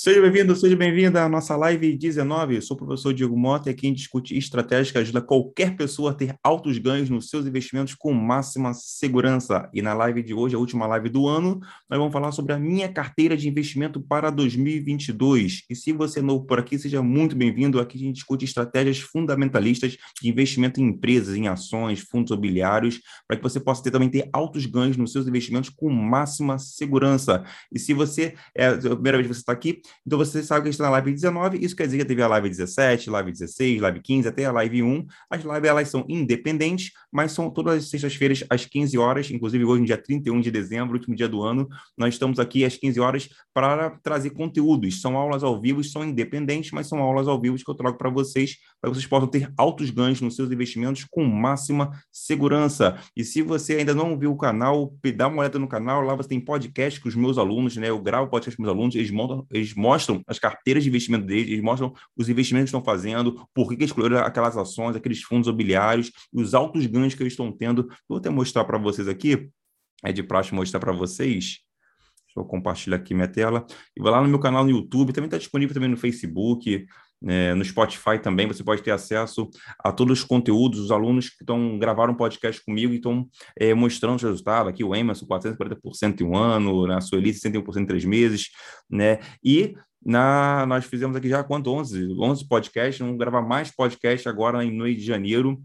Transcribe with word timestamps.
Seja 0.00 0.22
bem-vindo, 0.22 0.54
seja 0.54 0.76
bem-vinda 0.76 1.24
à 1.24 1.28
nossa 1.28 1.56
live 1.56 1.92
19. 1.98 2.54
Eu 2.54 2.62
sou 2.62 2.76
o 2.76 2.78
professor 2.78 3.12
Diego 3.12 3.36
Mota 3.36 3.68
e 3.68 3.72
aqui 3.72 3.84
a 3.84 3.88
gente 3.88 3.98
discute 3.98 4.38
estratégias 4.38 4.92
que 4.92 4.98
ajudam 4.98 5.20
qualquer 5.22 5.74
pessoa 5.74 6.12
a 6.12 6.14
ter 6.14 6.36
altos 6.40 6.78
ganhos 6.78 7.10
nos 7.10 7.28
seus 7.28 7.44
investimentos 7.48 7.96
com 7.96 8.12
máxima 8.12 8.72
segurança. 8.74 9.68
E 9.74 9.82
na 9.82 9.94
live 9.94 10.22
de 10.22 10.32
hoje, 10.32 10.54
a 10.54 10.58
última 10.60 10.86
live 10.86 11.08
do 11.08 11.26
ano, 11.26 11.58
nós 11.90 11.98
vamos 11.98 12.12
falar 12.12 12.30
sobre 12.30 12.52
a 12.52 12.60
minha 12.60 12.88
carteira 12.88 13.36
de 13.36 13.48
investimento 13.48 14.00
para 14.00 14.30
2022. 14.30 15.64
E 15.68 15.74
se 15.74 15.92
você 15.92 16.20
é 16.20 16.22
novo 16.22 16.46
por 16.46 16.60
aqui, 16.60 16.78
seja 16.78 17.02
muito 17.02 17.34
bem-vindo. 17.34 17.80
Aqui 17.80 17.98
a 17.98 18.00
gente 18.00 18.14
discute 18.14 18.44
estratégias 18.44 19.00
fundamentalistas 19.00 19.96
de 20.22 20.28
investimento 20.28 20.80
em 20.80 20.84
empresas, 20.84 21.34
em 21.34 21.48
ações, 21.48 21.98
fundos 21.98 22.30
imobiliários, 22.30 23.00
para 23.26 23.36
que 23.36 23.42
você 23.42 23.58
possa 23.58 23.82
ter, 23.82 23.90
também 23.90 24.08
ter 24.08 24.30
altos 24.32 24.64
ganhos 24.64 24.96
nos 24.96 25.10
seus 25.10 25.26
investimentos 25.26 25.70
com 25.70 25.90
máxima 25.90 26.56
segurança. 26.56 27.42
E 27.72 27.80
se 27.80 27.92
você 27.92 28.36
é 28.56 28.68
a 28.68 28.78
primeira 28.78 29.18
vez 29.18 29.26
que 29.26 29.34
você 29.34 29.40
está 29.40 29.52
aqui, 29.52 29.82
então 30.06 30.18
você 30.18 30.42
sabe 30.42 30.62
que 30.62 30.68
a 30.68 30.70
gente 30.70 30.74
está 30.74 30.84
na 30.84 30.90
live 30.90 31.12
19, 31.12 31.58
isso 31.64 31.76
quer 31.76 31.86
dizer 31.86 31.98
que 31.98 32.04
teve 32.04 32.22
a 32.22 32.28
live 32.28 32.48
17, 32.48 33.10
live 33.10 33.32
16, 33.32 33.80
live 33.80 34.00
15, 34.00 34.28
até 34.28 34.44
a 34.44 34.52
live 34.52 34.82
1. 34.82 35.06
As 35.30 35.42
lives 35.44 35.64
elas 35.68 35.88
são 35.88 36.04
independentes, 36.08 36.92
mas 37.12 37.32
são 37.32 37.50
todas 37.50 37.78
as 37.78 37.90
sextas-feiras 37.90 38.44
às 38.48 38.64
15 38.64 38.98
horas, 38.98 39.30
inclusive 39.30 39.64
hoje, 39.64 39.80
no 39.80 39.86
dia 39.86 39.98
31 39.98 40.40
de 40.40 40.50
dezembro, 40.50 40.96
último 40.96 41.14
dia 41.14 41.28
do 41.28 41.42
ano, 41.42 41.68
nós 41.96 42.14
estamos 42.14 42.38
aqui 42.38 42.64
às 42.64 42.76
15 42.76 43.00
horas 43.00 43.28
para 43.52 43.90
trazer 44.02 44.30
conteúdos. 44.30 45.00
São 45.00 45.16
aulas 45.16 45.42
ao 45.42 45.60
vivo, 45.60 45.82
são 45.82 46.04
independentes, 46.04 46.70
mas 46.72 46.86
são 46.86 46.98
aulas 47.00 47.28
ao 47.28 47.40
vivo 47.40 47.56
que 47.56 47.70
eu 47.70 47.74
trago 47.74 47.98
para 47.98 48.10
vocês, 48.10 48.56
para 48.80 48.90
que 48.90 48.96
vocês 48.96 49.06
possam 49.06 49.28
ter 49.28 49.52
altos 49.56 49.90
ganhos 49.90 50.20
nos 50.20 50.36
seus 50.36 50.50
investimentos 50.50 51.04
com 51.10 51.24
máxima 51.24 51.90
segurança. 52.10 52.98
E 53.16 53.24
se 53.24 53.42
você 53.42 53.74
ainda 53.76 53.94
não 53.94 54.18
viu 54.18 54.32
o 54.32 54.36
canal, 54.36 54.94
dá 55.14 55.28
uma 55.28 55.40
olhada 55.40 55.58
no 55.58 55.68
canal, 55.68 56.02
lá 56.02 56.14
você 56.14 56.28
tem 56.28 56.40
podcast 56.40 57.00
com 57.00 57.08
os 57.08 57.14
meus 57.14 57.38
alunos, 57.38 57.76
né? 57.76 57.88
Eu 57.88 58.00
gravo 58.00 58.30
podcast 58.30 58.56
com 58.56 58.62
os 58.62 58.66
meus 58.66 58.76
alunos, 58.76 58.94
eles 58.94 59.10
montam, 59.10 59.46
eles 59.50 59.74
mostram 59.78 60.22
as 60.26 60.38
carteiras 60.38 60.82
de 60.82 60.88
investimento 60.88 61.24
deles, 61.24 61.48
eles 61.48 61.62
mostram 61.62 61.94
os 62.16 62.28
investimentos 62.28 62.70
que 62.70 62.76
estão 62.76 62.84
fazendo, 62.84 63.46
por 63.54 63.68
que, 63.68 63.76
que 63.76 63.84
escolheram 63.84 64.18
aquelas 64.18 64.56
ações, 64.56 64.96
aqueles 64.96 65.22
fundos 65.22 65.46
imobiliários, 65.46 66.10
os 66.32 66.54
altos 66.54 66.84
ganhos 66.86 67.14
que 67.14 67.22
eles 67.22 67.32
estão 67.32 67.52
tendo. 67.52 67.88
Vou 68.08 68.18
até 68.18 68.28
mostrar 68.28 68.64
para 68.64 68.76
vocês 68.76 69.06
aqui, 69.06 69.48
é 70.04 70.12
de 70.12 70.22
praxe 70.22 70.54
mostrar 70.54 70.80
para 70.80 70.92
vocês. 70.92 71.60
Deixa 72.26 72.38
eu 72.38 72.44
compartilhar 72.44 72.96
aqui 72.96 73.14
minha 73.14 73.28
tela. 73.28 73.64
E 73.96 74.02
vou 74.02 74.10
lá 74.10 74.20
no 74.20 74.28
meu 74.28 74.38
canal 74.38 74.64
no 74.64 74.70
YouTube, 74.70 75.12
também 75.12 75.28
está 75.28 75.38
disponível 75.38 75.72
também 75.72 75.88
no 75.88 75.96
Facebook, 75.96 76.86
é, 77.26 77.52
no 77.54 77.64
Spotify 77.64 78.18
também 78.22 78.46
você 78.46 78.62
pode 78.62 78.82
ter 78.82 78.92
acesso 78.92 79.48
a 79.82 79.90
todos 79.90 80.20
os 80.20 80.24
conteúdos, 80.24 80.78
os 80.78 80.90
alunos 80.90 81.30
que 81.30 81.42
estão 81.42 81.78
gravaram 81.78 82.12
um 82.12 82.16
podcast 82.16 82.64
comigo 82.64 82.92
e 82.92 82.96
estão 82.96 83.28
é, 83.58 83.74
mostrando 83.74 84.16
os 84.16 84.22
resultados. 84.22 84.70
Aqui 84.70 84.84
o 84.84 84.94
Emerson, 84.94 85.26
440% 85.26 86.20
em 86.20 86.24
um 86.24 86.36
ano, 86.36 86.86
né? 86.86 86.96
a 86.96 87.00
Sueli, 87.00 87.32
61% 87.32 87.76
em 87.76 87.86
três 87.86 88.04
meses, 88.04 88.48
né? 88.88 89.18
E 89.42 89.74
na, 90.04 90.64
nós 90.66 90.84
fizemos 90.84 91.16
aqui 91.16 91.28
já 91.28 91.42
quanto? 91.42 91.72
11? 91.72 92.14
11 92.18 92.48
podcasts, 92.48 92.98
vamos 93.00 93.18
gravar 93.18 93.42
mais 93.42 93.74
podcast 93.74 94.28
agora 94.28 94.64
em 94.64 94.70
mês 94.70 94.96
de 94.96 95.04
janeiro. 95.04 95.60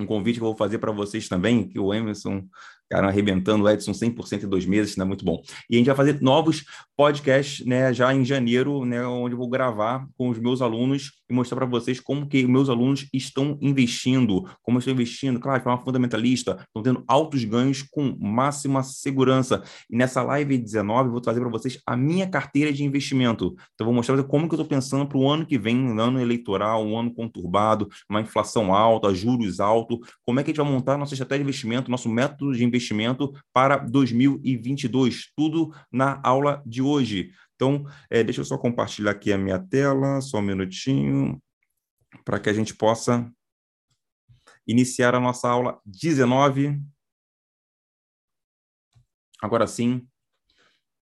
Um 0.00 0.06
convite 0.06 0.36
que 0.36 0.44
eu 0.44 0.48
vou 0.48 0.56
fazer 0.56 0.78
para 0.78 0.92
vocês 0.92 1.28
também, 1.28 1.68
que 1.68 1.78
o 1.78 1.92
Emerson 1.92 2.44
cara, 2.88 3.08
arrebentando 3.08 3.64
o 3.64 3.68
Edson 3.68 3.92
100% 3.92 4.44
em 4.44 4.48
dois 4.48 4.64
meses, 4.64 4.96
né? 4.96 5.04
Muito 5.04 5.24
bom. 5.24 5.42
E 5.68 5.76
a 5.76 5.78
gente 5.78 5.86
vai 5.86 5.96
fazer 5.96 6.20
novos 6.22 6.64
podcasts, 6.96 7.64
né? 7.66 7.92
Já 7.92 8.14
em 8.14 8.24
janeiro, 8.24 8.84
né? 8.84 9.04
Onde 9.06 9.34
eu 9.34 9.38
vou 9.38 9.48
gravar 9.48 10.06
com 10.16 10.28
os 10.28 10.38
meus 10.38 10.62
alunos 10.62 11.12
e 11.28 11.34
mostrar 11.34 11.56
para 11.56 11.66
vocês 11.66 12.00
como 12.00 12.26
que 12.26 12.46
meus 12.46 12.68
alunos 12.68 13.06
estão 13.12 13.58
investindo, 13.60 14.48
como 14.62 14.78
estão 14.78 14.94
investindo, 14.94 15.38
claro, 15.38 15.58
de 15.58 15.64
forma 15.64 15.84
fundamentalista, 15.84 16.58
estão 16.66 16.82
tendo 16.82 17.04
altos 17.06 17.44
ganhos 17.44 17.82
com 17.82 18.16
máxima 18.18 18.82
segurança. 18.82 19.62
E 19.90 19.96
nessa 19.96 20.22
live 20.22 20.56
19, 20.56 21.08
eu 21.08 21.12
vou 21.12 21.20
trazer 21.20 21.40
para 21.40 21.50
vocês 21.50 21.78
a 21.86 21.96
minha 21.96 22.26
carteira 22.26 22.72
de 22.72 22.84
investimento. 22.84 23.54
Então, 23.74 23.86
vou 23.86 23.94
mostrar 23.94 24.22
como 24.24 24.48
que 24.48 24.54
eu 24.54 24.60
estou 24.60 24.66
pensando 24.66 25.06
para 25.06 25.18
o 25.18 25.28
ano 25.28 25.44
que 25.44 25.58
vem, 25.58 25.78
um 25.78 26.00
ano 26.00 26.20
eleitoral, 26.20 26.84
um 26.84 26.98
ano 26.98 27.12
conturbado, 27.12 27.88
uma 28.08 28.20
inflação 28.20 28.72
alta, 28.74 29.14
juros 29.14 29.60
altos, 29.60 29.98
como 30.24 30.40
é 30.40 30.42
que 30.42 30.50
a 30.50 30.54
gente 30.54 30.64
vai 30.64 30.72
montar 30.72 30.96
nossa 30.96 31.14
estratégia 31.14 31.44
de 31.44 31.48
investimento, 31.48 31.90
nosso 31.90 32.08
método 32.08 32.52
de 32.54 32.64
investimento 32.64 32.77
investimento 32.78 33.34
para 33.52 33.76
2022. 33.76 35.32
Tudo 35.36 35.74
na 35.92 36.20
aula 36.24 36.62
de 36.64 36.80
hoje. 36.80 37.32
Então, 37.54 37.84
é, 38.08 38.22
deixa 38.22 38.40
eu 38.40 38.44
só 38.44 38.56
compartilhar 38.56 39.10
aqui 39.10 39.32
a 39.32 39.38
minha 39.38 39.58
tela, 39.58 40.20
só 40.20 40.38
um 40.38 40.42
minutinho, 40.42 41.42
para 42.24 42.38
que 42.38 42.48
a 42.48 42.52
gente 42.52 42.74
possa 42.74 43.30
iniciar 44.66 45.14
a 45.14 45.20
nossa 45.20 45.48
aula 45.48 45.80
19. 45.84 46.80
Agora 49.42 49.66
sim. 49.66 50.06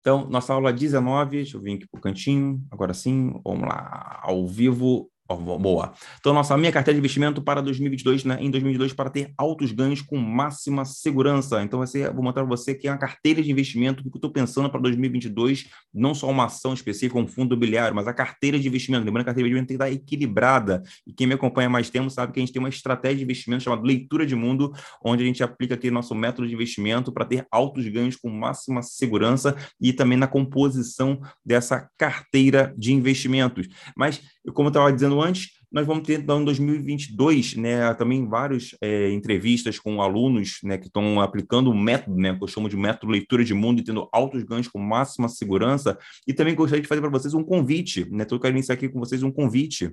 Então, 0.00 0.28
nossa 0.28 0.54
aula 0.54 0.72
19, 0.72 1.38
deixa 1.38 1.56
eu 1.56 1.60
vir 1.60 1.74
aqui 1.74 1.86
para 1.88 1.98
o 1.98 2.00
cantinho, 2.00 2.64
agora 2.70 2.94
sim, 2.94 3.32
vamos 3.44 3.68
lá, 3.68 4.20
ao 4.22 4.46
vivo 4.46 5.10
boa. 5.34 5.92
Então, 6.18 6.32
nossa 6.32 6.56
minha 6.56 6.72
carteira 6.72 6.94
de 6.94 7.00
investimento 7.00 7.42
para 7.42 7.60
2022, 7.60 8.24
né, 8.24 8.38
em 8.40 8.50
2022, 8.50 8.92
para 8.92 9.10
ter 9.10 9.32
altos 9.36 9.72
ganhos 9.72 10.00
com 10.00 10.16
máxima 10.16 10.84
segurança. 10.84 11.62
Então, 11.62 11.80
vai 11.80 11.88
ser, 11.88 12.12
vou 12.12 12.22
mostrar 12.22 12.44
para 12.44 12.56
você 12.56 12.74
que 12.74 12.86
é 12.86 12.90
uma 12.90 12.98
carteira 12.98 13.42
de 13.42 13.50
investimento 13.50 14.02
que 14.02 14.08
eu 14.08 14.14
estou 14.14 14.30
pensando 14.30 14.70
para 14.70 14.80
2022, 14.80 15.68
não 15.92 16.14
só 16.14 16.30
uma 16.30 16.46
ação 16.46 16.72
específica, 16.72 17.18
um 17.18 17.26
fundo 17.26 17.54
imobiliário, 17.54 17.94
mas 17.94 18.06
a 18.06 18.12
carteira 18.12 18.58
de 18.58 18.68
investimento. 18.68 19.04
Lembrando 19.04 19.24
que 19.24 19.30
a 19.30 19.34
carteira 19.34 19.48
de 19.48 19.52
investimento 19.52 19.68
tem 19.68 19.78
que 19.78 19.84
estar 19.84 20.02
equilibrada. 20.02 20.82
E 21.06 21.12
quem 21.12 21.26
me 21.26 21.34
acompanha 21.34 21.68
mais 21.68 21.90
tempo 21.90 22.08
sabe 22.10 22.32
que 22.32 22.38
a 22.38 22.42
gente 22.42 22.52
tem 22.52 22.60
uma 22.60 22.68
estratégia 22.68 23.18
de 23.18 23.24
investimento 23.24 23.64
chamada 23.64 23.82
leitura 23.82 24.26
de 24.26 24.34
mundo, 24.34 24.72
onde 25.04 25.22
a 25.22 25.26
gente 25.26 25.42
aplica 25.42 25.74
aqui 25.74 25.90
nosso 25.90 26.14
método 26.14 26.46
de 26.46 26.54
investimento 26.54 27.12
para 27.12 27.24
ter 27.24 27.46
altos 27.50 27.86
ganhos 27.88 28.16
com 28.16 28.28
máxima 28.28 28.82
segurança 28.82 29.56
e 29.80 29.92
também 29.92 30.18
na 30.18 30.26
composição 30.26 31.20
dessa 31.44 31.88
carteira 31.96 32.74
de 32.76 32.92
investimentos. 32.92 33.68
Mas, 33.96 34.20
como 34.52 34.68
eu 34.68 34.70
estava 34.70 34.92
dizendo 34.92 35.20
antes, 35.20 35.56
nós 35.70 35.86
vamos 35.86 36.06
ter 36.06 36.20
então, 36.20 36.40
em 36.40 36.44
2022 36.44 37.56
né, 37.56 37.92
também 37.94 38.26
várias 38.26 38.76
é, 38.80 39.10
entrevistas 39.10 39.78
com 39.78 40.00
alunos 40.00 40.58
né, 40.62 40.78
que 40.78 40.86
estão 40.86 41.20
aplicando 41.20 41.70
o 41.70 41.74
método, 41.74 42.16
né, 42.16 42.34
que 42.34 42.42
eu 42.42 42.48
chamo 42.48 42.68
de 42.68 42.76
método 42.76 43.12
leitura 43.12 43.44
de 43.44 43.52
mundo 43.52 43.80
e 43.80 43.84
tendo 43.84 44.08
altos 44.12 44.42
ganhos 44.44 44.68
com 44.68 44.78
máxima 44.78 45.28
segurança. 45.28 45.98
E 46.26 46.32
também 46.32 46.54
gostaria 46.54 46.82
de 46.82 46.88
fazer 46.88 47.00
para 47.00 47.10
vocês 47.10 47.34
um 47.34 47.42
convite, 47.42 48.08
né? 48.10 48.24
Então, 48.24 48.36
eu 48.36 48.40
quero 48.40 48.54
iniciar 48.54 48.74
aqui 48.74 48.88
com 48.88 48.98
vocês 48.98 49.22
um 49.22 49.30
convite. 49.30 49.92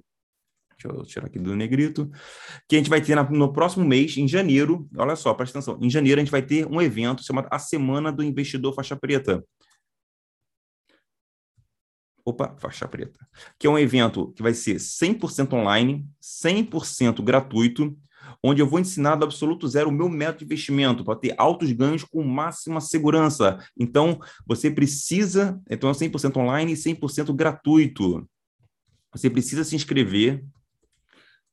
Deixa 0.77 0.87
eu 0.87 1.03
tirar 1.03 1.27
aqui 1.27 1.39
do 1.39 1.55
negrito. 1.55 2.09
Que 2.67 2.75
a 2.75 2.79
gente 2.79 2.89
vai 2.89 3.01
ter 3.01 3.15
na, 3.15 3.23
no 3.29 3.51
próximo 3.51 3.85
mês, 3.85 4.17
em 4.17 4.27
janeiro. 4.27 4.87
Olha 4.97 5.15
só, 5.15 5.33
presta 5.33 5.59
atenção. 5.59 5.77
Em 5.81 5.89
janeiro, 5.89 6.19
a 6.19 6.23
gente 6.23 6.31
vai 6.31 6.41
ter 6.41 6.65
um 6.65 6.81
evento 6.81 7.23
chamado 7.23 7.47
A 7.51 7.59
Semana 7.59 8.11
do 8.11 8.23
Investidor 8.23 8.73
Faixa 8.73 8.95
Preta. 8.95 9.43
Opa, 12.25 12.55
faixa 12.57 12.87
preta. 12.87 13.19
Que 13.59 13.67
é 13.67 13.69
um 13.69 13.77
evento 13.77 14.31
que 14.33 14.41
vai 14.41 14.53
ser 14.53 14.77
100% 14.77 15.53
online, 15.53 16.07
100% 16.21 17.21
gratuito, 17.21 17.97
onde 18.41 18.61
eu 18.61 18.67
vou 18.67 18.79
ensinar 18.79 19.15
do 19.15 19.25
absoluto 19.25 19.67
zero 19.67 19.89
o 19.89 19.91
meu 19.91 20.07
método 20.07 20.39
de 20.39 20.45
investimento 20.45 21.03
para 21.03 21.17
ter 21.17 21.35
altos 21.37 21.71
ganhos 21.71 22.03
com 22.03 22.23
máxima 22.23 22.79
segurança. 22.79 23.59
Então, 23.77 24.19
você 24.45 24.71
precisa, 24.71 25.61
então 25.69 25.89
é 25.89 25.93
100% 25.93 26.37
online 26.37 26.73
e 26.73 26.77
100% 26.77 27.33
gratuito. 27.33 28.27
Você 29.11 29.29
precisa 29.29 29.63
se 29.63 29.75
inscrever 29.75 30.43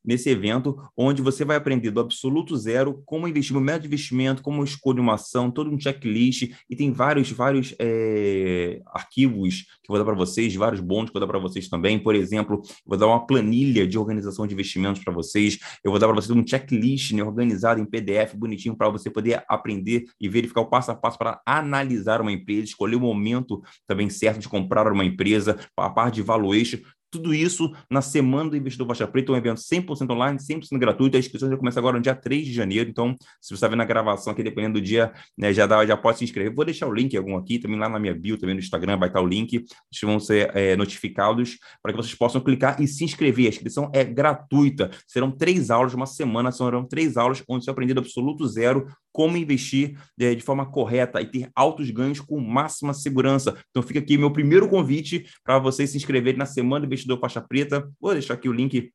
nesse 0.04 0.30
evento, 0.30 0.76
onde 0.96 1.22
você 1.22 1.44
vai 1.44 1.56
aprender 1.56 1.90
do 1.90 2.00
absoluto 2.00 2.56
zero 2.56 3.02
como 3.04 3.28
investir, 3.28 3.56
o 3.56 3.60
método 3.60 3.82
de 3.82 3.88
investimento, 3.88 4.42
como 4.42 4.64
escolher 4.64 5.00
uma 5.00 5.14
ação, 5.14 5.50
todo 5.50 5.70
um 5.70 5.78
checklist, 5.78 6.52
e 6.68 6.76
tem 6.76 6.92
vários, 6.92 7.30
vários 7.30 7.74
é, 7.78 8.80
arquivos 8.86 9.66
que 9.82 9.88
vou 9.88 9.98
dar 9.98 10.04
para 10.04 10.14
vocês, 10.14 10.54
vários 10.54 10.80
bônus 10.80 11.10
que 11.10 11.14
vou 11.14 11.20
dar 11.20 11.26
para 11.26 11.38
vocês 11.38 11.68
também. 11.68 11.98
Por 11.98 12.14
exemplo, 12.14 12.62
vou 12.84 12.98
dar 12.98 13.06
uma 13.06 13.26
planilha 13.26 13.86
de 13.86 13.98
organização 13.98 14.46
de 14.46 14.54
investimentos 14.54 15.02
para 15.02 15.12
vocês, 15.12 15.58
eu 15.84 15.90
vou 15.90 16.00
dar 16.00 16.06
para 16.06 16.16
vocês 16.16 16.36
um 16.36 16.46
checklist 16.46 17.12
né, 17.12 17.22
organizado 17.22 17.80
em 17.80 17.84
PDF, 17.84 18.34
bonitinho, 18.34 18.76
para 18.76 18.88
você 18.88 19.10
poder 19.10 19.44
aprender 19.48 20.04
e 20.20 20.28
verificar 20.28 20.60
o 20.60 20.66
passo 20.66 20.90
a 20.90 20.94
passo 20.94 21.18
para 21.18 21.40
analisar 21.44 22.20
uma 22.20 22.32
empresa, 22.32 22.64
escolher 22.64 22.96
o 22.96 23.00
momento 23.00 23.62
também 23.86 24.08
certo 24.08 24.40
de 24.40 24.48
comprar 24.48 24.90
uma 24.90 25.04
empresa, 25.04 25.58
a 25.76 25.90
parte 25.90 26.16
de 26.16 26.22
valuation, 26.22 26.78
tudo 27.10 27.34
isso 27.34 27.72
na 27.90 28.00
Semana 28.00 28.50
do 28.50 28.56
Investidor 28.56 28.86
Faixa 28.86 29.06
Preta, 29.06 29.32
um 29.32 29.36
evento 29.36 29.60
100% 29.60 30.10
online, 30.10 30.38
100% 30.38 30.78
gratuito. 30.78 31.16
A 31.16 31.20
inscrição 31.20 31.50
já 31.50 31.56
começa 31.56 31.80
agora 31.80 31.96
no 31.96 32.02
dia 32.02 32.14
3 32.14 32.46
de 32.46 32.52
janeiro. 32.52 32.88
Então, 32.88 33.14
se 33.40 33.48
você 33.48 33.54
está 33.54 33.68
vendo 33.68 33.82
a 33.82 33.84
gravação 33.84 34.32
aqui, 34.32 34.42
dependendo 34.42 34.74
do 34.74 34.80
dia, 34.80 35.12
né, 35.36 35.52
já, 35.52 35.66
dá, 35.66 35.84
já 35.84 35.96
pode 35.96 36.18
se 36.18 36.24
inscrever. 36.24 36.54
Vou 36.54 36.64
deixar 36.64 36.86
o 36.86 36.94
link 36.94 37.16
algum 37.16 37.36
aqui, 37.36 37.58
também 37.58 37.78
lá 37.78 37.88
na 37.88 37.98
minha 37.98 38.14
bio, 38.14 38.38
também 38.38 38.54
no 38.54 38.60
Instagram, 38.60 38.96
vai 38.96 39.08
estar 39.08 39.20
o 39.20 39.26
link. 39.26 39.64
Vocês 39.92 40.08
vão 40.08 40.20
ser 40.20 40.56
é, 40.56 40.76
notificados 40.76 41.58
para 41.82 41.92
que 41.92 41.96
vocês 41.96 42.14
possam 42.14 42.40
clicar 42.40 42.80
e 42.80 42.86
se 42.86 43.04
inscrever. 43.04 43.46
A 43.46 43.48
inscrição 43.50 43.90
é 43.92 44.04
gratuita. 44.04 44.90
Serão 45.06 45.30
três 45.30 45.70
aulas, 45.70 45.94
uma 45.94 46.06
semana, 46.06 46.52
serão 46.52 46.86
três 46.86 47.16
aulas 47.16 47.42
onde 47.48 47.64
você 47.64 47.70
aprender 47.70 47.94
do 47.94 48.00
absoluto 48.00 48.46
zero 48.46 48.86
como 49.12 49.36
investir 49.36 49.98
é, 50.18 50.34
de 50.34 50.42
forma 50.42 50.70
correta 50.70 51.20
e 51.20 51.26
ter 51.26 51.50
altos 51.54 51.90
ganhos 51.90 52.20
com 52.20 52.40
máxima 52.40 52.94
segurança. 52.94 53.56
Então, 53.70 53.82
fica 53.82 53.98
aqui 53.98 54.16
meu 54.16 54.32
primeiro 54.32 54.68
convite 54.68 55.26
para 55.44 55.58
vocês 55.58 55.90
se 55.90 55.96
inscreverem 55.96 56.38
na 56.38 56.46
Semana 56.46 56.80
do 56.80 56.86
Investidor 56.86 57.18
Faixa 57.18 57.40
Preta. 57.40 57.88
Vou 58.00 58.12
deixar 58.12 58.34
aqui 58.34 58.48
o 58.48 58.52
link 58.52 58.92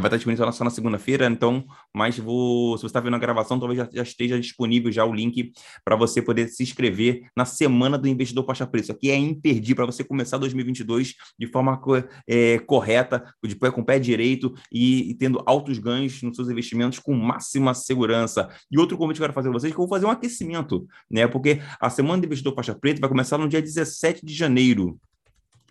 vai 0.00 0.08
estar 0.08 0.16
disponível 0.16 0.52
só 0.52 0.64
na 0.64 0.70
segunda-feira, 0.70 1.26
então, 1.26 1.64
mas 1.94 2.18
vou, 2.18 2.76
se 2.76 2.82
você 2.82 2.86
está 2.86 3.00
vendo 3.00 3.16
a 3.16 3.18
gravação, 3.18 3.58
talvez 3.58 3.78
já, 3.78 3.88
já, 3.92 4.02
esteja 4.02 4.38
disponível 4.38 4.92
já 4.92 5.04
o 5.04 5.12
link 5.12 5.52
para 5.84 5.96
você 5.96 6.20
poder 6.20 6.48
se 6.48 6.62
inscrever 6.62 7.22
na 7.36 7.44
Semana 7.44 7.96
do 7.96 8.06
Investidor 8.06 8.44
Preta. 8.44 8.78
Isso 8.78 8.92
aqui 8.92 9.10
é 9.10 9.16
imperdível 9.16 9.76
para 9.76 9.86
você 9.86 10.04
começar 10.04 10.38
2022 10.38 11.14
de 11.38 11.46
forma 11.46 11.80
é, 12.28 12.58
correta, 12.60 13.24
de 13.42 13.56
pé 13.56 13.70
com 13.70 13.82
pé 13.82 13.98
direito 13.98 14.54
e, 14.70 15.10
e, 15.10 15.14
tendo 15.14 15.42
altos 15.46 15.78
ganhos 15.78 16.22
nos 16.22 16.36
seus 16.36 16.48
investimentos 16.48 16.98
com 16.98 17.14
máxima 17.14 17.72
segurança. 17.72 18.48
E 18.70 18.78
outro 18.78 18.98
convite 18.98 19.16
que 19.16 19.22
eu 19.22 19.24
quero 19.24 19.34
fazer 19.34 19.48
para 19.48 19.58
vocês 19.58 19.72
é 19.72 19.74
que 19.74 19.80
eu 19.80 19.86
vou 19.86 19.94
fazer 19.94 20.06
um 20.06 20.10
aquecimento, 20.10 20.86
né? 21.10 21.26
Porque 21.26 21.60
a 21.80 21.88
Semana 21.88 22.20
do 22.20 22.26
Investidor 22.26 22.54
Faixa 22.54 22.74
Preta 22.74 23.00
vai 23.00 23.08
começar 23.08 23.38
no 23.38 23.48
dia 23.48 23.62
17 23.62 24.24
de 24.24 24.34
janeiro. 24.34 24.98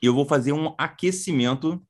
E 0.01 0.07
eu 0.07 0.13
vou 0.13 0.25
fazer 0.25 0.51
um 0.51 0.73
aquecimento 0.77 1.81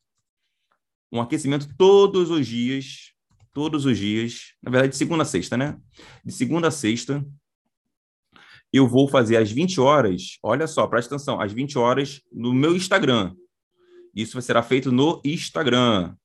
um 1.11 1.21
aquecimento 1.21 1.67
todos 1.77 2.29
os 2.29 2.45
dias, 2.45 3.13
todos 3.53 3.85
os 3.85 3.97
dias, 3.97 4.53
na 4.61 4.71
verdade, 4.71 4.91
de 4.91 4.97
segunda 4.97 5.23
a 5.23 5.25
sexta, 5.25 5.55
né? 5.55 5.77
De 6.23 6.33
segunda 6.33 6.67
a 6.67 6.71
sexta, 6.71 7.25
eu 8.71 8.87
vou 8.87 9.07
fazer 9.07 9.37
às 9.37 9.49
20 9.49 9.79
horas, 9.79 10.37
olha 10.43 10.67
só, 10.67 10.85
presta 10.87 11.15
atenção, 11.15 11.39
às 11.39 11.53
20 11.53 11.77
horas 11.77 12.21
no 12.31 12.53
meu 12.53 12.75
Instagram. 12.75 13.33
Isso 14.13 14.41
será 14.41 14.61
feito 14.61 14.91
no 14.91 15.21
Instagram. 15.23 16.15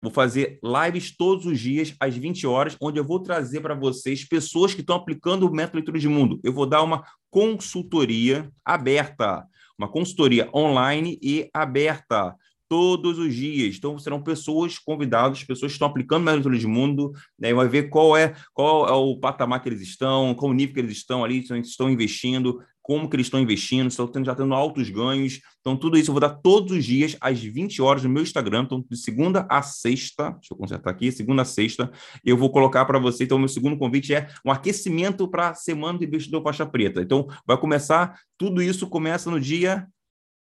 Vou 0.00 0.12
fazer 0.12 0.60
lives 0.62 1.16
todos 1.16 1.46
os 1.46 1.58
dias 1.58 1.96
às 1.98 2.14
20 2.14 2.46
horas, 2.46 2.76
onde 2.80 3.00
eu 3.00 3.04
vou 3.04 3.20
trazer 3.20 3.60
para 3.60 3.74
vocês 3.74 4.22
pessoas 4.22 4.74
que 4.74 4.82
estão 4.82 4.96
aplicando 4.96 5.46
o 5.46 5.50
método 5.50 5.76
leitura 5.76 5.98
de 5.98 6.08
mundo. 6.08 6.38
Eu 6.44 6.52
vou 6.52 6.66
dar 6.66 6.82
uma 6.82 7.04
consultoria 7.30 8.52
aberta, 8.64 9.46
uma 9.78 9.88
consultoria 9.88 10.50
online 10.54 11.18
e 11.22 11.48
aberta 11.54 12.36
todos 12.68 13.18
os 13.18 13.34
dias. 13.34 13.76
Então, 13.76 13.98
serão 13.98 14.22
pessoas 14.22 14.78
convidadas, 14.78 15.44
pessoas 15.44 15.72
que 15.72 15.76
estão 15.76 15.88
aplicando 15.88 16.24
método 16.24 16.58
de 16.58 16.66
mundo, 16.66 17.12
né, 17.38 17.52
vai 17.52 17.68
ver 17.68 17.88
qual 17.88 18.16
é, 18.16 18.34
qual 18.52 18.88
é 18.88 18.92
o 18.92 19.18
patamar 19.18 19.62
que 19.62 19.68
eles 19.68 19.82
estão, 19.82 20.34
qual 20.34 20.50
o 20.50 20.54
nível 20.54 20.74
que 20.74 20.80
eles 20.80 20.96
estão 20.96 21.24
ali, 21.24 21.46
se 21.46 21.56
estão 21.60 21.90
investindo, 21.90 22.60
como 22.84 23.08
que 23.08 23.16
eles 23.16 23.28
estão 23.28 23.40
investindo, 23.40 23.88
estão 23.88 24.06
tendo, 24.06 24.26
já 24.26 24.34
tendo 24.34 24.52
altos 24.52 24.90
ganhos. 24.90 25.40
Então, 25.60 25.74
tudo 25.74 25.96
isso 25.96 26.10
eu 26.10 26.12
vou 26.12 26.20
dar 26.20 26.28
todos 26.28 26.76
os 26.76 26.84
dias, 26.84 27.16
às 27.18 27.40
20 27.40 27.80
horas, 27.80 28.04
no 28.04 28.10
meu 28.10 28.22
Instagram. 28.22 28.64
Então, 28.64 28.84
de 28.88 28.96
segunda 28.98 29.46
a 29.48 29.62
sexta, 29.62 30.32
deixa 30.32 30.52
eu 30.52 30.56
consertar 30.58 30.90
aqui, 30.90 31.10
segunda 31.10 31.40
a 31.40 31.44
sexta, 31.46 31.90
eu 32.22 32.36
vou 32.36 32.50
colocar 32.50 32.84
para 32.84 32.98
você. 32.98 33.24
Então, 33.24 33.38
meu 33.38 33.48
segundo 33.48 33.78
convite 33.78 34.14
é 34.14 34.28
um 34.44 34.50
aquecimento 34.50 35.26
para 35.26 35.48
a 35.48 35.54
Semana 35.54 35.98
do 35.98 36.04
Investidor 36.04 36.42
Faixa 36.42 36.66
Preta. 36.66 37.00
Então, 37.00 37.26
vai 37.46 37.56
começar, 37.56 38.20
tudo 38.36 38.62
isso 38.62 38.86
começa 38.86 39.30
no 39.30 39.40
dia 39.40 39.88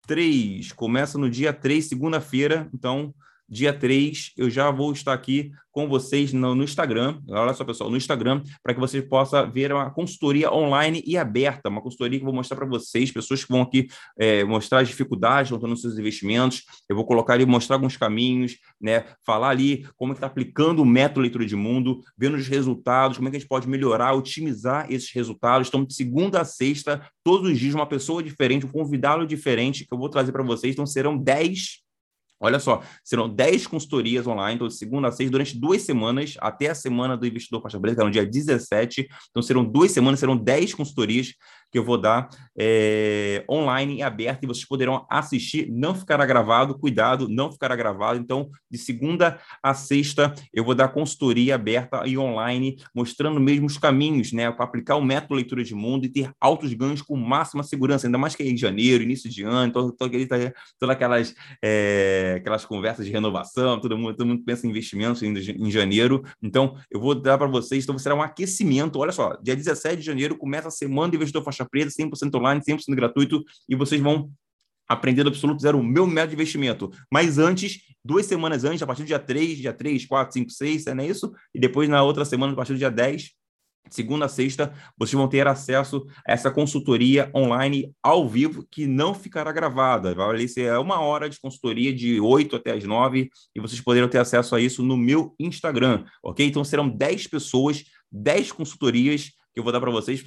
3. 0.06 0.72
Começa 0.74 1.18
no 1.18 1.30
dia 1.30 1.54
3, 1.54 1.86
segunda-feira. 1.86 2.70
Então, 2.74 3.14
dia 3.54 3.72
3, 3.72 4.32
eu 4.36 4.50
já 4.50 4.72
vou 4.72 4.92
estar 4.92 5.14
aqui 5.14 5.52
com 5.72 5.88
vocês 5.88 6.34
no, 6.34 6.56
no 6.56 6.64
Instagram. 6.64 7.20
Olha 7.30 7.54
só, 7.54 7.64
pessoal, 7.64 7.90
no 7.90 7.98
Instagram, 7.98 8.42
para 8.62 8.74
que 8.74 8.80
vocês 8.80 9.04
possam 9.08 9.50
ver 9.52 9.72
uma 9.72 9.90
consultoria 9.92 10.52
online 10.52 11.04
e 11.06 11.18
aberta, 11.18 11.70
uma 11.70 11.82
consultoria 11.82 12.20
que 12.20 12.24
eu 12.24 12.28
vou 12.28 12.36
mostrar 12.36 12.58
para 12.58 12.66
vocês, 12.66 13.12
pessoas 13.12 13.44
que 13.44 13.52
vão 13.52 13.62
aqui 13.62 13.88
é, 14.18 14.44
mostrar 14.44 14.80
as 14.80 14.88
dificuldades, 14.88 15.52
estão 15.52 15.70
nos 15.70 15.82
seus 15.82 15.98
investimentos. 15.98 16.64
Eu 16.90 16.96
vou 16.96 17.06
colocar 17.06 17.34
ali, 17.34 17.46
mostrar 17.46 17.76
alguns 17.76 17.96
caminhos, 17.96 18.58
né? 18.82 19.06
Falar 19.26 19.50
ali 19.50 19.88
como 19.96 20.14
é 20.14 20.16
está 20.16 20.28
aplicando 20.28 20.82
o 20.82 20.86
método 20.86 21.22
leitura 21.22 21.46
de 21.46 21.56
mundo, 21.56 22.02
vendo 22.18 22.38
os 22.38 22.48
resultados, 22.48 23.18
como 23.18 23.28
é 23.28 23.32
que 23.32 23.38
a 23.38 23.40
gente 23.40 23.50
pode 23.50 23.68
melhorar, 23.68 24.14
otimizar 24.14 24.92
esses 24.92 25.12
resultados. 25.12 25.68
Então, 25.68 25.84
de 25.84 25.94
segunda 25.94 26.42
a 26.42 26.46
sexta, 26.46 27.08
todos 27.24 27.52
os 27.52 27.60
dias, 27.60 27.76
uma 27.76 27.88
pessoa 27.88 28.24
diferente, 28.24 28.66
um 28.66 28.72
convidado 28.72 29.26
diferente 29.28 29.86
que 29.86 29.94
eu 29.94 29.98
vou 29.98 30.10
trazer 30.10 30.32
para 30.32 30.44
vocês. 30.44 30.74
Então, 30.74 30.86
serão 30.86 31.18
10 31.18 31.83
Olha 32.44 32.60
só, 32.60 32.84
serão 33.02 33.30
10 33.30 33.68
consultorias 33.68 34.28
online, 34.28 34.56
então 34.56 34.68
de 34.68 34.76
segunda 34.76 35.08
a 35.08 35.12
sexta, 35.12 35.32
durante 35.32 35.58
duas 35.58 35.82
semanas, 35.84 36.36
até 36.42 36.70
a 36.70 36.76
semana 36.76 37.16
do 37.16 37.26
investidor 37.26 37.62
faixa 37.62 37.80
preta, 37.80 37.96
que 37.96 38.02
é 38.02 38.06
no 38.06 38.12
dia 38.12 38.26
17. 38.26 39.08
Então 39.30 39.42
serão 39.42 39.64
duas 39.64 39.92
semanas, 39.92 40.20
serão 40.20 40.36
10 40.36 40.74
consultorias 40.74 41.34
que 41.74 41.80
eu 41.80 41.84
vou 41.84 41.98
dar 41.98 42.30
é, 42.56 43.44
online 43.50 43.98
e 43.98 44.04
aberto, 44.04 44.44
e 44.44 44.48
vocês 44.48 44.64
poderão 44.64 45.08
assistir, 45.10 45.68
não 45.72 45.96
ficará 45.96 46.24
gravado, 46.24 46.78
cuidado, 46.78 47.28
não 47.28 47.52
ficará 47.52 47.76
gravado. 47.76 48.20
Então, 48.20 48.48
de 48.70 48.78
segunda 48.78 49.40
a 49.62 49.74
sexta, 49.74 50.36
eu 50.54 50.64
vou 50.64 50.76
dar 50.76 50.90
consultoria 50.90 51.56
aberta 51.56 52.04
e 52.06 52.16
online, 52.16 52.78
mostrando 52.94 53.40
mesmo 53.40 53.66
os 53.66 53.80
caminhos, 53.80 54.32
né, 54.32 54.52
para 54.52 54.66
aplicar 54.66 54.98
o 54.98 55.04
método 55.04 55.34
leitura 55.34 55.64
de 55.64 55.74
mundo 55.74 56.06
e 56.06 56.10
ter 56.10 56.32
altos 56.40 56.72
ganhos 56.76 57.02
com 57.02 57.18
máxima 57.18 57.64
segurança, 57.64 58.06
ainda 58.06 58.20
mais 58.20 58.36
que 58.36 58.44
é 58.44 58.48
em 58.48 58.56
janeiro, 58.56 59.04
início 59.04 59.28
de 59.28 59.42
ano, 59.42 59.66
então, 59.66 59.90
tô, 59.90 60.08
tá, 60.08 60.38
todas 60.80 60.96
aquelas, 60.96 61.34
é, 61.60 62.36
aquelas 62.38 62.66
conversas 62.66 63.04
de 63.04 63.12
renovação, 63.12 63.80
todo 63.80 63.98
mundo, 63.98 64.16
todo 64.16 64.28
mundo 64.28 64.44
pensa 64.46 64.68
em 64.68 64.70
investimentos 64.70 65.24
em, 65.24 65.34
em 65.34 65.72
janeiro. 65.72 66.24
Então, 66.40 66.76
eu 66.92 67.00
vou 67.00 67.16
dar 67.16 67.40
para 67.40 67.48
vocês, 67.48 67.84
então 67.84 67.98
será 67.98 68.14
um 68.14 68.22
aquecimento. 68.22 69.00
Olha 69.00 69.12
só, 69.12 69.36
dia 69.42 69.56
17 69.56 69.98
de 69.98 70.06
janeiro 70.06 70.38
começa 70.38 70.68
a 70.68 70.72
semana 70.72 71.10
do 71.10 71.16
investidor 71.16 71.44
faixa 71.44 71.63
preta, 71.66 71.90
100% 71.90 72.36
online, 72.36 72.62
100% 72.62 72.96
gratuito, 72.96 73.44
e 73.68 73.76
vocês 73.76 74.02
vão 74.02 74.32
aprender 74.88 75.24
do 75.24 75.30
absoluto 75.30 75.62
zero 75.62 75.80
o 75.80 75.84
meu 75.84 76.06
método 76.06 76.30
de 76.30 76.36
investimento. 76.36 76.92
Mas 77.12 77.38
antes, 77.38 77.82
duas 78.04 78.26
semanas 78.26 78.64
antes, 78.64 78.82
a 78.82 78.88
partir 78.88 79.04
do 79.04 79.08
dia 79.08 79.20
3, 79.20 79.58
dia 79.58 79.74
3, 79.74 80.06
4, 80.06 80.34
5, 80.34 80.50
6, 80.52 80.86
não 80.86 81.04
é 81.04 81.08
isso? 81.08 81.32
E 81.54 81.60
depois 81.60 81.90
na 81.90 82.04
outra 82.04 82.26
semana, 82.26 82.54
a 82.54 82.56
partir 82.56 82.74
do 82.74 82.80
dia 82.80 82.92
10, 82.92 83.32
segunda 83.90 84.26
a 84.26 84.30
sexta, 84.30 84.74
vocês 84.98 85.14
vão 85.14 85.28
ter 85.28 85.48
acesso 85.48 86.06
a 86.28 86.34
essa 86.34 86.50
consultoria 86.50 87.30
online 87.36 87.94
ao 88.02 88.28
vivo 88.28 88.66
que 88.70 88.88
não 88.88 89.14
ficará 89.14 89.52
gravada. 89.52 90.14
Vai 90.16 90.48
ser 90.48 90.78
uma 90.80 91.00
hora 91.00 91.30
de 91.30 91.40
consultoria 91.40 91.94
de 91.94 92.20
8 92.20 92.56
até 92.56 92.72
as 92.72 92.84
9 92.84 93.30
e 93.56 93.60
vocês 93.60 93.80
poderão 93.82 94.08
ter 94.08 94.20
acesso 94.20 94.56
a 94.56 94.62
isso 94.62 94.84
no 94.84 94.98
meu 94.98 95.36
Instagram, 95.40 96.06
ok? 96.24 96.46
Então 96.46 96.64
serão 96.64 96.90
10 96.90 97.28
pessoas, 97.28 97.84
10 98.12 98.52
consultorias 98.52 99.32
que 99.54 99.60
eu 99.60 99.64
vou 99.64 99.72
dar 99.72 99.80
para 99.80 99.92
vocês. 99.92 100.24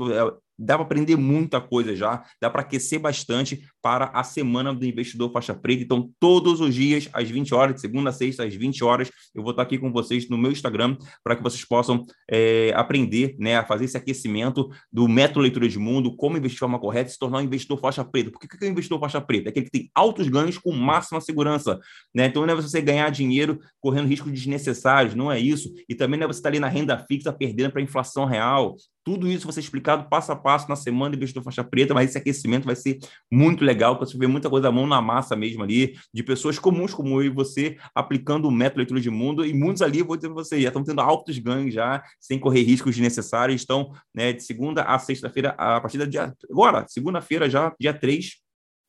Dá 0.59 0.75
para 0.75 0.85
aprender 0.85 1.17
muita 1.17 1.61
coisa 1.61 1.95
já, 1.95 2.25
dá 2.41 2.49
para 2.49 2.63
aquecer 2.63 2.99
bastante 2.99 3.63
para 3.83 4.07
a 4.07 4.25
semana 4.25 4.75
do 4.75 4.85
investidor 4.85 5.31
faixa 5.31 5.55
preta. 5.55 5.83
Então, 5.83 6.11
todos 6.19 6.61
os 6.61 6.75
dias, 6.75 7.09
às 7.13 7.31
20 7.31 7.55
horas, 7.55 7.75
de 7.75 7.81
segunda 7.81 8.11
a 8.11 8.13
sexta, 8.13 8.45
às 8.45 8.55
20 8.55 8.83
horas, 8.83 9.11
eu 9.35 9.43
vou 9.43 9.51
estar 9.51 9.63
aqui 9.63 9.79
com 9.79 9.93
vocês 9.93 10.29
no 10.29 10.39
meu 10.39 10.51
Instagram 10.51 10.97
para 11.23 11.37
que 11.37 11.43
vocês 11.43 11.65
possam 11.65 12.05
é, 12.31 12.73
aprender 12.75 13.37
né, 13.39 13.57
a 13.57 13.65
fazer 13.65 13.85
esse 13.85 13.97
aquecimento 13.97 14.69
do 14.93 15.09
método 15.09 15.41
leitura 15.41 15.69
de 15.69 15.79
mundo, 15.79 16.17
como 16.17 16.37
investir 16.37 16.57
de 16.57 16.61
forma 16.61 16.79
correta 16.79 17.11
e 17.11 17.13
se 17.13 17.19
tornar 17.19 17.39
um 17.39 17.43
investidor 17.43 17.79
faixa 17.79 18.05
preta. 18.05 18.31
Por 18.31 18.41
que, 18.41 18.49
que 18.49 18.65
é 18.65 18.69
um 18.69 18.73
investidor 18.73 18.99
faixa 18.99 19.21
preta? 19.21 19.49
É 19.49 19.51
aquele 19.51 19.67
que 19.67 19.73
tem 19.73 19.91
altos 19.95 20.29
ganhos 20.29 20.59
com 20.59 20.73
máxima 20.73 21.21
segurança. 21.21 21.79
Né? 22.15 22.27
Então, 22.27 22.47
não 22.47 22.53
é 22.53 22.57
você 22.57 22.81
ganhar 22.81 23.11
dinheiro 23.11 23.59
correndo 23.81 24.09
riscos 24.09 24.33
desnecessários, 24.33 25.15
não 25.15 25.31
é 25.31 25.39
isso. 25.39 25.73
E 25.89 25.95
também 25.95 26.19
não 26.19 26.25
é 26.25 26.29
você 26.29 26.39
estar 26.39 26.49
ali 26.49 26.59
na 26.59 26.69
renda 26.69 26.99
fixa 26.99 27.33
perdendo 27.33 27.71
para 27.71 27.81
a 27.81 27.85
inflação 27.85 28.25
real. 28.25 28.77
Tudo 29.05 29.29
isso 29.29 29.47
vai 29.47 29.53
ser 29.53 29.61
explicado 29.61 30.09
passo 30.09 30.33
a 30.33 30.37
na 30.69 30.77
semana 30.77 31.15
investidor 31.15 31.43
faixa 31.43 31.65
preta, 31.65 31.93
mas 31.93 32.11
esse 32.11 32.19
aquecimento 32.19 32.65
vai 32.65 32.77
ser 32.77 32.99
muito 33.31 33.65
legal, 33.65 33.97
para 33.97 34.07
você 34.07 34.17
ver 34.17 34.27
muita 34.27 34.49
coisa 34.49 34.71
mão 34.71 34.87
na 34.87 35.01
massa 35.01 35.35
mesmo 35.35 35.63
ali, 35.63 35.95
de 36.13 36.23
pessoas 36.23 36.59
comuns 36.59 36.95
como 36.95 37.21
eu 37.21 37.27
e 37.27 37.29
você, 37.29 37.77
aplicando 37.95 38.49
o 38.49 38.51
método 38.51 38.79
leitura 38.79 39.01
de 39.01 39.11
mundo, 39.11 39.45
e 39.45 39.53
muitos 39.53 39.83
ali, 39.83 40.03
vou 40.03 40.17
dizer 40.17 40.29
você, 40.29 40.61
já 40.61 40.69
estão 40.69 40.85
tendo 40.85 41.01
altos 41.01 41.39
ganhos 41.39 41.75
já, 41.75 42.03
sem 42.21 42.39
correr 42.39 42.63
riscos 42.63 42.95
desnecessários, 42.95 43.61
estão 43.61 43.93
né, 44.15 44.33
de 44.33 44.43
segunda 44.43 44.83
a 44.83 44.99
sexta-feira, 44.99 45.51
a 45.59 45.81
partir 45.81 45.99
da 45.99 46.05
dia, 46.05 46.33
agora, 46.51 46.87
segunda-feira 46.89 47.51
já, 47.51 47.75
dia 47.79 47.93
3, 47.93 48.46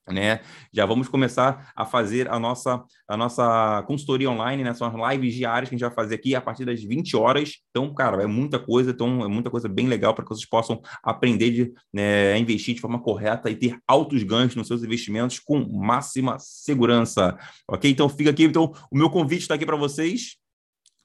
né? 0.08 0.42
Já 0.74 0.86
vamos 0.86 1.08
começar 1.08 1.72
a 1.76 1.86
fazer 1.86 2.30
a 2.30 2.40
nossa 2.40 2.84
a 3.08 3.16
nossa 3.16 3.84
consultoria 3.88 4.30
online, 4.30 4.64
né? 4.64 4.74
São 4.74 4.88
as 4.88 5.14
lives 5.14 5.34
diárias 5.34 5.70
que 5.70 5.76
a 5.76 5.78
gente 5.78 5.88
vai 5.88 5.96
fazer 5.96 6.16
aqui 6.16 6.36
a 6.36 6.42
partir 6.42 6.66
das 6.66 6.84
20 6.84 7.16
horas. 7.16 7.58
Então, 7.70 7.94
cara, 7.94 8.22
é 8.22 8.28
muita 8.28 8.60
coisa, 8.60 8.92
então 8.92 9.24
é 9.24 9.28
muita 9.28 9.50
coisa 9.50 9.70
bem 9.70 9.88
legal 9.88 10.14
para 10.14 10.24
que 10.24 10.30
vocês 10.30 10.48
possam 10.48 10.82
aprender 11.04 11.52
de, 11.52 11.74
né, 11.94 12.34
a 12.34 12.38
investir 12.38 12.76
de 12.76 12.82
forma 12.82 13.02
correta 13.02 13.50
e 13.50 13.56
ter 13.56 13.78
altos 13.88 14.24
ganhos 14.24 14.56
nos 14.56 14.68
seus 14.68 14.84
investimentos 14.84 15.40
com 15.40 15.66
máxima 15.66 16.38
segurança. 16.40 17.38
OK? 17.68 17.90
Então, 17.90 18.10
fica 18.10 18.30
aqui, 18.30 18.44
então, 18.44 18.74
o 18.92 18.98
meu 18.98 19.10
convite 19.10 19.42
está 19.42 19.56
aqui 19.56 19.66
para 19.66 19.78
vocês. 19.78 20.38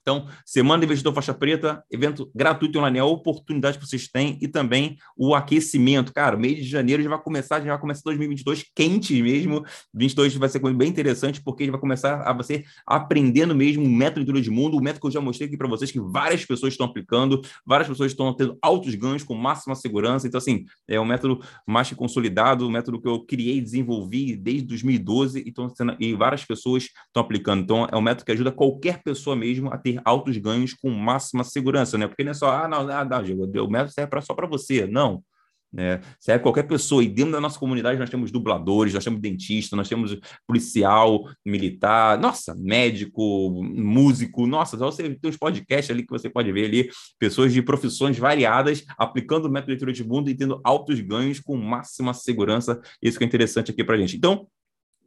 Então, 0.03 0.27
Semana 0.45 0.79
do 0.79 0.85
Investidor 0.85 1.13
Faixa 1.13 1.33
Preta, 1.33 1.81
evento 1.89 2.29
gratuito 2.35 2.77
online, 2.77 2.99
é 2.99 3.01
a 3.01 3.05
oportunidade 3.05 3.79
que 3.79 3.87
vocês 3.87 4.07
têm 4.09 4.37
e 4.41 4.49
também 4.49 4.97
o 5.17 5.33
aquecimento. 5.33 6.13
Cara, 6.13 6.35
mês 6.35 6.57
de 6.57 6.69
janeiro 6.69 7.01
já 7.01 7.09
vai 7.09 7.21
começar, 7.21 7.61
já 7.61 7.71
vai 7.71 7.79
começar 7.79 8.01
2022 8.03 8.65
quente 8.75 9.21
mesmo. 9.21 9.63
22 9.93 10.35
vai 10.35 10.49
ser 10.49 10.59
bem 10.73 10.89
interessante 10.89 11.41
porque 11.41 11.63
a 11.63 11.65
gente 11.65 11.71
vai 11.71 11.79
começar 11.79 12.21
a 12.21 12.33
você 12.33 12.65
aprendendo 12.85 13.55
mesmo 13.55 13.85
o 13.85 13.89
método 13.89 14.41
de 14.41 14.51
mundo, 14.51 14.77
o 14.77 14.81
método 14.81 15.01
que 15.01 15.07
eu 15.07 15.11
já 15.11 15.21
mostrei 15.21 15.47
aqui 15.47 15.57
para 15.57 15.69
vocês 15.69 15.89
que 15.89 16.01
várias 16.01 16.45
pessoas 16.45 16.73
estão 16.73 16.85
aplicando, 16.85 17.41
várias 17.65 17.87
pessoas 17.87 18.11
estão 18.11 18.33
tendo 18.33 18.57
altos 18.61 18.93
ganhos 18.95 19.23
com 19.23 19.33
máxima 19.33 19.73
segurança. 19.73 20.27
Então, 20.27 20.37
assim, 20.37 20.65
é 20.85 20.99
um 20.99 21.05
método 21.05 21.39
mais 21.65 21.87
que 21.87 21.95
consolidado, 21.95 22.67
um 22.67 22.71
método 22.71 23.01
que 23.01 23.07
eu 23.07 23.23
criei 23.25 23.61
desenvolvi 23.61 24.35
desde 24.35 24.67
2012 24.67 25.39
e, 25.39 25.53
sendo, 25.77 25.95
e 25.97 26.13
várias 26.13 26.43
pessoas 26.43 26.89
estão 27.07 27.23
aplicando. 27.23 27.63
Então, 27.63 27.87
é 27.89 27.95
um 27.95 28.01
método 28.01 28.25
que 28.25 28.31
ajuda 28.33 28.51
qualquer 28.51 29.01
pessoa 29.01 29.33
mesmo 29.33 29.71
a 29.71 29.77
ter 29.77 29.92
ter 29.93 30.01
altos 30.05 30.37
ganhos 30.37 30.73
com 30.73 30.89
máxima 30.89 31.43
segurança, 31.43 31.97
né? 31.97 32.07
Porque 32.07 32.23
não 32.23 32.31
é 32.31 32.33
só, 32.33 32.51
ah, 32.51 32.67
não, 32.67 32.89
ah, 32.89 33.05
não, 33.05 33.65
o 33.65 33.69
método 33.69 33.91
serve 33.91 34.09
pra, 34.09 34.21
só 34.21 34.33
para 34.33 34.47
você. 34.47 34.85
Não. 34.87 35.23
né? 35.71 36.01
Serve 36.19 36.43
qualquer 36.43 36.63
pessoa. 36.63 37.03
E 37.03 37.07
dentro 37.07 37.31
da 37.31 37.41
nossa 37.41 37.57
comunidade 37.57 37.99
nós 37.99 38.09
temos 38.09 38.31
dubladores, 38.31 38.93
nós 38.93 39.03
temos 39.03 39.19
dentista, 39.19 39.75
nós 39.75 39.89
temos 39.89 40.17
policial, 40.47 41.27
militar, 41.45 42.19
nossa, 42.19 42.53
médico, 42.55 43.63
músico, 43.63 44.45
nossa, 44.45 44.77
você 44.77 45.15
tem 45.15 45.31
os 45.31 45.37
podcasts 45.37 45.89
ali 45.89 46.03
que 46.03 46.11
você 46.11 46.29
pode 46.29 46.51
ver 46.51 46.65
ali, 46.65 46.89
pessoas 47.19 47.51
de 47.51 47.61
profissões 47.61 48.17
variadas 48.17 48.83
aplicando 48.97 49.45
o 49.45 49.49
método 49.49 49.67
de 49.67 49.71
leitura 49.71 49.93
de 49.93 50.03
mundo 50.03 50.29
e 50.29 50.35
tendo 50.35 50.61
altos 50.63 50.99
ganhos 50.99 51.39
com 51.39 51.57
máxima 51.57 52.13
segurança. 52.13 52.79
Isso 53.01 53.17
que 53.17 53.23
é 53.23 53.27
interessante 53.27 53.71
aqui 53.71 53.83
para 53.83 53.97
gente. 53.97 54.15
Então, 54.15 54.47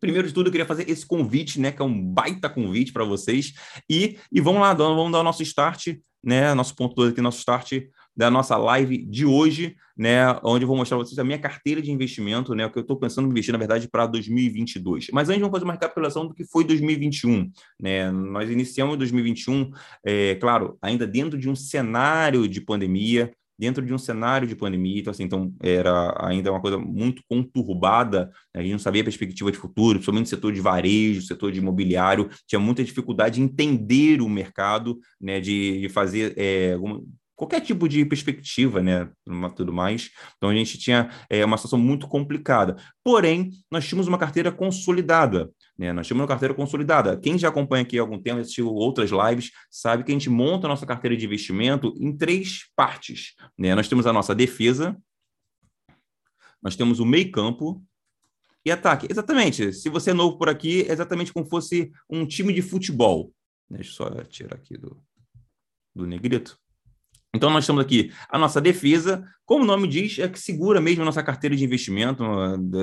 Primeiro 0.01 0.29
de 0.29 0.35
tudo, 0.35 0.49
eu 0.49 0.53
queria 0.53 0.67
fazer 0.67 0.89
esse 0.89 1.07
convite, 1.07 1.61
né, 1.61 1.73
que 1.73 1.81
é 1.81 1.85
um 1.85 2.03
baita 2.03 2.49
convite 2.49 2.93
para 2.93 3.05
vocês. 3.05 3.53
E, 3.91 4.19
e 4.33 4.41
vamos 4.41 4.61
lá, 4.61 4.75
vamos 4.75 5.13
dar 5.13 5.21
o 5.21 5.25
nosso 5.25 5.43
start, 5.43 5.97
né, 6.23 6.53
nosso 6.55 6.75
ponto 6.75 6.95
2 6.95 7.13
aqui, 7.13 7.21
nosso 7.21 7.39
start 7.39 7.73
da 8.17 8.31
nossa 8.31 8.57
live 8.57 9.05
de 9.05 9.27
hoje, 9.27 9.77
né, 9.97 10.39
onde 10.43 10.65
eu 10.65 10.69
vou 10.69 10.77
mostrar 10.77 10.97
para 10.97 11.07
vocês 11.07 11.19
a 11.19 11.25
minha 11.25 11.39
carteira 11.39 11.83
de 11.83 11.91
investimento, 11.93 12.55
né, 12.55 12.65
o 12.65 12.71
que 12.71 12.79
eu 12.79 12.83
estou 12.83 12.97
pensando 12.97 13.27
em 13.27 13.31
investir, 13.31 13.53
na 13.53 13.59
verdade, 13.59 13.89
para 13.89 14.07
2022. 14.07 15.09
Mas 15.13 15.29
antes, 15.29 15.41
vamos 15.41 15.55
fazer 15.55 15.65
uma 15.65 15.75
recapitulação 15.75 16.27
do 16.27 16.35
que 16.35 16.45
foi 16.45 16.65
2021. 16.65 17.51
Né? 17.81 18.11
Nós 18.11 18.51
iniciamos 18.51 18.97
2021, 18.97 19.71
é, 20.05 20.35
claro, 20.37 20.79
ainda 20.81 21.07
dentro 21.07 21.39
de 21.39 21.49
um 21.49 21.55
cenário 21.55 22.49
de 22.49 22.61
pandemia, 22.61 23.31
dentro 23.59 23.85
de 23.85 23.93
um 23.93 23.99
cenário 23.99 24.47
de 24.47 24.55
pandemia, 24.55 25.01
então, 25.01 25.11
assim, 25.11 25.25
então 25.25 25.53
era 25.63 26.15
ainda 26.27 26.51
uma 26.51 26.61
coisa 26.61 26.79
muito 26.79 27.23
conturbada, 27.29 28.27
né? 28.55 28.61
a 28.61 28.63
gente 28.63 28.73
não 28.73 28.79
sabia 28.79 29.01
a 29.01 29.05
perspectiva 29.05 29.51
de 29.51 29.59
futuro, 29.59 29.99
principalmente 29.99 30.25
no 30.27 30.31
setor 30.31 30.53
de 30.53 30.61
varejo, 30.61 31.23
setor 31.23 31.53
de 31.53 31.59
imobiliário, 31.59 32.29
tinha 32.47 32.59
muita 32.59 32.85
dificuldade 32.85 33.37
de 33.37 33.43
entender 33.43 34.21
o 34.21 34.29
mercado, 34.29 34.99
né, 35.21 35.41
de, 35.41 35.81
de 35.81 35.89
fazer 35.89 36.35
é, 36.37 36.77
qualquer 37.37 37.61
tipo 37.61 37.87
de 37.89 38.05
perspectiva, 38.05 38.83
né, 38.83 39.09
tudo 39.55 39.73
mais. 39.73 40.11
Então 40.37 40.49
a 40.49 40.55
gente 40.55 40.79
tinha 40.79 41.11
é, 41.29 41.45
uma 41.45 41.59
situação 41.59 41.79
muito 41.79 42.09
complicada. 42.09 42.77
Porém, 43.05 43.51
nós 43.71 43.87
tínhamos 43.87 44.09
uma 44.09 44.19
carteira 44.19 44.51
consolidada, 44.51 45.51
né? 45.79 45.93
Nós 45.93 46.07
tínhamos 46.07 46.23
uma 46.23 46.29
carteira 46.29 46.55
consolidada. 46.55 47.17
Quem 47.19 47.39
já 47.39 47.49
acompanha 47.49 47.85
aqui 47.85 47.99
há 47.99 48.01
algum 48.01 48.21
tempo, 48.21 48.41
assistiu 48.41 48.69
outras 48.69 49.11
lives, 49.11 49.51
sabe 49.71 50.03
que 50.03 50.11
a 50.11 50.15
gente 50.15 50.31
monta 50.31 50.67
a 50.67 50.71
nossa 50.71 50.87
carteira 50.87 51.17
de 51.17 51.27
investimento 51.27 51.95
em 52.01 52.17
três 52.17 52.71
partes, 52.75 53.35
né? 53.57 53.75
Nós 53.75 53.89
temos 53.89 54.07
a 54.07 54.13
nossa 54.13 54.35
defesa, 54.35 54.97
nós 56.63 56.75
temos 56.75 56.99
o 56.99 57.05
meio 57.05 57.31
campo 57.31 57.85
e 58.65 58.71
ataque. 58.71 59.07
Exatamente. 59.11 59.73
Se 59.73 59.89
você 59.91 60.11
é 60.11 60.15
novo 60.15 60.39
por 60.39 60.49
aqui, 60.49 60.83
é 60.89 60.93
exatamente 60.93 61.33
como 61.33 61.49
fosse 61.49 61.93
um 62.09 62.27
time 62.27 62.53
de 62.53 62.63
futebol. 62.63 63.33
Deixa 63.69 63.91
eu 63.91 63.95
só 63.95 64.25
tirar 64.25 64.57
aqui 64.57 64.79
do, 64.79 65.01
do 65.95 66.07
negrito. 66.07 66.59
Então, 67.37 67.51
nós 67.51 67.67
temos 67.67 67.83
aqui 67.83 68.11
a 68.31 68.39
nossa 68.39 68.61
defesa, 68.61 69.23
como 69.45 69.63
o 69.63 69.67
nome 69.67 69.87
diz, 69.87 70.19
é 70.19 70.27
que 70.27 70.41
segura 70.41 70.81
mesmo 70.81 71.03
a 71.03 71.05
nossa 71.05 71.23
carteira 71.23 71.55
de 71.55 71.63
investimento, 71.63 72.25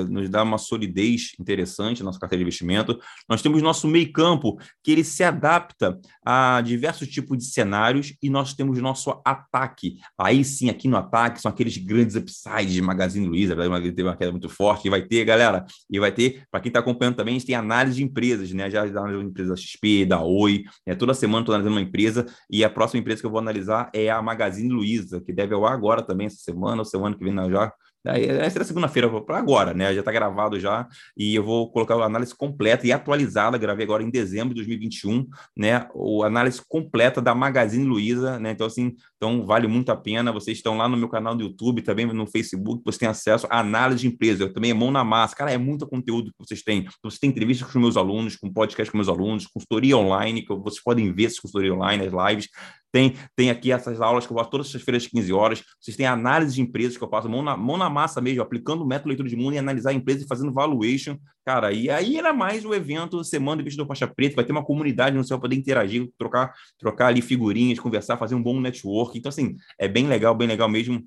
nos 0.08 0.30
dá 0.30 0.42
uma 0.42 0.56
solidez 0.56 1.32
interessante 1.38 2.00
a 2.00 2.04
nossa 2.04 2.18
carteira 2.18 2.38
de 2.38 2.44
investimento. 2.44 2.98
Nós 3.28 3.42
temos 3.42 3.60
nosso 3.60 3.86
meio 3.86 4.10
campo, 4.12 4.58
que 4.82 4.92
ele 4.92 5.04
se 5.04 5.22
adapta 5.22 5.98
a 6.24 6.62
diversos 6.62 7.08
tipos 7.08 7.36
de 7.36 7.44
cenários, 7.44 8.14
e 8.22 8.30
nós 8.30 8.54
temos 8.54 8.78
nosso 8.78 9.20
ataque. 9.24 9.96
Aí 10.16 10.42
sim, 10.44 10.70
aqui 10.70 10.88
no 10.88 10.96
ataque, 10.96 11.42
são 11.42 11.50
aqueles 11.50 11.76
grandes 11.76 12.16
upsides 12.16 12.72
de 12.72 12.80
Magazine 12.80 13.26
Luiza, 13.26 13.54
teve 13.54 14.04
uma 14.04 14.16
queda 14.16 14.30
muito 14.30 14.48
forte, 14.48 14.86
e 14.86 14.90
vai 14.90 15.02
ter, 15.02 15.24
galera, 15.24 15.66
e 15.90 15.98
vai 15.98 16.12
ter, 16.12 16.44
para 16.50 16.60
quem 16.60 16.70
está 16.70 16.78
acompanhando 16.78 17.16
também, 17.16 17.34
a 17.34 17.38
gente 17.38 17.46
tem 17.46 17.56
análise 17.56 17.96
de 17.96 18.04
empresas, 18.04 18.50
né? 18.52 18.70
Já 18.70 18.84
analisamos 18.84 19.26
empresas 19.26 19.50
da 19.50 19.56
XP, 19.60 20.06
da 20.06 20.22
Oi, 20.22 20.64
né? 20.86 20.94
toda 20.94 21.12
semana 21.12 21.40
estou 21.40 21.54
analisando 21.54 21.76
uma 21.76 21.82
empresa, 21.82 22.24
e 22.48 22.64
a 22.64 22.70
próxima 22.70 23.00
empresa 23.00 23.20
que 23.20 23.26
eu 23.26 23.30
vou 23.30 23.40
analisar 23.40 23.90
é 23.92 24.08
a 24.08 24.22
Magazine 24.22 24.43
Luiza, 24.68 25.20
que 25.20 25.32
deve 25.32 25.54
ao 25.54 25.66
ar 25.66 25.74
agora 25.74 26.02
também 26.02 26.26
essa 26.26 26.36
semana 26.36 26.78
ou 26.78 26.84
semana 26.84 27.16
que 27.16 27.24
vem 27.24 27.32
não, 27.32 27.50
já. 27.50 27.72
Essa 28.06 28.60
é 28.60 28.64
segunda-feira 28.64 29.08
para 29.22 29.38
agora, 29.38 29.72
né? 29.72 29.94
Já 29.94 30.00
está 30.00 30.12
gravado 30.12 30.60
já 30.60 30.86
e 31.16 31.34
eu 31.34 31.42
vou 31.42 31.70
colocar 31.72 31.94
a 31.94 32.04
análise 32.04 32.34
completa 32.36 32.86
e 32.86 32.92
atualizada. 32.92 33.56
Gravei 33.56 33.84
agora 33.84 34.02
em 34.02 34.10
dezembro 34.10 34.50
de 34.50 34.56
2021, 34.56 35.26
né? 35.56 35.88
O 35.94 36.22
análise 36.22 36.60
completa 36.68 37.22
da 37.22 37.34
Magazine 37.34 37.86
Luiza, 37.86 38.38
né? 38.38 38.50
Então 38.50 38.66
assim, 38.66 38.94
então 39.16 39.46
vale 39.46 39.66
muito 39.66 39.90
a 39.90 39.96
pena. 39.96 40.30
Vocês 40.32 40.58
estão 40.58 40.76
lá 40.76 40.86
no 40.86 40.98
meu 40.98 41.08
canal 41.08 41.34
do 41.34 41.44
YouTube, 41.44 41.80
também 41.80 42.04
no 42.04 42.26
Facebook, 42.26 42.82
você 42.84 42.98
tem 42.98 43.08
acesso 43.08 43.46
à 43.48 43.60
análise 43.60 44.02
de 44.02 44.08
empresa. 44.08 44.42
Eu 44.42 44.52
também 44.52 44.72
é 44.72 44.74
mão 44.74 44.90
na 44.90 45.02
massa, 45.02 45.34
cara. 45.34 45.50
É 45.50 45.56
muito 45.56 45.86
conteúdo 45.86 46.30
que 46.30 46.46
vocês 46.46 46.62
têm. 46.62 46.86
Você 47.02 47.18
tem 47.18 47.30
entrevistas 47.30 47.72
com 47.72 47.78
meus 47.78 47.96
alunos, 47.96 48.36
com 48.36 48.52
podcast 48.52 48.92
com 48.92 48.98
meus 48.98 49.08
alunos, 49.08 49.46
consultoria 49.46 49.96
online 49.96 50.42
que 50.42 50.54
vocês 50.54 50.82
podem 50.82 51.10
ver 51.10 51.24
essa 51.24 51.40
consultoria 51.40 51.72
online, 51.72 52.04
as 52.04 52.12
lives. 52.12 52.48
Tem, 52.94 53.16
tem 53.34 53.50
aqui 53.50 53.72
essas 53.72 54.00
aulas 54.00 54.24
que 54.24 54.32
eu 54.32 54.36
faço 54.36 54.50
todas 54.50 54.72
as 54.72 54.80
feiras 54.80 55.02
às 55.02 55.10
15 55.10 55.32
horas. 55.32 55.64
Vocês 55.80 55.96
têm 55.96 56.06
análise 56.06 56.54
de 56.54 56.62
empresas 56.62 56.96
que 56.96 57.02
eu 57.02 57.08
faço 57.08 57.28
mão 57.28 57.42
na, 57.42 57.56
mão 57.56 57.76
na 57.76 57.90
massa 57.90 58.20
mesmo, 58.20 58.40
aplicando 58.40 58.84
o 58.84 58.86
método 58.86 59.08
leitura 59.08 59.28
de 59.28 59.34
mundo 59.34 59.54
e 59.54 59.58
analisar 59.58 59.90
a 59.90 59.94
empresa 59.94 60.22
e 60.22 60.28
fazendo 60.28 60.52
valuation. 60.52 61.16
Cara, 61.44 61.72
e 61.72 61.90
aí 61.90 62.16
era 62.16 62.32
mais 62.32 62.64
o 62.64 62.72
evento 62.72 63.24
Semana 63.24 63.56
do 63.56 63.62
Investidor 63.62 63.88
Faixa 63.88 64.06
Preta, 64.06 64.36
vai 64.36 64.44
ter 64.44 64.52
uma 64.52 64.64
comunidade 64.64 65.16
no 65.16 65.24
céu 65.24 65.40
para 65.40 65.48
poder 65.48 65.56
interagir, 65.56 66.08
trocar, 66.16 66.54
trocar 66.78 67.08
ali 67.08 67.20
figurinhas, 67.20 67.80
conversar, 67.80 68.16
fazer 68.16 68.36
um 68.36 68.42
bom 68.42 68.60
network. 68.60 69.18
Então, 69.18 69.28
assim, 69.28 69.56
é 69.76 69.88
bem 69.88 70.06
legal, 70.06 70.32
bem 70.32 70.46
legal 70.46 70.68
mesmo 70.68 71.04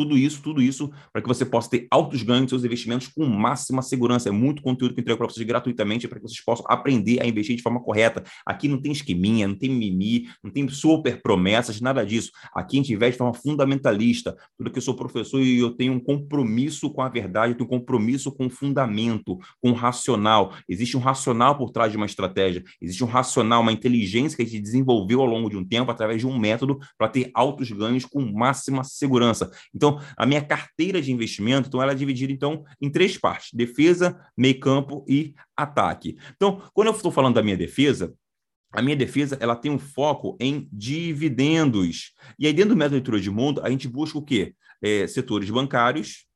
tudo 0.00 0.16
isso, 0.16 0.40
tudo 0.40 0.62
isso, 0.62 0.90
para 1.12 1.20
que 1.20 1.28
você 1.28 1.44
possa 1.44 1.68
ter 1.68 1.86
altos 1.90 2.22
ganhos 2.22 2.42
nos 2.42 2.50
seus 2.50 2.64
investimentos 2.64 3.08
com 3.08 3.26
máxima 3.26 3.82
segurança. 3.82 4.30
É 4.30 4.32
muito 4.32 4.62
conteúdo 4.62 4.94
que 4.94 5.00
entrego 5.02 5.18
para 5.18 5.28
vocês 5.28 5.46
gratuitamente 5.46 6.08
para 6.08 6.18
que 6.18 6.26
vocês 6.26 6.42
possam 6.42 6.64
aprender 6.70 7.20
a 7.20 7.26
investir 7.26 7.54
de 7.54 7.62
forma 7.62 7.80
correta. 7.80 8.24
Aqui 8.46 8.66
não 8.66 8.80
tem 8.80 8.92
esqueminha, 8.92 9.46
não 9.46 9.54
tem 9.54 9.68
mimi, 9.68 10.26
não 10.42 10.50
tem 10.50 10.66
super 10.70 11.20
promessas, 11.20 11.82
nada 11.82 12.04
disso. 12.04 12.30
Aqui 12.54 12.76
a 12.76 12.80
gente 12.80 12.94
investe 12.94 13.12
de 13.12 13.18
forma 13.18 13.34
fundamentalista. 13.34 14.34
Tudo 14.56 14.70
que 14.70 14.78
eu 14.78 14.82
sou 14.82 14.96
professor 14.96 15.42
e 15.42 15.58
eu 15.58 15.72
tenho 15.72 15.92
um 15.92 16.00
compromisso 16.00 16.90
com 16.90 17.02
a 17.02 17.08
verdade, 17.10 17.52
eu 17.52 17.58
tenho 17.58 17.68
um 17.68 17.78
compromisso 17.78 18.32
com 18.32 18.46
o 18.46 18.50
fundamento, 18.50 19.38
com 19.60 19.70
o 19.70 19.74
racional. 19.74 20.54
Existe 20.66 20.96
um 20.96 21.00
racional 21.00 21.58
por 21.58 21.70
trás 21.70 21.90
de 21.92 21.98
uma 21.98 22.06
estratégia, 22.06 22.64
existe 22.80 23.04
um 23.04 23.06
racional, 23.06 23.60
uma 23.60 23.72
inteligência 23.72 24.34
que 24.34 24.42
a 24.42 24.46
gente 24.46 24.62
desenvolveu 24.62 25.20
ao 25.20 25.26
longo 25.26 25.50
de 25.50 25.58
um 25.58 25.64
tempo 25.64 25.90
através 25.90 26.20
de 26.20 26.26
um 26.26 26.38
método 26.38 26.78
para 26.96 27.08
ter 27.08 27.30
altos 27.34 27.70
ganhos 27.70 28.06
com 28.06 28.20
máxima 28.20 28.82
segurança. 28.82 29.50
Então, 29.74 29.89
a 30.16 30.26
minha 30.26 30.42
carteira 30.44 31.00
de 31.00 31.10
investimento, 31.10 31.68
então, 31.68 31.82
ela 31.82 31.92
é 31.92 31.94
dividida 31.94 32.32
então 32.32 32.64
em 32.80 32.90
três 32.90 33.16
partes: 33.16 33.50
defesa, 33.52 34.18
meio 34.36 34.60
campo 34.60 35.04
e 35.08 35.34
ataque. 35.56 36.16
Então, 36.36 36.62
quando 36.72 36.88
eu 36.88 36.94
estou 36.94 37.10
falando 37.10 37.34
da 37.34 37.42
minha 37.42 37.56
defesa, 37.56 38.14
a 38.72 38.80
minha 38.80 38.96
defesa 38.96 39.36
ela 39.40 39.56
tem 39.56 39.70
um 39.70 39.78
foco 39.78 40.36
em 40.40 40.68
dividendos. 40.72 42.12
E 42.38 42.46
aí, 42.46 42.52
dentro 42.52 42.70
do 42.70 42.76
método 42.76 42.94
de 42.94 42.96
leitura 43.00 43.20
de 43.20 43.30
mundo, 43.30 43.60
a 43.64 43.70
gente 43.70 43.88
busca 43.88 44.18
o 44.18 44.22
quê? 44.22 44.54
É, 44.82 45.06
setores 45.06 45.50
bancários, 45.50 46.26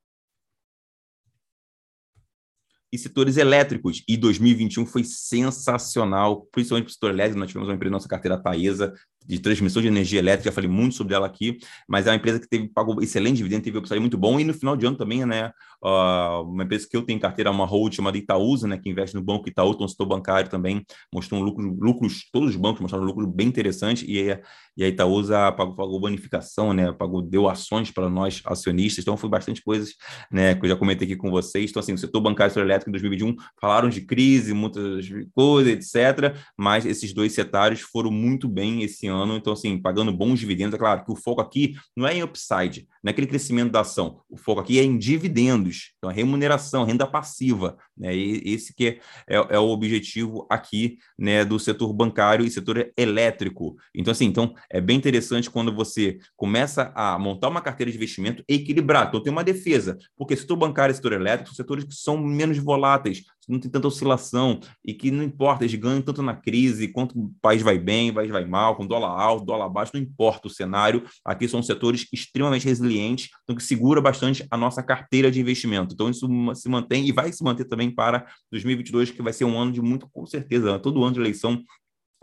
e 2.95 2.99
setores 2.99 3.37
elétricos. 3.37 4.05
E 4.09 4.17
2021 4.17 4.87
foi 4.87 5.03
sensacional, 5.03 6.47
principalmente 6.53 6.85
para 6.85 6.91
o 6.91 6.95
setor 6.95 7.11
elétrico. 7.11 7.41
Nós 7.41 7.49
tivemos 7.49 7.69
uma 7.69 7.75
empresa, 7.75 7.91
nossa 7.91 8.09
carteira 8.09 8.41
Taesa, 8.41 8.95
de 9.27 9.41
transmissão 9.41 9.83
de 9.83 9.89
energia 9.89 10.21
elétrica, 10.21 10.53
falei 10.53 10.71
muito 10.71 10.95
sobre 10.95 11.15
ela 11.15 11.27
aqui, 11.27 11.59
mas 11.89 12.07
é 12.07 12.11
uma 12.11 12.17
empresa 12.17 12.39
que 12.39 12.49
teve, 12.49 12.69
pagou 12.69 13.03
excelente 13.03 13.39
dividendo, 13.39 13.65
teve 13.65 13.79
um 13.79 14.01
muito 14.01 14.19
bom, 14.19 14.39
e 14.39 14.45
no 14.45 14.55
final 14.55 14.77
de 14.77 14.87
ano 14.87 14.97
também, 14.97 15.25
né, 15.25 15.51
uh, 15.85 16.43
uma 16.43 16.65
empresa 16.65 16.87
que 16.89 16.97
eu 16.97 17.03
tenho 17.03 17.21
carteira, 17.21 17.51
uma 17.51 17.67
hold 17.67 17.95
chamada 17.95 18.17
Itaúsa, 18.17 18.67
né, 18.67 18.79
que 18.79 18.89
investe 18.89 19.15
no 19.15 19.23
banco 19.23 19.49
Itaú, 19.49 19.73
então 19.73 19.87
setor 19.87 20.07
bancário 20.07 20.49
também, 20.51 20.85
mostrou 21.13 21.41
um 21.41 21.45
lucro, 21.45 21.77
lucros, 21.81 22.29
todos 22.33 22.51
os 22.51 22.57
bancos 22.57 22.81
mostraram 22.81 23.05
um 23.05 23.09
lucro 23.09 23.27
bem 23.27 23.47
interessante, 23.47 24.05
e, 24.11 24.31
a, 24.31 24.41
e 24.77 24.85
a 24.85 24.89
Itaúsa 24.89 25.53
pagou, 25.53 25.75
pagou 25.75 26.01
bonificação, 26.01 26.73
né, 26.73 26.91
pagou, 26.93 27.21
deu 27.21 27.49
ações 27.49 27.91
para 27.91 28.09
nós 28.09 28.41
acionistas, 28.47 29.05
então 29.05 29.17
foi 29.17 29.29
bastante 29.29 29.63
coisas, 29.63 29.95
né, 30.31 30.55
que 30.55 30.65
eu 30.65 30.71
já 30.71 30.77
comentei 30.77 31.07
aqui 31.07 31.17
com 31.17 31.31
vocês, 31.31 31.71
então 31.71 31.81
assim, 31.81 31.93
o 31.93 31.99
setor 31.99 32.21
bancário 32.21 32.51
e 32.51 32.55
setor 32.55 32.65
elétrico 32.65 32.91
em 32.91 32.93
2021 32.93 33.37
falaram 33.61 33.89
de 33.89 34.01
crise, 34.01 34.55
muitas 34.55 35.07
coisas, 35.35 35.73
etc., 35.73 36.35
mas 36.57 36.87
esses 36.87 37.13
dois 37.13 37.33
setários 37.33 37.81
foram 37.81 38.11
muito 38.11 38.49
bem 38.49 38.83
esse 38.83 39.07
ano, 39.07 39.37
então, 39.37 39.53
assim, 39.53 39.81
pagando 39.81 40.13
bons 40.13 40.39
dividendos. 40.41 40.75
É 40.75 40.79
claro 40.79 41.05
que 41.05 41.13
o 41.13 41.17
foco 41.17 41.41
aqui 41.41 41.75
não 41.97 42.07
é 42.07 42.17
em 42.17 42.23
upside, 42.23 42.87
não 43.05 43.11
é 43.11 43.13
aquele 43.13 43.27
crescimento 43.27 43.71
da 43.71 43.81
ação. 43.81 44.23
O 44.31 44.37
foco 44.39 44.63
aqui 44.63 44.79
é 44.79 44.83
em 44.83 44.97
dividendos, 44.97 45.93
então, 45.99 46.11
é 46.11 46.15
remuneração, 46.15 46.85
renda 46.85 47.07
passiva. 47.07 47.77
Né? 47.95 48.17
E 48.17 48.55
esse 48.55 48.75
que 48.75 48.99
é, 49.29 49.37
é, 49.37 49.47
é, 49.51 49.59
o 49.59 49.69
objetivo 49.69 50.47
aqui 50.51 50.97
né, 51.19 51.45
do 51.45 51.59
setor 51.59 51.93
bancário 51.93 52.47
e 52.47 52.51
setor 52.51 52.91
elétrico. 52.97 53.77
Então, 53.95 54.11
assim, 54.11 54.25
então, 54.25 54.55
é 54.71 54.81
bem 54.81 54.97
interessante 54.97 55.51
quando 55.51 55.75
você 55.75 56.19
começa 56.35 56.93
a 56.95 57.19
montar 57.19 57.49
uma 57.49 57.61
carteira 57.61 57.93
de 57.93 57.99
investimento 57.99 58.43
equilibrada. 58.49 59.09
Então, 59.09 59.23
tem 59.23 59.31
uma 59.33 59.45
defesa, 59.45 59.99
porque 60.17 60.35
setor 60.35 60.57
bancário 60.57 60.93
e 60.93 60.97
setor 60.97 61.13
elétrico 61.13 61.51
são 61.51 61.57
setores 61.57 61.85
que 61.85 61.95
são 61.95 62.17
menos 62.17 62.57
voláteis, 62.57 63.23
não 63.49 63.59
tem 63.59 63.71
tanta 63.71 63.89
oscilação 63.89 64.61
e 64.85 64.95
que 64.95 65.11
não 65.11 65.23
importa, 65.23 65.65
eles 65.65 65.75
ganham 65.75 66.01
tanto 66.01 66.23
na 66.23 66.35
crise, 66.35 66.89
quanto 66.89 67.19
o 67.19 67.31
país 67.41 67.63
vai 67.63 67.79
bem, 67.79 68.11
o 68.11 68.15
país 68.15 68.31
vai 68.31 68.45
mal, 68.45 68.77
com 68.77 68.87
dólar 68.87 69.11
alto, 69.11 69.45
dólar 69.45 69.69
baixo, 69.69 69.93
não 69.95 70.01
importa 70.01 70.49
o 70.49 70.51
cenário. 70.51 71.05
Aqui 71.25 71.49
são 71.49 71.63
setores 71.63 72.07
extremamente 72.13 72.65
resilientes, 72.65 73.31
então 73.43 73.57
que 73.57 73.63
segura 73.63 74.01
bastante 74.01 74.47
a 74.51 74.57
nossa 74.57 74.83
carteira 74.83 75.31
de 75.31 75.41
investimento. 75.41 75.95
Então 75.95 76.09
isso 76.09 76.29
se 76.55 76.69
mantém 76.69 77.07
e 77.07 77.13
vai 77.13 77.33
se 77.33 77.43
manter 77.43 77.65
também 77.65 77.91
para 77.91 78.27
2022, 78.51 79.11
que 79.11 79.23
vai 79.23 79.33
ser 79.33 79.45
um 79.45 79.59
ano 79.59 79.73
de 79.73 79.81
muito, 79.81 80.09
com 80.13 80.27
certeza, 80.27 80.79
todo 80.79 81.03
ano 81.03 81.15
de 81.15 81.21
eleição 81.21 81.63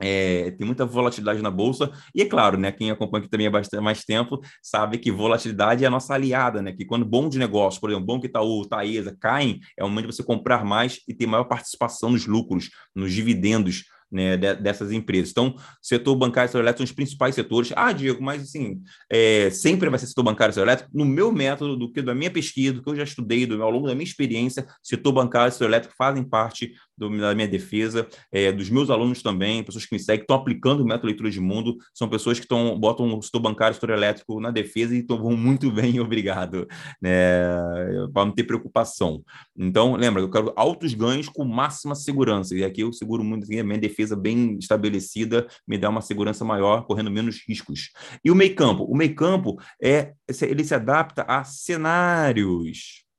é, 0.01 0.51
tem 0.51 0.65
muita 0.65 0.85
volatilidade 0.85 1.41
na 1.41 1.51
bolsa, 1.51 1.91
e 2.13 2.21
é 2.21 2.25
claro, 2.25 2.57
né, 2.57 2.71
quem 2.71 2.91
acompanha 2.91 3.21
aqui 3.21 3.29
também 3.29 3.47
há 3.47 3.51
bastante 3.51 3.81
mais 3.81 4.03
tempo 4.03 4.41
sabe 4.61 4.97
que 4.97 5.11
volatilidade 5.11 5.83
é 5.83 5.87
a 5.87 5.91
nossa 5.91 6.13
aliada, 6.13 6.61
né? 6.61 6.71
Que 6.71 6.85
quando 6.85 7.05
bom 7.05 7.29
de 7.29 7.37
negócio, 7.37 7.79
por 7.79 7.89
exemplo, 7.89 8.05
bom 8.05 8.19
que 8.19 8.27
Itaú, 8.27 8.65
Taesa 8.67 9.15
caem, 9.19 9.59
é 9.77 9.83
o 9.83 9.89
momento 9.89 10.07
de 10.07 10.15
você 10.15 10.23
comprar 10.23 10.65
mais 10.65 10.99
e 11.07 11.13
ter 11.13 11.25
maior 11.25 11.45
participação 11.45 12.11
nos 12.11 12.25
lucros, 12.25 12.69
nos 12.95 13.13
dividendos 13.13 13.85
né, 14.11 14.35
dessas 14.35 14.91
empresas. 14.91 15.31
Então, 15.31 15.55
setor 15.81 16.15
bancário 16.15 16.47
e 16.47 16.49
setor 16.49 16.59
elétrico 16.59 16.79
são 16.79 16.91
os 16.91 16.95
principais 16.95 17.33
setores. 17.33 17.71
Ah, 17.75 17.93
Diego, 17.93 18.21
mas 18.21 18.43
assim, 18.43 18.81
é, 19.09 19.49
sempre 19.49 19.89
vai 19.89 19.97
ser 19.97 20.07
setor 20.07 20.23
bancário 20.23 20.51
e 20.51 20.53
setor 20.53 20.67
elétrico? 20.67 20.91
No 20.93 21.05
meu 21.05 21.31
método, 21.31 21.77
do 21.77 21.91
que 21.91 22.01
da 22.01 22.13
minha 22.13 22.29
pesquisa, 22.29 22.73
do 22.73 22.83
que 22.83 22.89
eu 22.89 22.95
já 22.95 23.03
estudei, 23.03 23.45
do, 23.45 23.61
ao 23.63 23.71
longo 23.71 23.87
da 23.87 23.95
minha 23.95 24.03
experiência, 24.03 24.67
setor 24.83 25.13
bancário 25.13 25.49
e 25.49 25.51
setor 25.53 25.67
elétrico 25.67 25.95
fazem 25.97 26.23
parte 26.23 26.73
do, 27.01 27.17
da 27.17 27.33
minha 27.33 27.47
defesa, 27.47 28.07
é, 28.31 28.51
dos 28.51 28.69
meus 28.69 28.91
alunos 28.91 29.23
também, 29.23 29.63
pessoas 29.63 29.85
que 29.85 29.95
me 29.95 29.99
seguem, 29.99 30.21
estão 30.21 30.35
aplicando 30.35 30.81
o 30.81 30.85
método 30.85 31.07
leitura 31.07 31.31
de 31.31 31.39
mundo, 31.39 31.77
são 31.93 32.07
pessoas 32.07 32.37
que 32.37 32.45
estão, 32.45 32.79
botam 32.79 33.17
o 33.17 33.21
setor 33.21 33.39
bancário 33.39 33.73
e 33.73 33.75
setor 33.75 33.89
elétrico 33.89 34.39
na 34.39 34.51
defesa 34.51 34.95
e 34.95 35.03
vão 35.07 35.35
muito 35.35 35.71
bem, 35.73 35.99
obrigado, 35.99 36.67
né, 37.01 37.41
para 38.13 38.25
não 38.25 38.31
ter 38.31 38.43
preocupação. 38.43 39.23
Então, 39.57 39.95
lembra, 39.95 40.21
eu 40.21 40.29
quero 40.29 40.53
altos 40.55 40.93
ganhos 40.93 41.27
com 41.27 41.43
máxima 41.43 41.95
segurança, 41.95 42.55
e 42.55 42.63
aqui 42.63 42.81
eu 42.81 42.93
seguro 42.93 43.23
muito 43.23 43.43
assim, 43.43 43.59
a 43.59 43.63
minha 43.63 43.79
defesa 43.79 44.15
bem 44.15 44.57
estabelecida 44.59 45.47
me 45.67 45.77
dá 45.77 45.89
uma 45.89 46.01
segurança 46.01 46.45
maior, 46.45 46.85
correndo 46.85 47.09
menos 47.09 47.41
riscos. 47.47 47.89
E 48.23 48.29
o 48.29 48.35
meio 48.35 48.55
campo? 48.55 48.83
O 48.83 48.95
meio 48.95 49.15
campo 49.15 49.57
é 49.81 50.13
ele 50.41 50.63
se 50.63 50.75
adapta 50.75 51.23
a 51.23 51.43
cenários. 51.43 53.10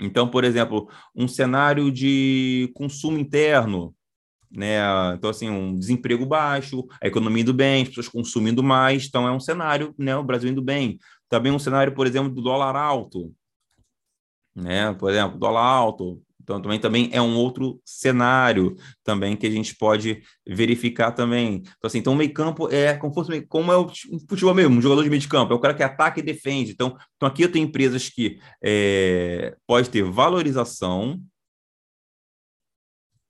Então, 0.00 0.28
por 0.28 0.44
exemplo, 0.44 0.88
um 1.14 1.26
cenário 1.26 1.90
de 1.90 2.70
consumo 2.74 3.18
interno, 3.18 3.94
né? 4.50 4.78
Então, 5.14 5.30
assim, 5.30 5.48
um 5.50 5.74
desemprego 5.74 6.26
baixo, 6.26 6.86
a 7.02 7.06
economia 7.06 7.42
indo 7.42 7.54
bem, 7.54 7.82
as 7.82 7.88
pessoas 7.88 8.08
consumindo 8.08 8.62
mais, 8.62 9.06
então 9.06 9.26
é 9.26 9.32
um 9.32 9.40
cenário, 9.40 9.94
né? 9.98 10.16
O 10.16 10.24
Brasil 10.24 10.50
indo 10.50 10.62
bem. 10.62 10.98
Também 11.28 11.52
um 11.52 11.58
cenário, 11.58 11.94
por 11.94 12.06
exemplo, 12.06 12.30
do 12.30 12.42
dólar 12.42 12.76
alto, 12.76 13.34
né? 14.54 14.92
Por 14.94 15.10
exemplo, 15.10 15.38
dólar 15.38 15.64
alto, 15.64 16.22
então, 16.46 16.62
também, 16.62 16.78
também 16.78 17.10
é 17.12 17.20
um 17.20 17.36
outro 17.36 17.80
cenário 17.84 18.76
também 19.02 19.34
que 19.36 19.48
a 19.48 19.50
gente 19.50 19.74
pode 19.74 20.22
verificar 20.46 21.10
também. 21.10 21.56
Então, 21.56 21.88
assim, 21.88 21.98
então 21.98 22.12
o 22.12 22.16
meio 22.16 22.32
campo 22.32 22.72
é 22.72 22.94
como, 22.94 23.12
fosse, 23.12 23.42
como 23.42 23.72
é 23.72 23.76
o 23.76 23.90
futebol 24.28 24.54
mesmo, 24.54 24.76
um 24.76 24.80
jogador 24.80 25.02
de 25.02 25.10
meio 25.10 25.28
campo, 25.28 25.52
é 25.52 25.56
o 25.56 25.58
cara 25.58 25.74
que 25.74 25.82
ataca 25.82 26.20
e 26.20 26.22
defende. 26.22 26.70
Então, 26.70 26.96
então 27.16 27.28
aqui 27.28 27.42
eu 27.42 27.50
tenho 27.50 27.66
empresas 27.66 28.08
que 28.08 28.38
é, 28.62 29.56
pode 29.66 29.90
ter 29.90 30.04
valorização, 30.04 31.20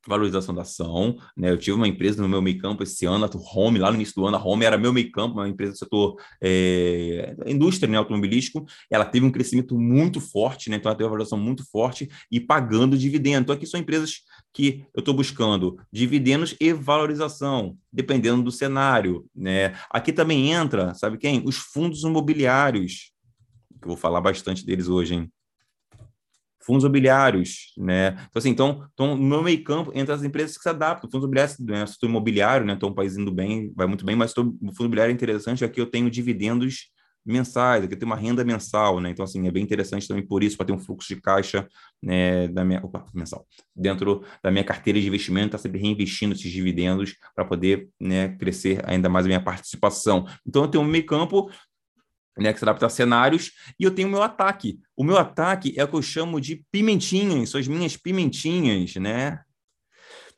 valorização 0.07 0.55
da 0.55 0.63
ação, 0.63 1.17
né? 1.37 1.51
Eu 1.51 1.59
tive 1.59 1.77
uma 1.77 1.89
empresa 1.89 2.23
no 2.23 2.29
meu 2.29 2.41
meio 2.41 2.59
campo 2.59 2.83
esse 2.83 3.05
ano, 3.07 3.25
a 3.25 3.31
Home, 3.55 3.79
lá 3.79 3.91
no 3.91 3.97
início 3.97 4.15
do 4.15 4.27
ano, 4.27 4.37
a 4.37 4.45
Home 4.45 4.65
era 4.65 4.79
meu 4.79 4.93
meio 4.93 5.11
campo, 5.11 5.35
uma 5.35 5.49
empresa 5.49 5.73
do 5.73 5.79
setor 5.79 6.17
é, 6.43 7.37
indústria 7.47 7.91
né, 7.91 7.97
automobilístico, 7.97 8.65
ela 8.91 9.05
teve 9.05 9.27
um 9.27 9.31
crescimento 9.31 9.79
muito 9.79 10.21
forte, 10.21 10.71
né? 10.71 10.77
Então 10.77 10.91
ela 10.91 10.97
teve 10.97 11.05
uma 11.05 11.11
valorização 11.11 11.39
muito 11.39 11.65
forte 11.71 12.09
e 12.31 12.41
pagando 12.41 12.97
dividendo. 12.97 13.43
Então 13.43 13.55
aqui 13.55 13.67
são 13.67 13.81
empresas 13.81 14.21
que 14.53 14.85
eu 14.95 15.01
estou 15.01 15.15
buscando 15.15 15.79
dividendos 15.93 16.57
e 16.61 16.73
valorização, 16.73 17.77
dependendo 17.93 18.43
do 18.43 18.51
cenário, 18.51 19.27
né? 19.35 19.75
Aqui 19.91 20.13
também 20.13 20.53
entra, 20.53 20.95
sabe 20.95 21.19
quem? 21.19 21.43
Os 21.45 21.57
fundos 21.57 22.03
imobiliários, 22.03 23.13
que 23.81 23.85
eu 23.85 23.89
vou 23.89 23.97
falar 23.97 24.21
bastante 24.21 24.65
deles 24.65 24.89
hoje, 24.89 25.15
hein? 25.15 25.31
Fundos 26.67 26.83
imobiliários, 26.83 27.73
né? 27.79 28.09
Então, 28.29 28.39
assim, 28.39 28.51
então, 28.51 28.85
então 28.93 29.17
no 29.17 29.43
meio 29.43 29.63
campo, 29.63 29.93
entre 29.95 30.13
as 30.13 30.25
empresas 30.25 30.57
que 30.57 30.63
se 30.63 30.69
adaptam, 30.69 31.09
fundos 31.09 31.25
imobiliários, 31.25 31.59
né? 31.61 31.87
Setor 31.87 32.09
imobiliário, 32.09 32.67
né? 32.67 32.73
Então, 32.73 32.89
o 32.89 32.95
país 32.95 33.17
indo 33.17 33.33
bem, 33.33 33.73
vai 33.75 33.87
muito 33.87 34.05
bem, 34.05 34.17
mas 34.17 34.33
o 34.33 34.35
fundo 34.35 34.81
imobiliário 34.81 35.13
é 35.13 35.15
interessante, 35.15 35.65
aqui 35.65 35.81
eu 35.81 35.87
tenho 35.87 36.11
dividendos 36.11 36.91
mensais, 37.27 37.85
aqui 37.85 37.95
eu 37.95 37.99
tenho 37.99 38.11
uma 38.11 38.17
renda 38.17 38.45
mensal, 38.45 39.01
né? 39.01 39.11
Então, 39.11 39.25
assim, 39.25 39.47
é 39.47 39.51
bem 39.51 39.63
interessante 39.63 40.07
também 40.07 40.25
por 40.25 40.45
isso, 40.45 40.57
para 40.57 40.67
ter 40.67 40.73
um 40.73 40.79
fluxo 40.79 41.13
de 41.13 41.21
caixa 41.21 41.67
né, 42.03 42.47
da 42.49 42.65
minha, 42.65 42.81
opa, 42.85 43.05
mensal, 43.13 43.47
dentro 43.75 44.23
da 44.43 44.51
minha 44.51 44.63
carteira 44.63 45.01
de 45.01 45.07
investimento, 45.07 45.51
tá 45.51 45.59
sempre 45.59 45.81
reinvestindo 45.81 46.35
esses 46.35 46.51
dividendos 46.51 47.17
para 47.35 47.45
poder 47.45 47.89
né, 48.01 48.29
crescer 48.39 48.81
ainda 48.85 49.09
mais 49.09 49.27
a 49.27 49.29
minha 49.29 49.43
participação. 49.43 50.27
Então, 50.47 50.63
eu 50.63 50.69
tenho 50.69 50.85
um 50.85 50.87
meio 50.87 51.05
campo 51.05 51.51
né, 52.37 52.53
que 52.53 52.59
se 52.59 52.65
adapta 52.65 52.87
a 52.87 52.91
cenários, 52.91 53.53
e 53.79 53.85
eu 53.85 53.91
tenho 53.91 54.09
o 54.09 54.11
meu 54.11 54.23
ataque. 54.23 54.79
O 54.97 55.05
meu 55.05 55.17
ataque 55.17 55.75
é 55.77 55.85
o 55.85 55.89
que 55.89 55.97
eu 55.97 56.03
chamo 56.03 56.41
de 56.41 56.65
pimentinhas, 56.71 57.51
são 57.51 57.61
as 57.61 57.69
minhas 57.69 57.97
pimentinhas, 57.97 58.95
né? 58.97 59.41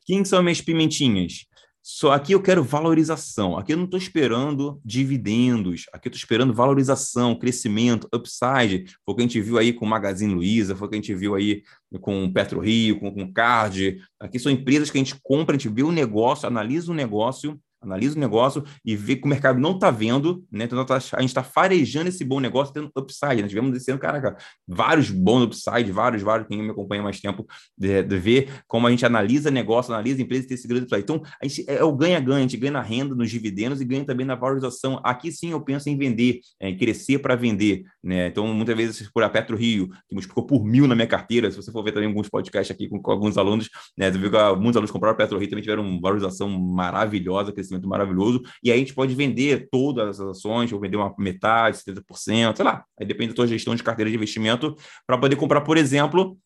Quem 0.05 0.25
são 0.25 0.41
minhas 0.41 0.61
pimentinhas? 0.61 1.45
Só 1.81 2.11
aqui 2.11 2.33
eu 2.33 2.41
quero 2.41 2.63
valorização. 2.63 3.57
Aqui 3.57 3.73
eu 3.73 3.77
não 3.77 3.85
estou 3.85 3.97
esperando 3.97 4.79
dividendos. 4.83 5.85
Aqui 5.93 6.07
eu 6.07 6.11
estou 6.11 6.19
esperando 6.19 6.53
valorização, 6.53 7.33
crescimento, 7.33 8.07
upside. 8.13 8.85
Foi 9.03 9.13
o 9.13 9.15
que 9.15 9.21
a 9.21 9.25
gente 9.25 9.41
viu 9.41 9.57
aí 9.57 9.73
com 9.73 9.85
o 9.85 9.89
Magazine 9.89 10.33
Luiza, 10.33 10.75
foi 10.75 10.87
o 10.87 10.89
que 10.89 10.95
a 10.95 10.99
gente 11.01 11.15
viu 11.15 11.35
aí 11.35 11.63
com 12.01 12.25
o 12.25 12.33
Petro 12.33 12.59
Rio, 12.59 12.99
com 12.99 13.07
o 13.09 13.33
Card. 13.33 13.99
Aqui 14.19 14.37
são 14.37 14.51
empresas 14.51 14.91
que 14.91 14.97
a 14.97 15.01
gente 15.03 15.15
compra, 15.23 15.55
a 15.55 15.57
gente 15.57 15.73
vê 15.73 15.81
o 15.81 15.91
negócio, 15.91 16.47
analisa 16.47 16.91
o 16.91 16.95
negócio 16.95 17.59
analisa 17.81 18.15
o 18.15 18.19
negócio 18.19 18.63
e 18.83 18.95
vê 18.95 19.15
que 19.15 19.25
o 19.25 19.27
mercado 19.27 19.59
não 19.59 19.71
está 19.71 19.89
vendo, 19.89 20.43
né? 20.51 20.65
Então 20.65 20.83
tá, 20.85 20.95
a 20.95 21.21
gente 21.21 21.29
está 21.29 21.43
farejando 21.43 22.09
esse 22.09 22.23
bom 22.23 22.39
negócio 22.39 22.73
tendo 22.73 22.91
upside. 22.95 23.41
Né? 23.41 23.47
Tivemos 23.47 23.75
esse 23.75 23.89
ano, 23.89 23.99
caraca, 23.99 24.37
vários 24.67 25.09
bons 25.09 25.43
upside, 25.43 25.91
vários, 25.91 26.21
vários, 26.21 26.47
quem 26.47 26.61
me 26.61 26.71
acompanha 26.71 27.01
mais 27.01 27.19
tempo, 27.19 27.45
de, 27.77 28.03
de 28.03 28.17
ver 28.17 28.49
como 28.67 28.87
a 28.87 28.91
gente 28.91 29.05
analisa 29.05 29.49
negócio, 29.49 29.93
analisa 29.93 30.21
empresa 30.21 30.45
e 30.45 30.47
tem 30.47 30.55
esse 30.55 30.67
grande 30.67 30.83
upside. 30.83 31.03
Então, 31.03 31.21
a 31.41 31.47
gente, 31.47 31.65
é 31.67 31.83
o 31.83 31.95
ganha-ganha, 31.95 32.39
a 32.39 32.41
gente 32.41 32.57
ganha 32.57 32.73
na 32.73 32.81
renda, 32.81 33.15
nos 33.15 33.29
dividendos 33.29 33.81
e 33.81 33.85
ganha 33.85 34.05
também 34.05 34.25
na 34.25 34.35
valorização. 34.35 34.99
Aqui 35.03 35.31
sim 35.31 35.51
eu 35.51 35.61
penso 35.61 35.89
em 35.89 35.97
vender, 35.97 36.39
é, 36.59 36.69
em 36.69 36.77
crescer 36.77 37.19
para 37.19 37.35
vender, 37.35 37.83
né? 38.03 38.27
Então, 38.27 38.47
muitas 38.47 38.75
vezes, 38.75 39.09
por 39.11 39.23
a 39.23 39.29
Petro 39.29 39.55
Rio, 39.55 39.89
que 40.07 40.13
multiplicou 40.13 40.45
por 40.45 40.65
mil 40.65 40.87
na 40.87 40.95
minha 40.95 41.07
carteira, 41.07 41.49
se 41.49 41.57
você 41.57 41.71
for 41.71 41.83
ver 41.83 41.91
também 41.91 42.07
alguns 42.07 42.29
podcasts 42.29 42.75
aqui 42.75 42.87
com, 42.87 43.01
com 43.01 43.11
alguns 43.11 43.37
alunos, 43.37 43.69
né? 43.97 44.11
Você 44.11 44.17
viu 44.17 44.29
que 44.29 44.37
muitos 44.55 44.75
alunos 44.75 44.91
compraram 44.91 45.13
a 45.13 45.17
Petro 45.17 45.37
Rio 45.37 45.49
também 45.49 45.63
tiveram 45.63 45.99
valorização 46.01 46.49
maravilhosa, 46.49 47.51
crescimento 47.51 47.68
crescimento 47.69 47.87
maravilhoso, 47.87 48.41
e 48.63 48.71
aí 48.71 48.77
a 48.77 48.79
gente 48.79 48.93
pode 48.93 49.13
vender 49.13 49.67
todas 49.71 50.19
as 50.19 50.27
ações, 50.27 50.73
ou 50.73 50.79
vender 50.79 50.97
uma 50.97 51.13
metade, 51.17 51.77
70%, 51.77 52.55
sei 52.55 52.65
lá, 52.65 52.83
aí 52.99 53.05
depende 53.05 53.29
da 53.29 53.35
tua 53.35 53.47
gestão 53.47 53.75
de 53.75 53.83
carteira 53.83 54.09
de 54.09 54.15
investimento, 54.15 54.75
para 55.05 55.17
poder 55.17 55.35
comprar, 55.35 55.61
por 55.61 55.77
exemplo, 55.77 56.37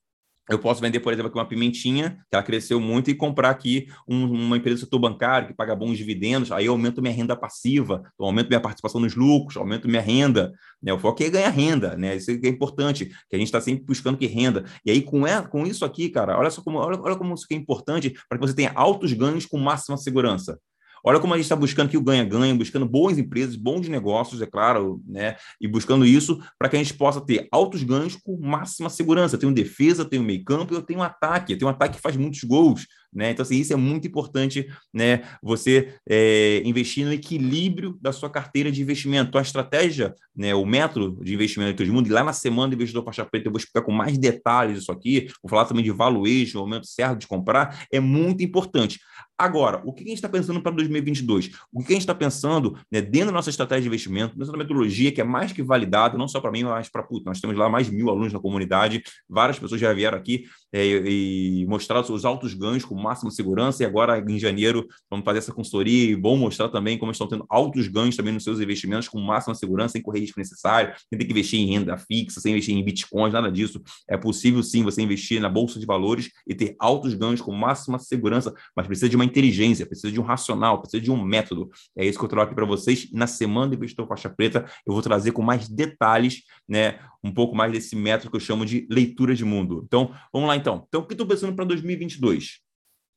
eu 0.49 0.59
posso 0.59 0.81
vender, 0.81 0.99
por 0.99 1.13
exemplo, 1.13 1.29
aqui 1.29 1.38
uma 1.38 1.47
pimentinha, 1.47 2.17
que 2.29 2.36
ela 2.36 2.43
cresceu 2.43 2.79
muito, 2.79 3.09
e 3.09 3.15
comprar 3.15 3.49
aqui 3.49 3.88
um, 4.07 4.25
uma 4.25 4.57
empresa 4.57 4.75
do 4.75 4.79
setor 4.81 4.99
bancário 4.99 5.47
que 5.47 5.53
paga 5.53 5.73
bons 5.73 5.97
dividendos, 5.97 6.51
aí 6.51 6.65
eu 6.65 6.73
aumento 6.73 7.01
minha 7.01 7.13
renda 7.13 7.33
passiva, 7.33 8.03
então 8.13 8.25
aumento 8.25 8.49
minha 8.49 8.59
participação 8.59 8.99
nos 8.99 9.15
lucros, 9.15 9.55
aumento 9.55 9.88
minha 9.88 10.01
renda. 10.01 10.51
Né? 10.81 10.91
O 10.91 10.99
foco 10.99 11.23
é 11.23 11.29
ganhar 11.29 11.49
renda, 11.49 11.95
né? 11.95 12.17
Isso 12.17 12.29
é 12.29 12.47
importante, 12.47 13.05
que 13.05 13.36
a 13.36 13.39
gente 13.39 13.47
está 13.47 13.62
sempre 13.62 13.86
buscando 13.86 14.17
que 14.17 14.27
renda. 14.27 14.65
E 14.86 14.91
aí, 14.91 15.01
com, 15.01 15.25
é, 15.25 15.41
com 15.47 15.65
isso 15.65 15.86
aqui, 15.86 16.09
cara, 16.09 16.38
olha 16.38 16.49
só 16.49 16.62
como, 16.62 16.77
olha, 16.77 16.99
olha 16.99 17.15
como 17.15 17.33
isso 17.33 17.47
é 17.49 17.55
importante 17.55 18.13
para 18.27 18.38
que 18.38 18.45
você 18.45 18.53
tenha 18.53 18.73
altos 18.75 19.13
ganhos 19.13 19.45
com 19.45 19.57
máxima 19.57 19.95
segurança. 19.95 20.59
Olha 21.05 21.19
como 21.19 21.33
a 21.33 21.37
gente 21.37 21.45
está 21.45 21.55
buscando 21.55 21.87
aqui 21.87 21.97
o 21.97 22.01
ganha-ganha, 22.01 22.55
buscando 22.55 22.85
boas 22.85 23.17
empresas, 23.17 23.55
bons 23.55 23.89
negócios, 23.89 24.41
é 24.41 24.45
claro, 24.45 25.01
né? 25.05 25.35
E 25.59 25.67
buscando 25.67 26.05
isso 26.05 26.41
para 26.57 26.69
que 26.69 26.77
a 26.77 26.79
gente 26.79 26.93
possa 26.93 27.19
ter 27.19 27.47
altos 27.51 27.83
ganhos 27.83 28.15
com 28.15 28.37
máxima 28.39 28.89
segurança. 28.89 29.35
Eu 29.35 29.39
tenho 29.39 29.53
defesa, 29.53 30.05
tenho 30.05 30.23
meio 30.23 30.43
campo 30.43 30.73
eu 30.73 30.81
tenho 30.81 31.01
ataque. 31.01 31.53
Eu 31.53 31.57
tenho 31.57 31.69
um 31.69 31.73
ataque 31.73 31.95
que 31.95 32.01
faz 32.01 32.15
muitos 32.15 32.43
gols. 32.43 32.87
Né? 33.13 33.32
Então, 33.32 33.43
assim, 33.43 33.58
isso 33.58 33.73
é 33.73 33.76
muito 33.76 34.08
importante, 34.08 34.67
né? 34.93 35.23
Você 35.41 35.93
é, 36.10 36.62
investir 36.65 37.06
no 37.06 37.13
equilíbrio 37.13 37.97
da 38.02 38.12
sua 38.12 38.30
carteira 38.30 38.71
de 38.71 38.82
investimento. 38.82 39.38
A 39.38 39.41
estratégia, 39.41 40.13
né, 40.36 40.56
o 40.56 40.65
método 40.65 41.23
de 41.23 41.34
investimento 41.34 41.84
de 41.84 41.91
mundo, 41.91 42.08
e 42.08 42.12
lá 42.12 42.23
na 42.23 42.34
semana 42.34 42.69
do 42.69 42.76
investidor 42.76 43.04
faixa 43.04 43.26
preta 43.26 43.47
eu 43.47 43.52
vou 43.52 43.60
explicar 43.60 43.82
com 43.82 43.91
mais 43.91 44.17
detalhes 44.17 44.80
isso 44.80 44.91
aqui, 44.91 45.28
vou 45.41 45.49
falar 45.49 45.65
também 45.65 45.84
de 45.84 45.91
valuation, 45.91 46.60
o 46.60 46.62
momento 46.62 46.88
certo 46.88 47.19
de 47.19 47.28
comprar, 47.28 47.86
é 47.91 47.99
muito 47.99 48.43
importante. 48.43 48.99
Agora, 49.38 49.82
o 49.84 49.91
que 49.91 50.04
a 50.04 50.08
gente 50.08 50.15
está 50.15 50.30
pensando 50.30 50.62
para 50.62 50.71
2022? 50.71 51.52
O 51.71 51.80
que 51.80 51.88
a 51.88 51.95
gente 51.95 52.02
está 52.02 52.13
pensando 52.13 52.78
né, 52.91 53.02
dentro 53.02 53.28
da 53.28 53.34
nossa 53.34 53.49
estratégia 53.49 53.82
de 53.82 53.88
investimento, 53.88 54.38
da 54.38 54.58
metodologia 54.58 55.12
que 55.12 55.19
é 55.19 55.23
mais 55.23 55.52
que 55.52 55.63
validada, 55.63 56.17
não 56.17 56.28
só 56.28 56.39
para 56.39 56.52
mim, 56.52 56.63
mas 56.63 56.88
para 56.88 57.06
nós 57.26 57.41
temos 57.41 57.58
lá 57.58 57.67
mais 57.67 57.89
mil 57.89 58.10
alunos 58.10 58.32
na 58.32 58.39
comunidade, 58.39 59.04
várias 59.28 59.58
pessoas 59.58 59.82
já 59.82 59.91
vieram 59.91 60.17
aqui 60.17 60.45
é, 60.71 60.86
e 60.86 61.65
mostraram 61.67 62.04
os 62.13 62.26
altos 62.26 62.54
ganhos 62.54 62.86
com 62.86 62.95
máxima 63.03 63.29
segurança, 63.29 63.83
e 63.83 63.85
agora 63.85 64.17
em 64.19 64.39
janeiro 64.39 64.87
vamos 65.09 65.25
fazer 65.25 65.39
essa 65.39 65.53
consultoria 65.53 66.11
e 66.11 66.15
vão 66.15 66.37
mostrar 66.37 66.69
também 66.69 66.97
como 66.97 67.11
estão 67.11 67.27
tendo 67.27 67.45
altos 67.49 67.87
ganhos 67.87 68.15
também 68.15 68.33
nos 68.33 68.43
seus 68.43 68.59
investimentos 68.59 69.07
com 69.07 69.19
máxima 69.19 69.53
segurança, 69.53 69.93
sem 69.93 70.01
correr 70.01 70.21
risco 70.21 70.39
necessário, 70.39 70.93
sem 71.09 71.19
ter 71.19 71.25
que 71.25 71.31
investir 71.31 71.59
em 71.59 71.65
renda 71.67 71.97
fixa, 71.97 72.39
sem 72.39 72.53
investir 72.53 72.75
em 72.75 72.83
bitcoins, 72.83 73.33
nada 73.33 73.51
disso. 73.51 73.81
É 74.09 74.17
possível 74.17 74.63
sim 74.63 74.83
você 74.83 75.01
investir 75.01 75.41
na 75.41 75.49
bolsa 75.49 75.79
de 75.79 75.85
valores 75.85 76.29
e 76.47 76.55
ter 76.55 76.75
altos 76.79 77.13
ganhos 77.13 77.41
com 77.41 77.51
máxima 77.51 77.99
segurança, 77.99 78.53
mas 78.75 78.87
precisa 78.87 79.09
de 79.09 79.15
uma 79.15 79.25
inteligência, 79.25 79.85
precisa 79.85 80.11
de 80.11 80.19
um 80.19 80.23
racional, 80.23 80.79
precisa 80.79 81.01
de 81.01 81.11
um 81.11 81.21
método. 81.21 81.69
É 81.95 82.05
isso 82.05 82.17
que 82.17 82.25
eu 82.25 82.29
trago 82.29 82.45
aqui 82.45 82.55
para 82.55 82.65
vocês. 82.65 83.09
Na 83.11 83.27
semana 83.27 83.67
do 83.67 83.75
Investidor 83.75 84.07
Faixa 84.07 84.29
Preta, 84.29 84.65
eu 84.85 84.93
vou 84.93 85.01
trazer 85.01 85.31
com 85.31 85.41
mais 85.41 85.67
detalhes, 85.67 86.43
né, 86.67 86.99
um 87.23 87.31
pouco 87.31 87.55
mais 87.55 87.71
desse 87.71 87.95
método 87.95 88.31
que 88.31 88.35
eu 88.35 88.41
chamo 88.41 88.65
de 88.65 88.87
leitura 88.89 89.35
de 89.35 89.45
mundo. 89.45 89.83
Então, 89.85 90.13
vamos 90.31 90.47
lá 90.47 90.55
então. 90.55 90.85
Então, 90.87 91.01
o 91.01 91.07
que 91.07 91.13
estou 91.13 91.27
pensando 91.27 91.55
para 91.55 91.65
2022? 91.65 92.59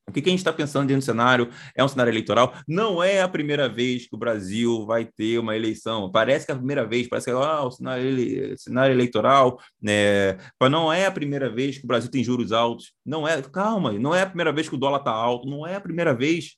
O 0.09 0.12
que, 0.12 0.21
a 0.21 0.31
gente 0.31 0.38
está 0.38 0.53
pensando 0.53 0.87
dentro 0.87 1.03
do 1.03 1.05
cenário? 1.05 1.51
É 1.75 1.83
um 1.83 1.88
cenário 1.88 2.12
eleitoral? 2.12 2.55
Não 2.66 3.03
é 3.03 3.21
a 3.21 3.29
primeira 3.29 3.69
vez 3.69 4.07
que 4.07 4.14
o 4.14 4.19
Brasil 4.19 4.87
vai 4.87 5.05
ter 5.05 5.38
uma 5.38 5.57
eleição. 5.57 6.11
Parece 6.12 6.47
que 6.47 6.53
é 6.53 6.55
a 6.55 6.59
primeira 6.59 6.87
vez, 6.87 7.09
parece 7.09 7.27
que 7.27 7.33
ah, 7.33 7.64
o 7.64 7.71
cenário, 7.73 8.57
cenário 8.57 8.95
eleitoral, 8.95 9.61
né? 9.83 10.38
Não 10.71 10.92
é 10.92 11.07
a 11.07 11.11
primeira 11.11 11.51
vez 11.51 11.79
que 11.79 11.85
o 11.85 11.88
Brasil 11.88 12.09
tem 12.09 12.23
juros 12.23 12.53
altos. 12.53 12.92
Não 13.05 13.27
é, 13.27 13.42
calma, 13.42 13.92
não 13.92 14.14
é 14.14 14.23
a 14.23 14.27
primeira 14.27 14.53
vez 14.53 14.69
que 14.69 14.77
o 14.77 14.79
dólar 14.79 14.99
está 14.99 15.11
alto, 15.11 15.49
não 15.49 15.66
é 15.66 15.75
a 15.75 15.81
primeira 15.81 16.14
vez 16.14 16.55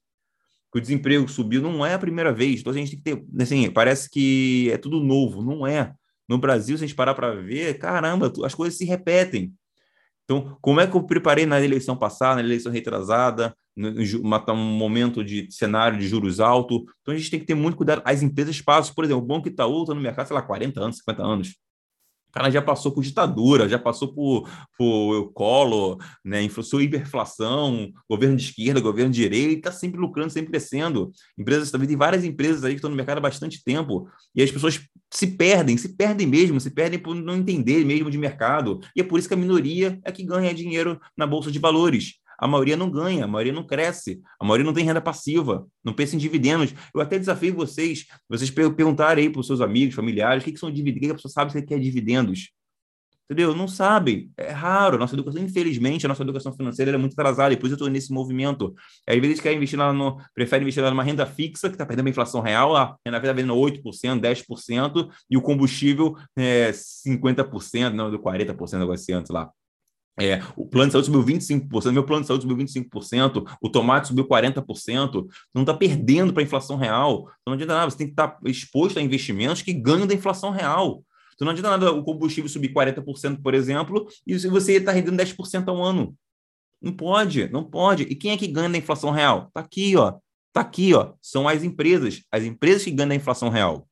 que 0.70 0.78
o 0.78 0.80
desemprego 0.80 1.26
subiu, 1.26 1.62
não 1.62 1.84
é 1.84 1.94
a 1.94 1.98
primeira 1.98 2.32
vez. 2.32 2.61
Então 2.61 2.72
a 2.72 2.76
gente 2.76 3.00
tem 3.00 3.16
que 3.16 3.22
ter, 3.22 3.42
assim, 3.42 3.70
parece 3.70 4.11
que 4.11 4.70
é 4.70 4.76
tudo 4.76 5.00
novo, 5.00 5.42
não 5.42 5.66
é. 5.66 5.94
No 6.28 6.37
Brasil, 6.37 6.76
se 6.76 6.84
a 6.84 6.87
gente 6.87 6.96
parar 6.96 7.14
para 7.14 7.34
ver, 7.34 7.78
caramba, 7.78 8.30
as 8.44 8.54
coisas 8.54 8.76
se 8.76 8.84
repetem. 8.84 9.54
Então, 10.30 10.58
como 10.60 10.78
é 10.78 10.86
que 10.86 10.94
eu 10.94 11.02
preparei 11.02 11.46
na 11.46 11.58
eleição 11.58 11.96
passada, 11.96 12.34
na 12.34 12.46
eleição 12.46 12.70
retrasada, 12.70 13.56
um 13.74 14.56
momento 14.56 15.24
de 15.24 15.48
cenário 15.50 15.98
de 15.98 16.06
juros 16.06 16.38
alto? 16.38 16.84
Então, 17.00 17.14
a 17.14 17.16
gente 17.16 17.30
tem 17.30 17.40
que 17.40 17.46
ter 17.46 17.54
muito 17.54 17.78
cuidado. 17.78 18.02
As 18.04 18.22
empresas 18.22 18.60
passam, 18.60 18.94
por 18.94 19.04
exemplo, 19.06 19.22
o 19.22 19.26
Banco 19.26 19.48
Itaú 19.48 19.82
está 19.82 19.94
no 19.94 20.00
mercado, 20.02 20.26
sei 20.26 20.36
lá, 20.36 20.42
40 20.42 20.80
anos, 20.82 20.98
50 20.98 21.22
anos. 21.22 21.56
Cara 22.38 22.53
já 22.53 22.62
passou 22.62 22.92
por 22.92 23.03
ditadura, 23.03 23.68
já 23.68 23.81
passou 23.81 24.14
por, 24.14 24.48
por 24.79 25.33
colo, 25.33 25.98
né, 26.24 26.40
inflação, 26.40 26.81
hiperinflação, 26.81 27.90
governo 28.09 28.37
de 28.37 28.44
esquerda, 28.44 28.81
governo 28.81 29.11
de 29.11 29.22
direita, 29.22 29.70
está 29.70 29.72
sempre 29.72 29.98
lucrando, 29.98 30.31
sempre 30.31 30.53
crescendo. 30.53 31.11
Empresas, 31.37 31.72
também 31.72 31.88
tem 31.88 31.96
várias 31.96 32.22
empresas 32.22 32.62
aí 32.62 32.74
que 32.74 32.77
estão 32.77 32.90
no 32.90 32.94
mercado 32.94 33.18
há 33.18 33.22
bastante 33.22 33.61
tempo, 33.64 34.09
e 34.37 34.40
as 34.40 34.53
pessoas 34.53 34.81
se 35.12 35.27
perdem, 35.27 35.77
se 35.77 35.96
perdem 35.96 36.29
mesmo, 36.29 36.61
se 36.61 36.70
perdem 36.70 37.01
por 37.01 37.12
não 37.12 37.35
entender 37.35 37.85
mesmo 37.85 38.09
de 38.09 38.16
mercado. 38.16 38.79
E 38.94 39.01
é 39.01 39.05
por 39.05 39.18
isso 39.18 39.27
que 39.27 39.35
a 39.35 39.37
minoria 39.37 39.98
é 40.05 40.12
que 40.12 40.22
ganha 40.22 40.55
dinheiro 40.55 41.01
na 41.16 41.27
Bolsa 41.27 41.51
de 41.51 41.59
Valores 41.59 42.20
a 42.38 42.46
maioria 42.46 42.77
não 42.77 42.88
ganha, 42.88 43.24
a 43.24 43.29
maioria 43.29 43.53
não 43.53 43.66
cresce, 43.66 44.20
a 44.40 44.44
maioria 44.44 44.64
não 44.64 44.72
tem 44.72 44.85
renda 44.85 45.01
passiva, 45.01 45.66
não 45.85 45.92
pensa 45.92 46.14
em 46.14 46.18
dividendos. 46.18 46.72
Eu 46.94 47.01
até 47.01 47.18
desafio 47.18 47.55
vocês, 47.55 48.07
vocês 48.29 48.51
perguntarem 48.51 49.24
aí 49.24 49.31
para 49.31 49.40
os 49.40 49.46
seus 49.46 49.61
amigos, 49.61 49.94
familiares, 49.94 50.42
o 50.42 50.44
que, 50.44 50.53
que 50.53 50.59
são 50.59 50.70
dividendos, 50.70 51.03
o 51.03 51.07
que 51.07 51.12
a 51.12 51.14
pessoa 51.14 51.33
sabe 51.33 51.53
se 51.53 51.62
quer 51.62 51.81
dividendos. 51.81 52.51
Entendeu? 53.31 53.55
Não 53.55 53.68
sabem. 53.68 54.31
É 54.38 54.51
raro. 54.51 54.96
Nossa 54.96 55.14
educação, 55.14 55.42
infelizmente, 55.42 56.07
a 56.07 56.09
nossa 56.09 56.22
educação 56.22 56.51
financeira 56.51 56.92
é 56.92 56.96
muito 56.96 57.12
atrasada, 57.12 57.53
e 57.53 57.59
por 57.59 57.66
isso 57.66 57.74
eu 57.74 57.77
estou 57.77 57.88
nesse 57.90 58.11
movimento. 58.11 58.74
Às 59.07 59.18
vezes 59.18 59.40
querem 59.40 59.59
investir 59.59 59.79
lá 59.79 59.92
no. 59.92 60.18
Preferem 60.35 60.62
investir 60.62 60.83
lá 60.83 60.88
numa 60.88 61.03
renda 61.03 61.27
fixa, 61.27 61.68
que 61.68 61.74
está 61.74 61.85
perdendo 61.85 62.07
a 62.07 62.11
inflação 62.11 62.40
real, 62.40 62.74
a 62.74 62.96
renda 63.05 63.18
está 63.18 63.33
vendendo 63.33 63.55
8%, 63.55 64.18
10%, 64.18 65.11
e 65.31 65.37
o 65.37 65.42
combustível 65.42 66.16
é 66.35 66.70
50%, 66.70 67.92
não, 67.92 68.11
do 68.11 68.18
40% 68.18 68.79
negócio 68.79 69.14
antes 69.14 69.31
lá. 69.31 69.51
É, 70.20 70.42
o 70.57 70.66
plano 70.66 70.88
de 70.88 70.92
saúde 70.92 71.07
subiu 71.07 71.22
25%, 71.22 71.92
meu 71.92 72.04
plano 72.04 72.22
de 72.22 72.26
saúde 72.26 72.42
subiu 72.42 72.57
25%, 72.57 73.48
o 73.61 73.68
tomate 73.70 74.09
subiu 74.09 74.26
40%, 74.26 75.26
não 75.54 75.62
está 75.62 75.72
perdendo 75.72 76.33
para 76.33 76.42
a 76.42 76.44
inflação 76.44 76.76
real. 76.76 77.20
Então 77.20 77.37
não 77.48 77.52
adianta 77.54 77.74
nada, 77.74 77.90
você 77.90 77.98
tem 77.98 78.07
que 78.09 78.12
estar 78.12 78.28
tá 78.28 78.38
exposto 78.44 78.98
a 78.98 79.02
investimentos 79.02 79.62
que 79.62 79.72
ganham 79.72 80.07
da 80.07 80.14
inflação 80.14 80.50
real. 80.50 81.04
Então 81.35 81.46
não 81.46 81.52
adianta 81.52 81.70
nada 81.70 81.92
o 81.92 82.02
combustível 82.02 82.50
subir 82.50 82.72
40%, 82.72 83.40
por 83.40 83.54
exemplo, 83.54 84.09
e 84.26 84.37
você 84.37 84.74
está 84.74 84.90
rendendo 84.90 85.22
10% 85.22 85.68
ao 85.68 85.81
ano. 85.81 86.16
Não 86.83 86.92
pode, 86.92 87.48
não 87.48 87.62
pode. 87.62 88.02
E 88.04 88.14
quem 88.16 88.33
é 88.33 88.37
que 88.37 88.48
ganha 88.48 88.68
da 88.68 88.78
inflação 88.78 89.11
real? 89.11 89.46
Está 89.46 89.61
aqui, 89.61 89.96
ó. 89.96 90.18
Está 90.48 90.61
aqui, 90.62 90.94
ó. 90.94 91.12
São 91.22 91.48
as 91.48 91.62
empresas. 91.62 92.22
As 92.31 92.42
empresas 92.42 92.83
que 92.83 92.90
ganham 92.90 93.11
da 93.11 93.14
inflação 93.14 93.48
real. 93.48 93.88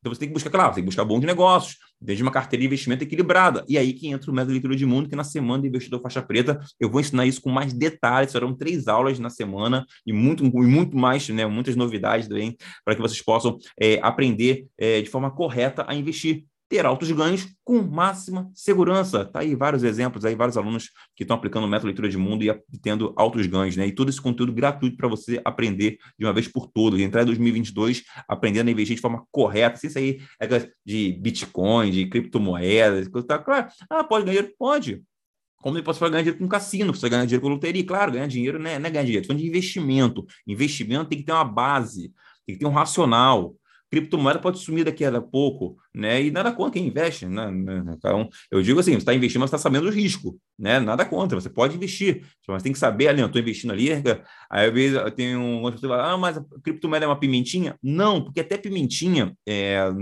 Então 0.00 0.12
você 0.12 0.20
tem 0.20 0.28
que 0.28 0.34
buscar, 0.34 0.50
claro, 0.50 0.74
tem 0.74 0.82
que 0.82 0.86
buscar 0.86 1.04
bons 1.04 1.20
negócios, 1.20 1.76
desde 2.00 2.22
uma 2.22 2.32
carteira 2.32 2.60
de 2.60 2.66
investimento 2.66 3.04
equilibrada. 3.04 3.64
E 3.68 3.76
aí 3.76 3.92
que 3.92 4.08
entra 4.08 4.30
o 4.30 4.34
método 4.34 4.52
de 4.52 4.54
leitura 4.54 4.76
de 4.76 4.86
mundo, 4.86 5.08
que 5.08 5.16
na 5.16 5.24
semana 5.24 5.62
do 5.62 5.66
investidor 5.66 6.00
faixa 6.00 6.22
preta 6.22 6.60
eu 6.78 6.90
vou 6.90 7.00
ensinar 7.00 7.26
isso 7.26 7.40
com 7.40 7.50
mais 7.50 7.72
detalhes. 7.72 8.32
Serão 8.32 8.54
três 8.54 8.88
aulas 8.88 9.18
na 9.18 9.30
semana 9.30 9.84
e 10.06 10.12
muito, 10.12 10.44
e 10.44 10.50
muito 10.50 10.96
mais, 10.96 11.28
né? 11.28 11.46
Muitas 11.46 11.76
novidades 11.76 12.28
também 12.28 12.56
para 12.84 12.94
que 12.94 13.00
vocês 13.00 13.22
possam 13.22 13.58
é, 13.80 13.98
aprender 14.02 14.66
é, 14.78 15.00
de 15.00 15.10
forma 15.10 15.30
correta 15.30 15.84
a 15.86 15.94
investir 15.94 16.44
ter 16.68 16.84
altos 16.84 17.10
ganhos 17.10 17.48
com 17.64 17.80
máxima 17.82 18.50
segurança. 18.54 19.24
Tá 19.24 19.40
aí 19.40 19.54
vários 19.54 19.82
exemplos 19.82 20.24
aí, 20.24 20.34
vários 20.34 20.56
alunos 20.56 20.90
que 21.16 21.24
estão 21.24 21.36
aplicando 21.36 21.64
o 21.64 21.68
método 21.68 21.86
leitura 21.86 22.08
de 22.08 22.18
mundo 22.18 22.44
e 22.44 22.78
tendo 22.82 23.12
altos 23.16 23.46
ganhos, 23.46 23.76
né? 23.76 23.86
E 23.86 23.92
todo 23.92 24.10
esse 24.10 24.20
conteúdo 24.20 24.52
gratuito 24.52 24.96
para 24.96 25.08
você 25.08 25.40
aprender 25.44 25.98
de 26.18 26.26
uma 26.26 26.32
vez 26.32 26.46
por 26.46 26.66
todas. 26.66 27.00
Entrar 27.00 27.22
em 27.22 27.26
2022 27.26 28.04
aprendendo 28.28 28.68
a 28.68 28.70
investir 28.70 28.96
de 28.96 29.02
forma 29.02 29.24
correta, 29.30 29.78
sem 29.78 29.88
sair 29.88 30.22
de 30.84 31.12
Bitcoin, 31.20 31.90
de 31.90 32.06
criptomoedas, 32.06 33.08
tá 33.26 33.38
claro. 33.38 33.68
Ah, 33.88 34.04
pode 34.04 34.26
ganhar? 34.26 34.46
Pode. 34.58 35.02
Como 35.60 35.76
ele 35.76 35.84
pode 35.84 35.98
ganhar 35.98 36.18
dinheiro 36.18 36.38
com 36.38 36.48
cassino, 36.48 36.94
você 36.94 37.08
ganhar 37.08 37.24
dinheiro 37.24 37.42
com 37.42 37.48
loteria, 37.48 37.84
claro, 37.84 38.12
ganhar 38.12 38.28
dinheiro 38.28 38.58
não 38.58 38.70
é, 38.70 38.78
não 38.78 38.86
é 38.86 38.90
ganhar 38.90 39.04
dinheiro, 39.04 39.26
é 39.30 39.34
de 39.34 39.46
investimento. 39.46 40.24
Investimento 40.46 41.08
tem 41.08 41.18
que 41.18 41.24
ter 41.24 41.32
uma 41.32 41.44
base, 41.44 42.12
tem 42.46 42.54
que 42.54 42.60
ter 42.60 42.66
um 42.66 42.72
racional 42.72 43.54
criptomoeda 43.90 44.38
pode 44.38 44.58
sumir 44.58 44.84
daqui 44.84 45.04
a 45.04 45.20
pouco, 45.20 45.76
né? 45.94 46.22
E 46.22 46.30
nada 46.30 46.52
contra 46.52 46.74
quem 46.74 46.86
investe, 46.86 47.26
né? 47.26 47.50
Então, 47.96 48.28
eu 48.50 48.62
digo 48.62 48.80
assim, 48.80 48.92
você 48.92 48.98
está 48.98 49.14
investindo, 49.14 49.40
mas 49.40 49.48
está 49.48 49.58
sabendo 49.58 49.86
o 49.86 49.90
risco, 49.90 50.38
né? 50.58 50.78
Nada 50.78 51.04
contra, 51.04 51.40
você 51.40 51.48
pode 51.48 51.74
investir, 51.74 52.24
mas 52.46 52.62
tem 52.62 52.72
que 52.72 52.78
saber 52.78 53.08
ali, 53.08 53.20
eu 53.20 53.26
estou 53.26 53.40
investindo 53.40 53.72
ali, 53.72 53.90
aí 54.50 54.66
às 54.66 54.72
vezes 54.72 54.98
tem 55.14 55.36
um 55.36 55.62
outro 55.62 55.80
pessoa 55.80 56.02
ah, 56.02 56.16
mas 56.16 56.36
a 56.36 56.44
criptomoeda 56.62 57.06
é 57.06 57.08
uma 57.08 57.18
pimentinha? 57.18 57.76
Não, 57.82 58.22
porque 58.22 58.40
até 58.40 58.58
pimentinha, 58.58 59.34
é, 59.46 59.90
no, 59.90 60.00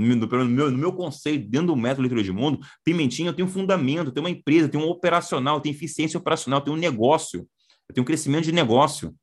meu, 0.48 0.70
no 0.70 0.78
meu 0.78 0.92
conceito, 0.92 1.48
dentro 1.48 1.68
do 1.68 1.76
método 1.76 2.02
leitura 2.02 2.22
de 2.22 2.32
mundo, 2.32 2.58
pimentinha 2.84 3.32
tem 3.32 3.44
um 3.44 3.48
fundamento, 3.48 4.10
tem 4.10 4.22
uma 4.22 4.30
empresa, 4.30 4.68
tem 4.68 4.80
um 4.80 4.88
operacional, 4.88 5.60
tem 5.60 5.72
eficiência 5.72 6.18
operacional, 6.18 6.60
tem 6.60 6.72
um 6.72 6.76
negócio, 6.76 7.46
tem 7.94 8.02
um 8.02 8.04
crescimento 8.04 8.44
de 8.44 8.52
negócio, 8.52 9.14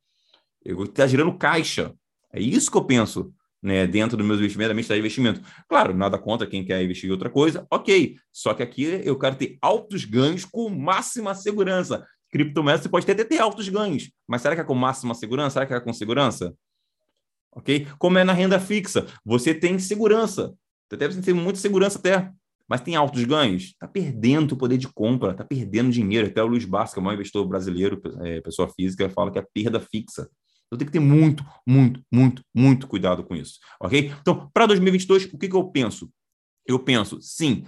está 0.66 1.06
girando 1.06 1.38
caixa, 1.38 1.94
é 2.32 2.42
isso 2.42 2.72
que 2.72 2.78
eu 2.78 2.86
penso 2.86 3.34
né, 3.64 3.88
dentro 3.88 4.18
dos 4.18 4.26
meus 4.26 4.40
investimentos, 4.40 4.70
da 4.70 4.74
minha 4.74 4.82
estratégia 4.82 5.10
de 5.10 5.22
investimento. 5.22 5.66
Claro, 5.70 5.96
nada 5.96 6.18
contra 6.20 6.46
quem 6.46 6.66
quer 6.66 6.84
investir 6.84 7.10
em 7.10 7.14
outra 7.14 7.30
coisa, 7.30 7.66
ok. 7.72 8.18
Só 8.32 8.54
que 8.54 8.62
aqui 8.62 9.02
eu 9.06 9.18
quero 9.18 9.38
ter 9.38 9.58
altos 9.62 10.04
ganhos 10.04 10.44
com 10.44 10.70
máxima 10.70 11.34
segurança. 11.34 12.06
Criptomoeda 12.30 12.82
você 12.82 12.90
pode 12.90 13.06
ter, 13.06 13.16
ter 13.24 13.40
altos 13.40 13.70
ganhos, 13.70 14.12
mas 14.28 14.42
será 14.42 14.56
que 14.56 14.62
é 14.62 14.64
com 14.64 14.76
máxima 14.76 15.16
segurança? 15.16 15.54
Será 15.54 15.66
que 15.66 15.74
é 15.74 15.80
com 15.80 15.94
segurança? 15.94 16.54
Ok? 17.56 17.88
Como 17.98 18.18
é 18.18 18.24
na 18.24 18.34
renda 18.34 18.60
fixa, 18.60 19.06
você 19.24 19.54
tem 19.54 19.80
segurança. 19.80 20.54
Você 20.90 20.98
deve 20.98 21.22
ter 21.22 21.34
muita 21.34 21.60
segurança 21.60 21.98
até, 22.00 22.32
mas 22.68 22.82
tem 22.82 22.96
altos 22.96 23.24
ganhos? 23.24 23.66
Está 23.66 23.88
perdendo 23.88 24.54
o 24.54 24.58
poder 24.58 24.78
de 24.78 24.88
compra, 24.88 25.32
está 25.32 25.46
perdendo 25.46 25.92
dinheiro. 25.92 26.28
Até 26.28 26.44
o 26.44 26.48
Luiz 26.48 26.66
Basca, 26.66 27.00
o 27.00 27.04
maior 27.04 27.16
investidor 27.16 27.48
brasileiro, 27.48 28.02
é, 28.22 28.42
pessoa 28.42 28.68
física, 28.68 29.10
fala 29.10 29.32
que 29.32 29.40
é 29.40 29.46
perda 29.54 29.80
fixa. 29.80 30.28
Então 30.74 30.78
tem 30.80 30.88
que 30.88 30.94
ter 30.94 31.00
muito, 31.00 31.46
muito, 31.68 32.02
muito, 32.12 32.44
muito 32.54 32.88
cuidado 32.88 33.24
com 33.24 33.36
isso, 33.36 33.60
ok? 33.80 34.12
Então, 34.22 34.50
para 34.52 34.66
2022, 34.66 35.26
o 35.26 35.38
que, 35.38 35.48
que 35.48 35.56
eu 35.56 35.66
penso? 35.66 36.10
Eu 36.66 36.80
penso, 36.80 37.22
sim, 37.22 37.66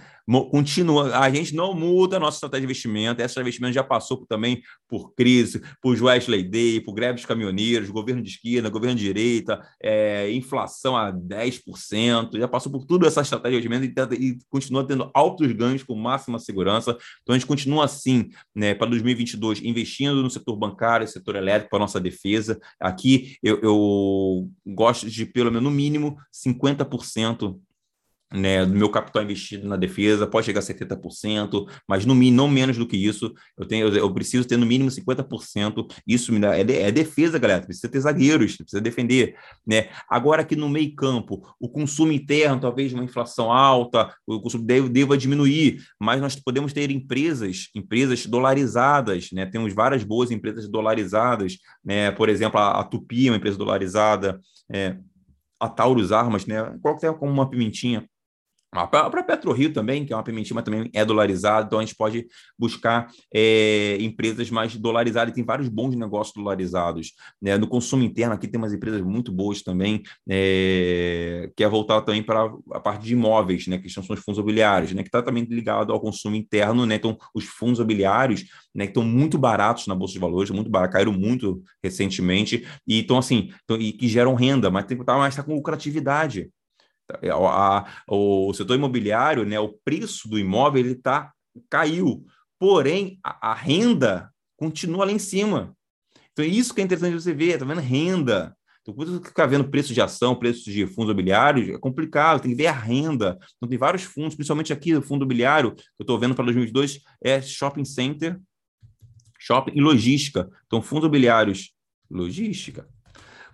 continua, 0.50 1.18
a 1.18 1.30
gente 1.30 1.54
não 1.54 1.74
muda 1.74 2.16
a 2.16 2.20
nossa 2.20 2.36
estratégia 2.36 2.60
de 2.62 2.64
investimento, 2.64 3.22
essa 3.22 3.40
investimento 3.40 3.74
já 3.74 3.84
passou 3.84 4.26
também 4.26 4.62
por 4.88 5.14
crise, 5.14 5.62
por 5.80 6.00
Wesley 6.00 6.42
Day, 6.42 6.80
por 6.80 6.94
greve 6.94 7.14
dos 7.14 7.26
caminhoneiros, 7.26 7.90
governo 7.90 8.22
de 8.22 8.30
esquerda, 8.30 8.68
governo 8.70 8.96
de 8.96 9.04
direita, 9.04 9.60
é, 9.80 10.30
inflação 10.32 10.96
a 10.96 11.12
10%, 11.12 12.38
já 12.38 12.48
passou 12.48 12.72
por 12.72 12.84
tudo 12.86 13.06
essa 13.06 13.20
estratégia 13.20 13.60
de 13.60 13.66
investimento 13.66 14.14
e, 14.14 14.30
e, 14.30 14.38
continua 14.50 14.84
tendo 14.86 15.10
altos 15.14 15.52
ganhos 15.52 15.82
com 15.82 15.94
máxima 15.94 16.38
segurança. 16.38 16.96
Então 17.22 17.34
a 17.34 17.38
gente 17.38 17.46
continua 17.46 17.84
assim, 17.84 18.30
né, 18.54 18.74
para 18.74 18.88
2022, 18.88 19.62
investindo 19.62 20.22
no 20.22 20.30
setor 20.30 20.56
bancário, 20.56 21.06
setor 21.06 21.36
elétrico, 21.36 21.70
para 21.70 21.78
nossa 21.78 22.00
defesa. 22.00 22.58
Aqui 22.80 23.36
eu, 23.42 23.60
eu 23.60 24.50
gosto 24.66 25.08
de, 25.08 25.26
pelo 25.26 25.50
menos 25.50 25.62
no 25.62 25.70
mínimo, 25.70 26.16
50% 26.32 27.60
né, 28.36 28.64
do 28.64 28.74
meu 28.74 28.88
capital 28.90 29.22
investido 29.22 29.66
na 29.66 29.76
defesa, 29.76 30.26
pode 30.26 30.46
chegar 30.46 30.60
a 30.60 30.62
70%, 30.62 31.66
mas 31.88 32.04
no 32.04 32.14
mínimo, 32.14 32.36
não 32.36 32.48
menos 32.48 32.76
do 32.76 32.86
que 32.86 32.96
isso, 32.96 33.32
eu 33.56 33.66
tenho, 33.66 33.88
eu 33.88 34.12
preciso 34.12 34.46
ter 34.46 34.56
no 34.56 34.66
mínimo 34.66 34.90
50%, 34.90 35.86
isso 36.06 36.32
me 36.32 36.38
dá, 36.38 36.56
é, 36.56 36.60
é 36.60 36.92
defesa, 36.92 37.38
galera, 37.38 37.64
precisa 37.64 37.88
ter 37.88 38.00
zagueiros, 38.00 38.56
precisa 38.56 38.80
defender, 38.80 39.36
né, 39.66 39.88
agora 40.08 40.42
aqui 40.42 40.54
no 40.54 40.68
meio 40.68 40.94
campo, 40.94 41.42
o 41.58 41.68
consumo 41.68 42.12
interno, 42.12 42.60
talvez 42.60 42.92
uma 42.92 43.04
inflação 43.04 43.50
alta, 43.50 44.14
o 44.26 44.40
consumo 44.40 44.64
deve, 44.64 44.88
deva 44.88 45.16
diminuir, 45.16 45.82
mas 45.98 46.20
nós 46.20 46.36
podemos 46.36 46.72
ter 46.72 46.90
empresas, 46.90 47.68
empresas 47.74 48.26
dolarizadas, 48.26 49.30
né, 49.32 49.46
temos 49.46 49.72
várias 49.72 50.04
boas 50.04 50.30
empresas 50.30 50.68
dolarizadas, 50.68 51.56
né, 51.84 52.10
por 52.10 52.28
exemplo, 52.28 52.60
a, 52.60 52.80
a 52.80 52.84
Tupi 52.84 53.28
é 53.28 53.30
uma 53.30 53.36
empresa 53.36 53.56
dolarizada, 53.56 54.40
é, 54.70 54.96
a 55.58 55.68
Taurus 55.68 56.12
Armas, 56.12 56.44
né, 56.44 56.76
qualquer 56.82 57.14
como 57.14 57.32
uma 57.32 57.48
pimentinha, 57.48 58.06
A 58.76 58.86
própria 58.86 59.22
PetroRio 59.22 59.72
também, 59.72 60.04
que 60.04 60.12
é 60.12 60.16
uma 60.16 60.22
pimentinha, 60.22 60.62
também 60.62 60.90
é 60.92 61.04
dolarizada, 61.04 61.66
então 61.66 61.78
a 61.78 61.82
gente 61.82 61.96
pode 61.96 62.26
buscar 62.58 63.10
é, 63.34 63.96
empresas 64.00 64.50
mais 64.50 64.76
dolarizadas, 64.76 65.34
tem 65.34 65.44
vários 65.44 65.68
bons 65.68 65.96
negócios 65.96 66.34
dolarizados. 66.34 67.12
Né? 67.40 67.56
No 67.56 67.66
consumo 67.66 68.02
interno, 68.02 68.34
aqui 68.34 68.46
tem 68.46 68.58
umas 68.58 68.72
empresas 68.72 69.00
muito 69.00 69.32
boas 69.32 69.62
também, 69.62 70.02
é, 70.28 71.50
que 71.56 71.64
é 71.64 71.68
voltar 71.68 72.02
também 72.02 72.22
para 72.22 72.52
a 72.72 72.80
parte 72.80 73.04
de 73.04 73.14
imóveis, 73.14 73.66
né? 73.66 73.78
que 73.78 73.88
são 73.88 74.02
os 74.02 74.20
fundos 74.20 74.38
imobiliários, 74.38 74.92
né? 74.92 75.02
que 75.02 75.08
está 75.08 75.22
também 75.22 75.44
ligado 75.44 75.92
ao 75.92 76.00
consumo 76.00 76.36
interno, 76.36 76.84
né? 76.84 76.96
então 76.96 77.16
os 77.34 77.44
fundos 77.44 77.78
imobiliários 77.78 78.44
né, 78.74 78.84
estão 78.84 79.02
muito 79.02 79.38
baratos 79.38 79.86
na 79.86 79.94
Bolsa 79.94 80.12
de 80.12 80.18
Valores, 80.18 80.50
muito 80.50 80.70
barato, 80.70 80.92
caíram 80.92 81.12
muito 81.12 81.62
recentemente, 81.82 82.66
e 82.86 83.00
então 83.00 83.16
assim, 83.16 83.50
então, 83.64 83.76
e 83.80 83.92
que 83.92 84.06
geram 84.06 84.34
renda, 84.34 84.70
mas 84.70 84.84
tem 84.84 84.96
que 84.96 85.02
estar 85.02 85.16
mais 85.16 85.34
tá 85.34 85.42
com 85.42 85.54
lucratividade. 85.54 86.50
É, 87.22 87.30
a, 87.30 87.36
a, 87.36 87.86
o 88.08 88.52
setor 88.52 88.74
imobiliário, 88.74 89.44
né, 89.44 89.58
o 89.60 89.74
preço 89.84 90.28
do 90.28 90.38
imóvel 90.38 90.84
ele 90.84 90.94
tá, 90.94 91.32
caiu, 91.70 92.24
porém 92.58 93.18
a, 93.22 93.52
a, 93.52 93.54
renda 93.54 94.30
continua 94.56 95.04
lá 95.04 95.12
em 95.12 95.18
cima. 95.18 95.76
Então 96.32 96.44
é 96.44 96.48
isso 96.48 96.74
que 96.74 96.80
é 96.80 96.84
interessante 96.84 97.14
você 97.14 97.32
ver, 97.32 97.58
tá 97.58 97.64
vendo 97.64 97.80
renda. 97.80 98.56
Então, 98.82 98.94
quando 98.94 99.18
você 99.18 99.24
ficar 99.24 99.46
vendo 99.46 99.68
preço 99.68 99.92
de 99.92 100.00
ação, 100.00 100.36
preços 100.36 100.62
de 100.62 100.86
fundos 100.86 101.10
imobiliários, 101.10 101.68
é 101.68 101.78
complicado, 101.78 102.40
tem 102.40 102.52
que 102.52 102.56
ver 102.56 102.68
a 102.68 102.72
renda. 102.72 103.36
Então, 103.56 103.68
tem 103.68 103.76
vários 103.76 104.04
fundos, 104.04 104.36
principalmente 104.36 104.72
aqui 104.72 104.94
o 104.94 105.02
fundo 105.02 105.22
imobiliário, 105.22 105.74
que 105.74 105.82
eu 105.98 106.04
estou 106.04 106.18
vendo 106.18 106.36
para 106.36 106.44
2022, 106.44 107.00
é 107.20 107.42
shopping 107.42 107.84
center, 107.84 108.40
shopping 109.40 109.72
e 109.74 109.80
logística. 109.80 110.48
Então, 110.66 110.80
fundos 110.80 111.04
imobiliários, 111.04 111.72
logística, 112.08 112.88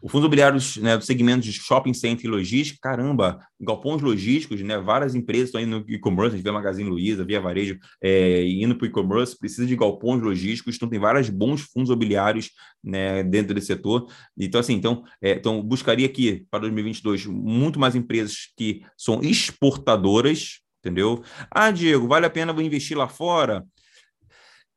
o 0.02 0.08
fundo 0.08 0.22
imobiliário 0.22 0.58
né, 0.80 0.98
do 0.98 1.04
segmento 1.04 1.42
de 1.42 1.52
shopping 1.52 1.94
center 1.94 2.24
e 2.24 2.28
logística, 2.28 2.76
caramba, 2.82 3.38
galpões 3.60 4.02
logísticos, 4.02 4.60
né, 4.60 4.76
várias 4.76 5.14
empresas 5.14 5.48
estão 5.48 5.60
indo 5.60 5.78
no 5.78 5.84
e-commerce, 5.88 6.34
a 6.34 6.36
gente 6.36 6.44
vê 6.44 6.50
Magazine 6.50 6.90
Luiza, 6.90 7.24
Via 7.24 7.40
Varejo, 7.40 7.78
é, 8.02 8.44
indo 8.44 8.74
para 8.74 8.84
o 8.84 8.88
e-commerce, 8.88 9.38
precisa 9.38 9.64
de 9.64 9.76
galpões 9.76 10.20
logísticos, 10.20 10.74
então 10.74 10.88
tem 10.88 10.98
vários 10.98 11.30
bons 11.30 11.62
fundos 11.62 11.88
imobiliários 11.88 12.50
né, 12.82 13.22
dentro 13.22 13.54
desse 13.54 13.68
setor. 13.68 14.08
Então, 14.36 14.60
assim, 14.60 14.74
então, 14.74 15.04
é, 15.22 15.34
então 15.34 15.62
buscaria 15.62 16.06
aqui 16.06 16.44
para 16.50 16.60
2022 16.60 17.26
muito 17.26 17.78
mais 17.78 17.94
empresas 17.94 18.52
que 18.56 18.82
são 18.96 19.22
exportadoras, 19.22 20.58
entendeu? 20.80 21.22
Ah, 21.48 21.70
Diego, 21.70 22.08
vale 22.08 22.26
a 22.26 22.30
pena 22.30 22.52
investir 22.60 22.98
lá 22.98 23.08
fora? 23.08 23.64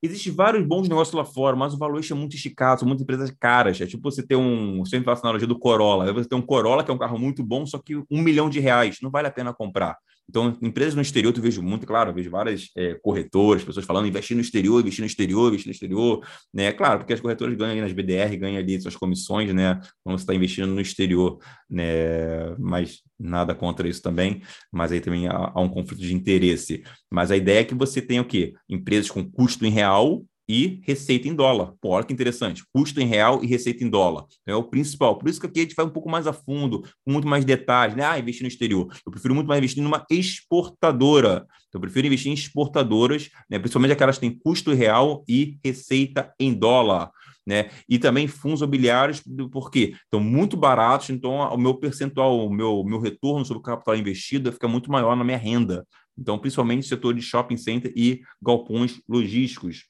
Existem 0.05 0.33
vários 0.33 0.65
bons 0.65 0.87
negócios 0.87 1.13
lá 1.13 1.25
fora, 1.25 1.55
mas 1.55 1.73
o 1.73 1.77
valuation 1.77 2.15
é 2.15 2.19
muito 2.19 2.35
esticado, 2.35 2.79
são 2.79 2.87
muitas 2.87 3.03
empresas 3.03 3.31
caras. 3.31 3.79
É 3.81 3.85
tipo 3.85 4.09
você 4.09 4.25
ter 4.25 4.35
um, 4.35 4.85
sempre 4.85 5.05
faço 5.05 5.23
analogia 5.23 5.47
do 5.47 5.57
Corolla, 5.57 6.11
você 6.13 6.29
tem 6.29 6.37
um 6.37 6.41
Corolla 6.41 6.83
que 6.83 6.91
é 6.91 6.93
um 6.93 6.97
carro 6.97 7.17
muito 7.17 7.43
bom, 7.43 7.65
só 7.65 7.77
que 7.77 7.95
um 7.95 8.21
milhão 8.21 8.49
de 8.49 8.59
reais, 8.59 8.99
não 9.01 9.11
vale 9.11 9.27
a 9.27 9.31
pena 9.31 9.53
comprar. 9.53 9.97
Então, 10.27 10.57
empresas 10.61 10.95
no 10.95 11.01
exterior, 11.01 11.33
eu 11.35 11.41
vejo 11.41 11.61
muito, 11.61 11.85
claro, 11.85 12.13
vejo 12.13 12.29
várias 12.29 12.69
é, 12.75 12.95
corretoras, 12.95 13.63
pessoas 13.63 13.85
falando 13.85 14.07
investir 14.07 14.35
no 14.35 14.41
exterior, 14.41 14.81
investir 14.81 15.01
no 15.01 15.07
exterior, 15.07 15.49
investir 15.49 15.67
no 15.67 15.73
exterior, 15.73 16.27
né? 16.53 16.71
Claro, 16.73 16.99
porque 16.99 17.13
as 17.13 17.21
corretoras 17.21 17.55
ganham 17.55 17.81
nas 17.81 17.93
BDR, 17.93 18.35
ganham 18.37 18.57
ali 18.57 18.81
suas 18.81 18.95
comissões, 18.95 19.53
né? 19.53 19.79
Quando 20.03 20.17
você 20.17 20.23
está 20.23 20.33
investindo 20.33 20.67
no 20.67 20.81
exterior, 20.81 21.37
né? 21.69 22.55
Mas 22.57 23.01
nada 23.19 23.53
contra 23.53 23.87
isso 23.87 24.01
também, 24.01 24.41
mas 24.71 24.91
aí 24.91 24.99
também 24.99 25.27
há, 25.27 25.51
há 25.53 25.61
um 25.61 25.69
conflito 25.69 26.01
de 26.01 26.13
interesse. 26.13 26.83
Mas 27.11 27.31
a 27.31 27.37
ideia 27.37 27.59
é 27.59 27.63
que 27.63 27.75
você 27.75 28.01
tenha 28.01 28.21
o 28.21 28.25
quê? 28.25 28.53
Empresas 28.67 29.09
com 29.09 29.23
custo 29.23 29.65
em 29.65 29.69
real 29.69 30.25
e 30.47 30.79
receita 30.83 31.27
em 31.27 31.33
dólar. 31.33 31.73
Pô, 31.81 31.89
olha 31.89 32.05
que 32.05 32.13
interessante. 32.13 32.63
Custo 32.71 33.01
em 33.01 33.05
real 33.05 33.43
e 33.43 33.47
receita 33.47 33.83
em 33.83 33.89
dólar. 33.89 34.25
É 34.45 34.55
o 34.55 34.63
principal. 34.63 35.17
Por 35.17 35.29
isso 35.29 35.39
que 35.39 35.47
aqui 35.47 35.59
a 35.59 35.63
gente 35.63 35.75
vai 35.75 35.85
um 35.85 35.89
pouco 35.89 36.09
mais 36.09 36.27
a 36.27 36.33
fundo, 36.33 36.81
com 37.03 37.11
muito 37.11 37.27
mais 37.27 37.43
detalhes. 37.43 37.95
Né? 37.95 38.03
Ah, 38.03 38.19
investir 38.19 38.43
no 38.43 38.47
exterior. 38.47 38.87
Eu 39.05 39.11
prefiro 39.11 39.33
muito 39.33 39.47
mais 39.47 39.57
investir 39.57 39.83
numa 39.83 40.05
exportadora. 40.09 41.45
Então, 41.67 41.79
eu 41.79 41.81
prefiro 41.81 42.07
investir 42.07 42.31
em 42.31 42.35
exportadoras, 42.35 43.29
né? 43.49 43.57
principalmente 43.59 43.93
aquelas 43.93 44.17
que 44.17 44.27
têm 44.27 44.37
custo 44.37 44.73
real 44.73 45.23
e 45.27 45.57
receita 45.63 46.33
em 46.39 46.53
dólar. 46.53 47.09
Né? 47.45 47.69
E 47.87 47.99
também 47.99 48.27
fundos 48.27 48.61
imobiliários, 48.61 49.21
porque 49.51 49.93
estão 50.03 50.19
muito 50.19 50.57
baratos, 50.57 51.11
então 51.11 51.33
o 51.35 51.57
meu 51.57 51.75
percentual, 51.75 52.47
o 52.47 52.51
meu, 52.51 52.83
meu 52.83 52.99
retorno 52.99 53.45
sobre 53.45 53.59
o 53.59 53.63
capital 53.63 53.95
investido 53.95 54.51
fica 54.51 54.67
muito 54.67 54.91
maior 54.91 55.15
na 55.15 55.23
minha 55.23 55.37
renda. 55.37 55.85
Então, 56.17 56.39
principalmente 56.39 56.87
setor 56.87 57.13
de 57.13 57.21
shopping 57.21 57.57
center 57.57 57.93
e 57.95 58.21
galpões 58.41 59.01
logísticos. 59.07 59.83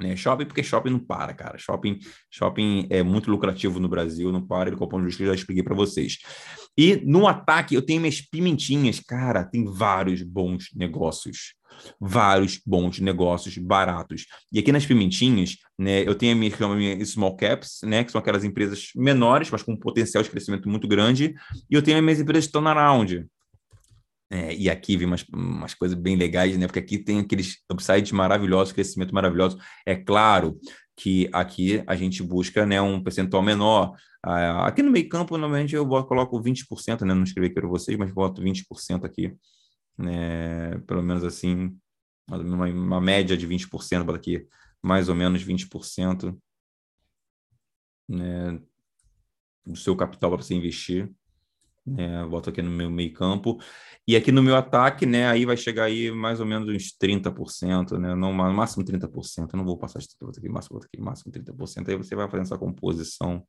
Né? 0.00 0.16
Shopping, 0.16 0.46
porque 0.46 0.62
shopping 0.62 0.90
não 0.90 0.98
para, 0.98 1.34
cara. 1.34 1.58
Shopping, 1.58 1.98
shopping 2.30 2.86
é 2.90 3.02
muito 3.02 3.30
lucrativo 3.30 3.78
no 3.78 3.88
Brasil, 3.88 4.32
não 4.32 4.44
para, 4.44 4.68
ele 4.68 4.76
compõe 4.76 5.02
eu 5.02 5.10
já 5.10 5.34
expliquei 5.34 5.62
para 5.62 5.74
vocês. 5.74 6.18
E 6.76 6.96
no 7.04 7.26
ataque, 7.26 7.74
eu 7.74 7.82
tenho 7.82 8.00
minhas 8.00 8.20
pimentinhas, 8.20 9.00
cara, 9.00 9.44
tem 9.44 9.64
vários 9.64 10.22
bons 10.22 10.70
negócios. 10.74 11.54
Vários 12.00 12.60
bons 12.66 12.98
negócios 13.00 13.56
baratos. 13.56 14.26
E 14.52 14.58
aqui 14.58 14.72
nas 14.72 14.84
pimentinhas, 14.84 15.56
né, 15.78 16.06
eu 16.06 16.14
tenho 16.14 16.32
a 16.32 16.36
minha, 16.36 16.52
a 16.58 16.74
minha 16.74 17.06
small 17.06 17.36
caps, 17.36 17.80
né, 17.84 18.04
que 18.04 18.12
são 18.12 18.20
aquelas 18.20 18.44
empresas 18.44 18.90
menores, 18.94 19.50
mas 19.50 19.62
com 19.62 19.72
um 19.72 19.78
potencial 19.78 20.22
de 20.22 20.30
crescimento 20.30 20.68
muito 20.68 20.86
grande, 20.88 21.34
e 21.70 21.74
eu 21.74 21.80
tenho 21.80 21.96
as 21.96 22.02
minhas 22.02 22.20
empresas 22.20 22.50
turnaround, 22.50 23.24
é, 24.30 24.54
e 24.54 24.70
aqui 24.70 24.96
vem 24.96 25.08
umas, 25.08 25.24
umas 25.32 25.74
coisas 25.74 25.98
bem 25.98 26.14
legais, 26.16 26.56
né? 26.56 26.66
Porque 26.66 26.78
aqui 26.78 26.98
tem 26.98 27.18
aqueles 27.18 27.58
upsides 27.70 28.12
maravilhosos, 28.12 28.72
crescimento 28.72 29.12
maravilhoso. 29.12 29.58
É 29.84 29.96
claro 29.96 30.58
que 30.96 31.28
aqui 31.32 31.82
a 31.86 31.96
gente 31.96 32.22
busca 32.22 32.64
né, 32.64 32.80
um 32.80 33.02
percentual 33.02 33.42
menor. 33.42 33.96
Ah, 34.22 34.68
aqui 34.68 34.82
no 34.82 34.90
meio 34.92 35.08
campo, 35.08 35.36
normalmente 35.36 35.74
eu 35.74 35.86
coloco 36.04 36.40
20%, 36.40 37.02
né? 37.02 37.12
Não 37.12 37.24
escrevi 37.24 37.46
aqui 37.46 37.54
para 37.54 37.68
vocês, 37.68 37.98
mas 37.98 38.12
boto 38.12 38.40
20% 38.40 39.04
aqui. 39.04 39.34
Né? 39.98 40.78
Pelo 40.86 41.02
menos 41.02 41.24
assim, 41.24 41.76
uma, 42.30 42.66
uma 42.66 43.00
média 43.00 43.36
de 43.36 43.48
20%, 43.48 44.04
bota 44.04 44.18
aqui 44.18 44.46
mais 44.80 45.08
ou 45.08 45.14
menos 45.14 45.44
20% 45.44 46.38
né, 48.08 48.60
do 49.66 49.76
seu 49.76 49.96
capital 49.96 50.30
para 50.30 50.42
você 50.42 50.54
investir 50.54 51.10
né? 51.90 52.24
Volto 52.24 52.50
aqui 52.50 52.62
no 52.62 52.70
meu 52.70 52.90
meio 52.90 53.12
campo. 53.12 53.58
E 54.06 54.16
aqui 54.16 54.32
no 54.32 54.42
meu 54.42 54.56
ataque, 54.56 55.06
né? 55.06 55.28
Aí 55.28 55.44
vai 55.44 55.56
chegar 55.56 55.84
aí 55.84 56.10
mais 56.10 56.40
ou 56.40 56.46
menos 56.46 56.68
uns 56.68 56.96
30%, 56.96 57.98
né? 57.98 58.14
No 58.14 58.32
máximo 58.32 58.84
30%. 58.84 59.52
Eu 59.52 59.56
não 59.56 59.64
vou 59.64 59.78
passar 59.78 60.00
de 60.00 60.08
30%, 60.08 60.38
aqui, 60.38 60.48
máximo, 60.48 60.78
aqui, 60.78 61.00
máximo 61.00 61.32
30%. 61.32 61.88
Aí 61.88 61.96
você 61.96 62.14
vai 62.14 62.28
fazendo 62.28 62.46
essa 62.46 62.58
composição 62.58 63.44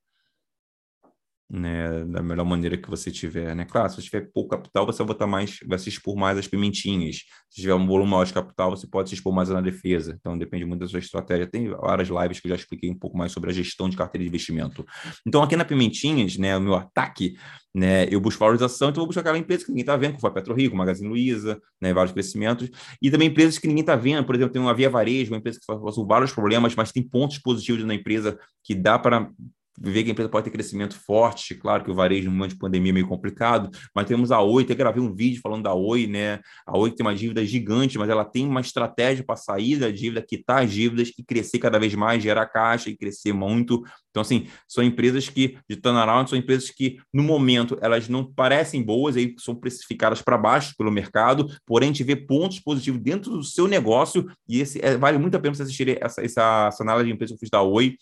né, 1.53 2.05
da 2.05 2.23
melhor 2.23 2.45
maneira 2.45 2.77
que 2.77 2.89
você 2.89 3.11
tiver, 3.11 3.53
né? 3.53 3.65
Claro, 3.65 3.89
se 3.89 3.97
você 3.97 4.03
tiver 4.03 4.31
pouco 4.33 4.51
capital, 4.51 4.85
você 4.85 4.99
vai 4.99 5.07
botar 5.07 5.27
mais, 5.27 5.59
vai 5.67 5.77
se 5.77 5.89
expor 5.89 6.15
mais 6.15 6.37
às 6.37 6.47
pimentinhas. 6.47 7.25
Se 7.49 7.61
tiver 7.61 7.75
um 7.75 7.85
volume 7.85 8.09
maior 8.09 8.23
de 8.23 8.31
capital, 8.31 8.71
você 8.71 8.87
pode 8.87 9.09
se 9.09 9.15
expor 9.15 9.33
mais 9.33 9.49
na 9.49 9.59
defesa. 9.59 10.15
Então 10.17 10.37
depende 10.37 10.63
muito 10.63 10.79
da 10.79 10.87
sua 10.87 10.99
estratégia. 10.99 11.45
Tem 11.45 11.67
várias 11.69 12.07
lives 12.07 12.39
que 12.39 12.47
eu 12.47 12.49
já 12.49 12.55
expliquei 12.55 12.89
um 12.89 12.97
pouco 12.97 13.17
mais 13.17 13.33
sobre 13.33 13.49
a 13.49 13.53
gestão 13.53 13.89
de 13.89 13.97
carteira 13.97 14.23
de 14.23 14.29
investimento. 14.29 14.85
Então 15.27 15.43
aqui 15.43 15.57
na 15.57 15.65
pimentinhas, 15.65 16.37
né, 16.37 16.55
o 16.55 16.61
meu 16.61 16.75
ataque, 16.75 17.35
né, 17.75 18.07
eu 18.09 18.21
busco 18.21 18.39
valorização, 18.39 18.89
então 18.89 19.01
vou 19.01 19.07
buscar 19.07 19.21
aquela 19.21 19.37
empresa 19.37 19.65
que 19.65 19.71
ninguém 19.71 19.81
está 19.81 19.97
vendo, 19.97 20.11
como 20.11 20.21
foi 20.21 20.29
a 20.29 20.33
PetroRio, 20.33 20.73
Magazine 20.73 21.09
Luiza, 21.09 21.61
né, 21.81 21.93
vários 21.93 22.13
crescimentos, 22.13 22.69
e 23.01 23.11
também 23.11 23.27
empresas 23.27 23.57
que 23.57 23.67
ninguém 23.67 23.81
está 23.81 23.95
vendo, 23.95 24.25
por 24.25 24.35
exemplo, 24.35 24.53
tem 24.53 24.61
uma 24.61 24.73
Via 24.73 24.89
Varejo, 24.89 25.31
uma 25.31 25.37
empresa 25.37 25.59
que 25.59 25.65
passou 25.65 26.05
vários 26.07 26.31
problemas, 26.31 26.75
mas 26.75 26.91
tem 26.91 27.03
pontos 27.03 27.37
positivos 27.39 27.83
na 27.83 27.93
empresa 27.93 28.37
que 28.63 28.75
dá 28.75 28.97
para 28.99 29.29
ver 29.79 30.03
que 30.03 30.09
a 30.09 30.11
empresa 30.11 30.29
pode 30.29 30.45
ter 30.45 30.51
crescimento 30.51 30.95
forte, 30.99 31.55
claro 31.55 31.83
que 31.83 31.91
o 31.91 31.93
varejo 31.93 32.29
no 32.29 32.35
momento 32.35 32.51
de 32.51 32.59
pandemia 32.59 32.91
é 32.91 32.93
meio 32.93 33.07
complicado, 33.07 33.69
mas 33.95 34.07
temos 34.07 34.31
a 34.31 34.41
Oi, 34.41 34.63
até 34.63 34.75
gravei 34.75 35.01
um 35.01 35.13
vídeo 35.13 35.41
falando 35.41 35.63
da 35.63 35.73
Oi, 35.73 36.07
né? 36.07 36.39
A 36.65 36.77
Oi 36.77 36.91
tem 36.91 37.05
uma 37.05 37.15
dívida 37.15 37.45
gigante, 37.45 37.97
mas 37.97 38.09
ela 38.09 38.25
tem 38.25 38.45
uma 38.47 38.61
estratégia 38.61 39.23
para 39.23 39.35
sair 39.35 39.77
da 39.77 39.89
dívida, 39.89 40.21
quitar 40.21 40.63
as 40.63 40.71
dívidas 40.71 41.11
e 41.17 41.23
crescer 41.23 41.59
cada 41.59 41.79
vez 41.79 41.93
mais, 41.95 42.21
gerar 42.21 42.45
caixa 42.47 42.89
e 42.89 42.97
crescer 42.97 43.33
muito. 43.33 43.83
Então, 44.09 44.21
assim, 44.21 44.47
são 44.67 44.83
empresas 44.83 45.29
que, 45.29 45.57
de 45.69 45.77
turnaround, 45.77 46.29
são 46.29 46.37
empresas 46.37 46.69
que, 46.69 46.97
no 47.13 47.23
momento, 47.23 47.77
elas 47.81 48.09
não 48.09 48.25
parecem 48.25 48.83
boas, 48.83 49.15
aí 49.15 49.33
são 49.39 49.55
precificadas 49.55 50.21
para 50.21 50.37
baixo 50.37 50.75
pelo 50.77 50.91
mercado, 50.91 51.47
porém, 51.65 51.89
a 51.89 51.91
gente 51.93 52.03
vê 52.03 52.15
pontos 52.15 52.59
positivos 52.59 53.01
dentro 53.01 53.31
do 53.31 53.43
seu 53.43 53.67
negócio, 53.67 54.27
e 54.47 54.59
esse 54.59 54.83
é, 54.83 54.97
vale 54.97 55.17
muito 55.17 55.35
a 55.35 55.39
pena 55.39 55.55
você 55.55 55.63
assistir 55.63 55.97
essa, 56.01 56.21
essa, 56.21 56.67
essa 56.67 56.83
análise 56.83 57.07
de 57.07 57.13
empresa 57.13 57.31
que 57.31 57.35
eu 57.35 57.39
fiz 57.39 57.49
da 57.49 57.61
Oi, 57.61 57.95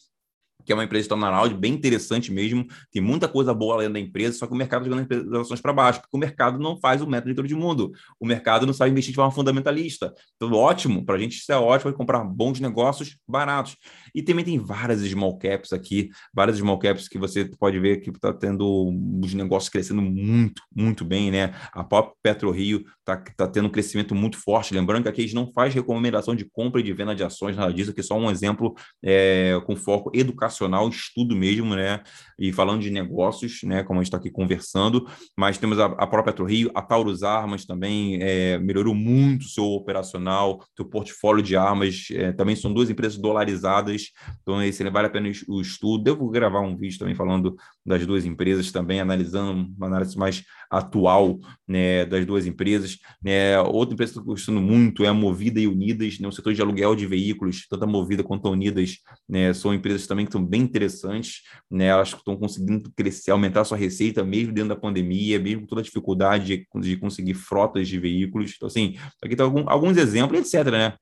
que 0.69 0.73
é 0.73 0.75
uma 0.75 0.83
empresa 0.83 1.01
de 1.01 1.09
turnaround 1.09 1.55
bem 1.55 1.73
interessante 1.73 2.31
mesmo, 2.31 2.63
tem 2.91 3.01
muita 3.01 3.27
coisa 3.27 3.55
boa 3.55 3.73
além 3.73 3.91
da 3.91 3.99
empresa, 3.99 4.37
só 4.37 4.45
que 4.45 4.53
o 4.53 4.55
mercado 4.55 4.85
jogando 4.85 5.35
as 5.35 5.41
ações 5.41 5.59
para 5.59 5.73
baixo, 5.73 5.99
porque 5.99 6.15
o 6.15 6.19
mercado 6.19 6.59
não 6.59 6.79
faz 6.79 7.01
o 7.01 7.07
método 7.07 7.33
de 7.33 7.35
todo 7.35 7.59
mundo, 7.59 7.91
o 8.19 8.25
mercado 8.27 8.67
não 8.67 8.73
sabe 8.73 8.91
investir 8.91 9.11
de 9.11 9.15
forma 9.15 9.31
fundamentalista. 9.31 10.13
Então, 10.35 10.53
ótimo, 10.53 11.03
para 11.03 11.15
a 11.15 11.17
gente 11.17 11.39
isso 11.39 11.51
é 11.51 11.57
ótimo, 11.57 11.91
comprar 11.93 12.23
bons 12.23 12.59
negócios 12.59 13.17
baratos. 13.27 13.77
E 14.13 14.21
também 14.21 14.45
tem 14.45 14.59
várias 14.59 15.01
small 15.01 15.39
caps 15.39 15.73
aqui, 15.73 16.11
várias 16.31 16.59
small 16.59 16.77
caps 16.77 17.07
que 17.07 17.17
você 17.17 17.45
pode 17.45 17.79
ver 17.79 17.97
que 18.01 18.11
está 18.11 18.31
tendo 18.31 18.93
os 19.23 19.33
negócios 19.33 19.69
crescendo 19.69 20.03
muito, 20.03 20.61
muito 20.75 21.03
bem, 21.03 21.31
né? 21.31 21.51
A 21.73 21.83
própria 21.83 22.13
PetroRio 22.21 22.85
está 22.99 23.17
tá 23.17 23.47
tendo 23.47 23.65
um 23.65 23.71
crescimento 23.71 24.13
muito 24.13 24.37
forte. 24.37 24.71
Lembrando 24.71 25.01
que 25.01 25.09
aqui 25.09 25.21
a 25.21 25.23
gente 25.23 25.35
não 25.35 25.51
faz 25.51 25.73
recomendação 25.73 26.35
de 26.35 26.45
compra 26.45 26.79
e 26.79 26.83
de 26.83 26.93
venda 26.93 27.15
de 27.15 27.23
ações, 27.23 27.57
nada 27.57 27.73
disso, 27.73 27.89
aqui 27.89 28.01
é 28.01 28.03
só 28.03 28.15
um 28.15 28.29
exemplo 28.29 28.75
é, 29.03 29.59
com 29.65 29.75
foco 29.75 30.11
educacional 30.13 30.58
operacional, 30.59 30.89
estudo 30.89 31.35
mesmo, 31.35 31.75
né? 31.75 32.01
E 32.37 32.51
falando 32.51 32.81
de 32.81 32.89
negócios, 32.89 33.61
né? 33.63 33.83
Como 33.83 33.99
a 33.99 34.03
gente 34.03 34.07
está 34.07 34.17
aqui 34.17 34.29
conversando, 34.29 35.07
mas 35.37 35.57
temos 35.57 35.79
a, 35.79 35.85
a 35.85 36.07
própria 36.07 36.33
PetroRio, 36.33 36.71
a 36.75 36.81
Taurus 36.81 37.23
Armas 37.23 37.65
também 37.65 38.19
é, 38.21 38.57
melhorou 38.59 38.93
muito 38.93 39.43
o 39.43 39.49
seu 39.49 39.65
operacional, 39.65 40.63
seu 40.75 40.85
portfólio 40.85 41.43
de 41.43 41.55
armas, 41.55 42.07
é, 42.11 42.31
também 42.31 42.55
são 42.55 42.73
duas 42.73 42.89
empresas 42.89 43.17
dolarizadas, 43.17 44.11
então 44.41 44.61
esse 44.61 44.87
vale 44.89 45.07
a 45.07 45.09
pena 45.09 45.31
o 45.47 45.61
estudo. 45.61 46.03
Devo 46.03 46.29
gravar 46.29 46.61
um 46.61 46.75
vídeo 46.75 46.99
também 46.99 47.15
falando 47.15 47.55
das 47.85 48.05
duas 48.05 48.25
empresas 48.25 48.71
também, 48.71 48.99
analisando 48.99 49.69
uma 49.77 49.87
análise 49.87 50.17
mais 50.17 50.43
atual 50.69 51.39
né, 51.67 52.05
das 52.05 52.25
duas 52.25 52.45
empresas. 52.45 52.97
Né, 53.23 53.59
outra 53.59 53.93
empresa 53.93 54.13
que 54.13 54.19
estou 54.19 54.33
gostando 54.33 54.61
muito 54.61 55.03
é 55.03 55.07
a 55.07 55.13
Movida 55.13 55.59
e 55.59 55.67
Unidas, 55.67 56.19
né, 56.19 56.27
o 56.27 56.31
setor 56.31 56.53
de 56.53 56.61
aluguel 56.61 56.95
de 56.95 57.05
veículos, 57.05 57.67
tanto 57.67 57.83
a 57.83 57.87
Movida 57.87 58.23
quanto 58.23 58.47
a 58.47 58.51
Unidas, 58.51 58.97
né, 59.27 59.53
são 59.53 59.73
empresas 59.73 60.07
também 60.07 60.25
que 60.25 60.31
são 60.31 60.45
bem 60.49 60.61
interessantes, 60.61 61.43
né, 61.69 61.85
elas 61.85 62.09
estão 62.09 62.35
conseguindo 62.35 62.91
crescer, 62.95 63.31
aumentar 63.31 63.63
sua 63.63 63.77
receita 63.77 64.23
mesmo 64.23 64.53
dentro 64.53 64.69
da 64.69 64.75
pandemia, 64.75 65.39
mesmo 65.39 65.61
com 65.61 65.67
toda 65.67 65.81
a 65.81 65.83
dificuldade 65.83 66.65
de, 66.75 66.97
conseguir 66.97 67.35
frotas 67.35 67.87
de 67.87 67.99
veículos. 67.99 68.53
Então, 68.55 68.67
assim, 68.67 68.95
aqui 69.23 69.33
estão 69.33 69.45
algum, 69.45 69.63
alguns 69.69 69.97
exemplos, 69.97 70.39
etc. 70.39 70.71
Né? 70.71 70.93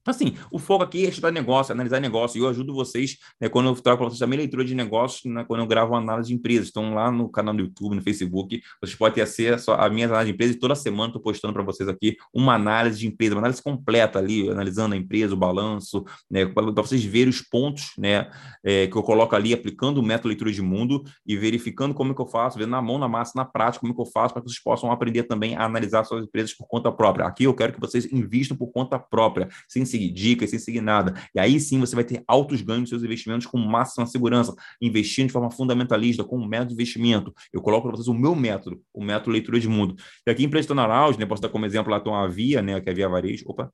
Então, 0.00 0.12
assim, 0.12 0.34
o 0.50 0.58
foco 0.58 0.84
aqui 0.84 1.04
é 1.04 1.08
estudar 1.08 1.30
negócio, 1.30 1.72
analisar 1.72 2.00
negócio. 2.00 2.38
E 2.38 2.42
eu 2.42 2.48
ajudo 2.48 2.74
vocês, 2.74 3.18
né, 3.40 3.48
quando 3.48 3.68
eu 3.68 3.74
trago 3.74 3.98
para 3.98 4.08
vocês 4.08 4.18
também 4.18 4.38
leitura 4.38 4.64
de 4.64 4.74
negócios, 4.74 5.24
né, 5.24 5.44
quando 5.46 5.60
eu 5.60 5.66
gravo 5.66 5.94
análise 5.94 6.28
de 6.28 6.34
empresas. 6.34 6.68
Então, 6.68 6.94
lá 6.94 7.10
no 7.10 7.28
canal 7.28 7.54
do 7.54 7.60
YouTube, 7.60 7.94
no 7.94 8.02
Facebook, 8.02 8.62
vocês 8.82 8.96
podem 8.96 9.16
ter 9.16 9.22
acesso 9.22 9.72
à 9.72 9.88
minha 9.90 10.06
análise 10.06 10.26
de 10.26 10.34
empresas. 10.34 10.56
Toda 10.56 10.74
semana 10.74 11.08
estou 11.08 11.22
postando 11.22 11.52
para 11.52 11.62
vocês 11.62 11.88
aqui 11.88 12.16
uma 12.32 12.54
análise 12.54 12.98
de 12.98 13.06
empresa, 13.06 13.34
uma 13.34 13.40
análise 13.40 13.62
completa 13.62 14.18
ali, 14.18 14.48
analisando 14.48 14.94
a 14.94 14.98
empresa, 14.98 15.34
o 15.34 15.36
balanço, 15.36 16.04
né, 16.30 16.46
para 16.46 16.70
vocês 16.70 17.04
verem 17.04 17.28
os 17.28 17.42
pontos 17.42 17.92
né, 17.98 18.30
é, 18.64 18.86
que 18.86 18.96
eu 18.96 19.02
coloco 19.02 19.36
ali, 19.36 19.52
aplicando 19.52 19.98
o 19.98 20.02
método 20.02 20.28
leitura 20.28 20.52
de 20.52 20.62
mundo 20.62 21.02
e 21.26 21.36
verificando 21.36 21.94
como 21.94 22.12
é 22.12 22.14
que 22.14 22.22
eu 22.22 22.26
faço, 22.26 22.58
vendo 22.58 22.70
na 22.70 22.80
mão, 22.80 22.98
na 22.98 23.08
massa, 23.08 23.32
na 23.36 23.44
prática, 23.44 23.80
como 23.80 23.92
é 23.92 23.94
que 23.94 24.00
eu 24.00 24.06
faço 24.06 24.32
para 24.32 24.42
que 24.42 24.48
vocês 24.48 24.62
possam 24.62 24.90
aprender 24.90 25.24
também 25.24 25.56
a 25.56 25.64
analisar 25.64 26.04
suas 26.04 26.24
empresas 26.24 26.54
por 26.54 26.66
conta 26.66 26.90
própria. 26.90 27.26
Aqui 27.26 27.44
eu 27.44 27.54
quero 27.54 27.72
que 27.72 27.80
vocês 27.80 28.10
invistam 28.10 28.56
por 28.56 28.68
conta 28.68 28.98
própria, 28.98 29.48
sem 29.68 29.84
seguir 29.90 30.10
dicas, 30.10 30.50
sem 30.50 30.58
seguir 30.58 30.80
nada. 30.80 31.14
E 31.34 31.40
aí 31.40 31.58
sim 31.60 31.78
você 31.78 31.94
vai 31.94 32.04
ter 32.04 32.22
altos 32.26 32.62
ganhos 32.62 32.82
nos 32.82 32.90
seus 32.90 33.02
investimentos 33.02 33.46
com 33.46 33.58
máxima 33.58 34.06
segurança, 34.06 34.54
investindo 34.80 35.26
de 35.26 35.32
forma 35.32 35.50
fundamentalista, 35.50 36.24
com 36.24 36.38
um 36.38 36.46
método 36.46 36.68
de 36.68 36.74
investimento. 36.74 37.34
Eu 37.52 37.60
coloco 37.60 37.88
para 37.88 37.96
vocês 37.96 38.08
o 38.08 38.14
meu 38.14 38.34
método, 38.34 38.80
o 38.92 39.02
método 39.02 39.30
leitura 39.30 39.58
de 39.58 39.68
mundo. 39.68 39.96
E 40.26 40.30
aqui 40.30 40.44
em 40.44 40.74
na 40.74 40.82
Araújo, 40.82 41.18
né, 41.18 41.26
posso 41.26 41.42
dar 41.42 41.48
como 41.48 41.66
exemplo 41.66 41.90
lá 41.90 42.00
a 42.00 42.28
Via, 42.28 42.62
né, 42.62 42.80
que 42.80 42.88
é 42.88 42.92
a 42.92 42.94
Via 42.94 43.08
Varejo. 43.08 43.44
Opa, 43.46 43.72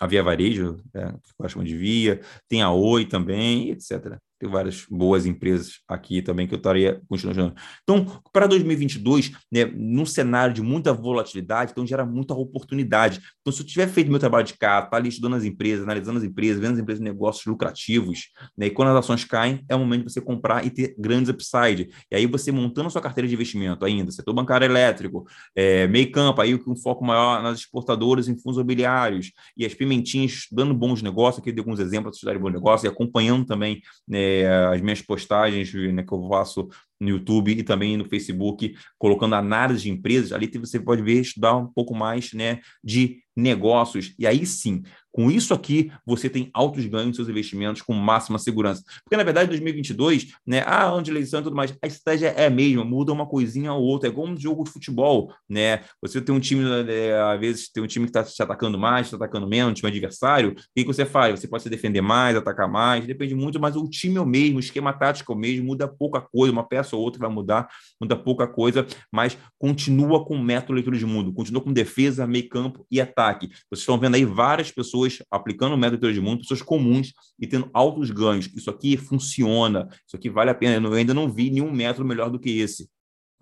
a 0.00 0.06
Via 0.06 0.22
Varejo, 0.22 0.76
é, 0.94 1.14
eu 1.38 1.48
chamo 1.48 1.64
de 1.64 1.76
Via, 1.76 2.20
tem 2.48 2.62
a 2.62 2.72
Oi 2.72 3.04
também, 3.04 3.70
etc. 3.70 4.18
Tem 4.40 4.48
várias 4.48 4.86
boas 4.90 5.26
empresas 5.26 5.80
aqui 5.86 6.22
também 6.22 6.48
que 6.48 6.54
eu 6.54 6.56
estaria 6.56 6.98
continuando. 7.06 7.54
Então, 7.82 8.22
para 8.32 8.46
2022, 8.46 9.32
né, 9.52 9.66
num 9.66 10.06
cenário 10.06 10.54
de 10.54 10.62
muita 10.62 10.94
volatilidade, 10.94 11.72
então 11.72 11.86
gera 11.86 12.06
muita 12.06 12.32
oportunidade. 12.32 13.20
Então, 13.42 13.52
se 13.52 13.60
eu 13.60 13.66
tiver 13.66 13.86
feito 13.86 14.10
meu 14.10 14.18
trabalho 14.18 14.46
de 14.46 14.56
cá, 14.56 14.80
tá 14.80 14.96
ali 14.96 15.10
estudando 15.10 15.36
as 15.36 15.44
empresas, 15.44 15.84
analisando 15.84 16.16
as 16.16 16.24
empresas, 16.24 16.58
vendo 16.58 16.72
as 16.72 16.78
empresas 16.78 17.04
negócios 17.04 17.44
lucrativos, 17.44 18.28
né, 18.56 18.68
e 18.68 18.70
quando 18.70 18.88
as 18.88 18.96
ações 18.96 19.24
caem, 19.24 19.62
é 19.68 19.76
o 19.76 19.78
momento 19.78 20.06
de 20.06 20.12
você 20.14 20.22
comprar 20.22 20.64
e 20.64 20.70
ter 20.70 20.94
grandes 20.98 21.28
upside. 21.28 21.90
E 22.10 22.16
aí 22.16 22.24
você 22.24 22.50
montando 22.50 22.86
a 22.86 22.90
sua 22.90 23.02
carteira 23.02 23.28
de 23.28 23.34
investimento 23.34 23.84
ainda, 23.84 24.10
setor 24.10 24.32
bancário 24.32 24.64
elétrico, 24.64 25.26
é, 25.54 25.86
meio 25.86 26.10
campo, 26.10 26.40
aí 26.40 26.56
com 26.58 26.72
um 26.72 26.76
foco 26.76 27.04
maior 27.04 27.42
nas 27.42 27.58
exportadoras 27.58 28.26
em 28.26 28.38
fundos 28.38 28.56
imobiliários, 28.56 29.32
e 29.54 29.66
as 29.66 29.74
pimentinhas 29.74 30.46
dando 30.50 30.72
bons 30.72 31.02
negócios, 31.02 31.40
aqui 31.40 31.50
eu 31.50 31.54
dei 31.54 31.60
alguns 31.60 31.78
exemplos 31.78 32.12
para 32.12 32.16
estudarem 32.16 32.40
bons 32.40 32.52
negócios, 32.52 32.84
e 32.84 32.88
acompanhando 32.88 33.44
também 33.44 33.82
né, 34.08 34.29
é, 34.42 34.66
as 34.66 34.80
minhas 34.80 35.02
postagens 35.02 35.72
né, 35.92 36.02
que 36.02 36.12
eu 36.12 36.28
faço 36.28 36.68
no 37.00 37.08
YouTube 37.08 37.52
e 37.52 37.62
também 37.62 37.96
no 37.96 38.04
Facebook, 38.04 38.74
colocando 38.98 39.34
análise 39.34 39.82
de 39.82 39.90
empresas, 39.90 40.32
ali 40.32 40.50
você 40.58 40.78
pode 40.78 41.02
ver, 41.02 41.20
estudar 41.20 41.56
um 41.56 41.66
pouco 41.66 41.94
mais 41.94 42.32
né, 42.32 42.60
de 42.84 43.22
negócios. 43.36 44.14
E 44.18 44.26
aí 44.26 44.44
sim, 44.44 44.82
com 45.12 45.30
isso 45.30 45.52
aqui, 45.52 45.90
você 46.06 46.28
tem 46.30 46.50
altos 46.54 46.86
ganhos 46.86 47.08
nos 47.08 47.16
seus 47.16 47.28
investimentos 47.28 47.82
com 47.82 47.92
máxima 47.92 48.38
segurança. 48.38 48.82
Porque, 49.02 49.16
na 49.16 49.24
verdade, 49.24 49.48
2022, 49.48 50.28
né, 50.46 50.62
ah, 50.64 50.84
ano 50.86 51.02
de 51.02 51.10
eleição 51.10 51.40
e 51.40 51.42
tudo 51.42 51.56
mais, 51.56 51.76
a 51.82 51.86
estratégia 51.86 52.28
é 52.28 52.46
a 52.46 52.50
mesma, 52.50 52.84
muda 52.84 53.12
uma 53.12 53.26
coisinha 53.26 53.72
ou 53.72 53.82
outra. 53.82 54.08
É 54.08 54.12
como 54.12 54.32
um 54.32 54.36
jogo 54.36 54.62
de 54.62 54.70
futebol, 54.70 55.32
né? 55.48 55.80
Você 56.00 56.20
tem 56.20 56.34
um 56.34 56.38
time, 56.38 56.62
né, 56.62 57.20
às 57.22 57.40
vezes, 57.40 57.70
tem 57.70 57.82
um 57.82 57.86
time 57.86 58.06
que 58.06 58.10
está 58.10 58.22
te 58.22 58.40
atacando 58.40 58.78
mais, 58.78 59.06
está 59.06 59.16
atacando 59.16 59.48
menos, 59.48 59.72
um 59.72 59.74
time 59.74 59.90
adversário. 59.90 60.52
O 60.52 60.54
que, 60.54 60.84
que 60.84 60.86
você 60.86 61.04
faz? 61.04 61.40
Você 61.40 61.48
pode 61.48 61.64
se 61.64 61.70
defender 61.70 62.00
mais, 62.00 62.36
atacar 62.36 62.70
mais, 62.70 63.04
depende 63.04 63.34
muito, 63.34 63.58
mas 63.58 63.74
o 63.74 63.88
time 63.88 64.16
é 64.16 64.20
o 64.20 64.26
mesmo, 64.26 64.58
o 64.58 64.60
esquema 64.60 64.92
tático 64.92 65.32
é 65.32 65.34
o 65.34 65.38
mesmo, 65.38 65.66
muda 65.66 65.88
pouca 65.88 66.20
coisa, 66.20 66.52
uma 66.52 66.66
peça 66.66 66.89
ou 66.96 67.02
outra 67.02 67.20
vai 67.20 67.30
mudar, 67.30 67.68
muda 68.00 68.16
pouca 68.16 68.46
coisa, 68.46 68.86
mas 69.12 69.36
continua 69.58 70.24
com 70.24 70.36
o 70.36 70.42
método 70.42 70.74
leitura 70.74 70.96
de 70.96 71.06
mundo, 71.06 71.32
continua 71.32 71.62
com 71.62 71.72
defesa, 71.72 72.26
meio 72.26 72.48
campo 72.48 72.86
e 72.90 73.00
ataque. 73.00 73.48
Vocês 73.48 73.80
estão 73.80 73.98
vendo 73.98 74.14
aí 74.14 74.24
várias 74.24 74.70
pessoas 74.70 75.18
aplicando 75.30 75.74
o 75.74 75.78
método 75.78 76.02
leitura 76.02 76.12
de 76.12 76.20
mundo, 76.20 76.40
pessoas 76.40 76.62
comuns 76.62 77.12
e 77.38 77.46
tendo 77.46 77.70
altos 77.72 78.10
ganhos. 78.10 78.48
Isso 78.54 78.70
aqui 78.70 78.96
funciona, 78.96 79.88
isso 80.06 80.16
aqui 80.16 80.30
vale 80.30 80.50
a 80.50 80.54
pena. 80.54 80.86
Eu 80.86 80.92
ainda 80.92 81.14
não 81.14 81.30
vi 81.30 81.50
nenhum 81.50 81.72
método 81.72 82.06
melhor 82.06 82.30
do 82.30 82.38
que 82.38 82.58
esse. 82.58 82.88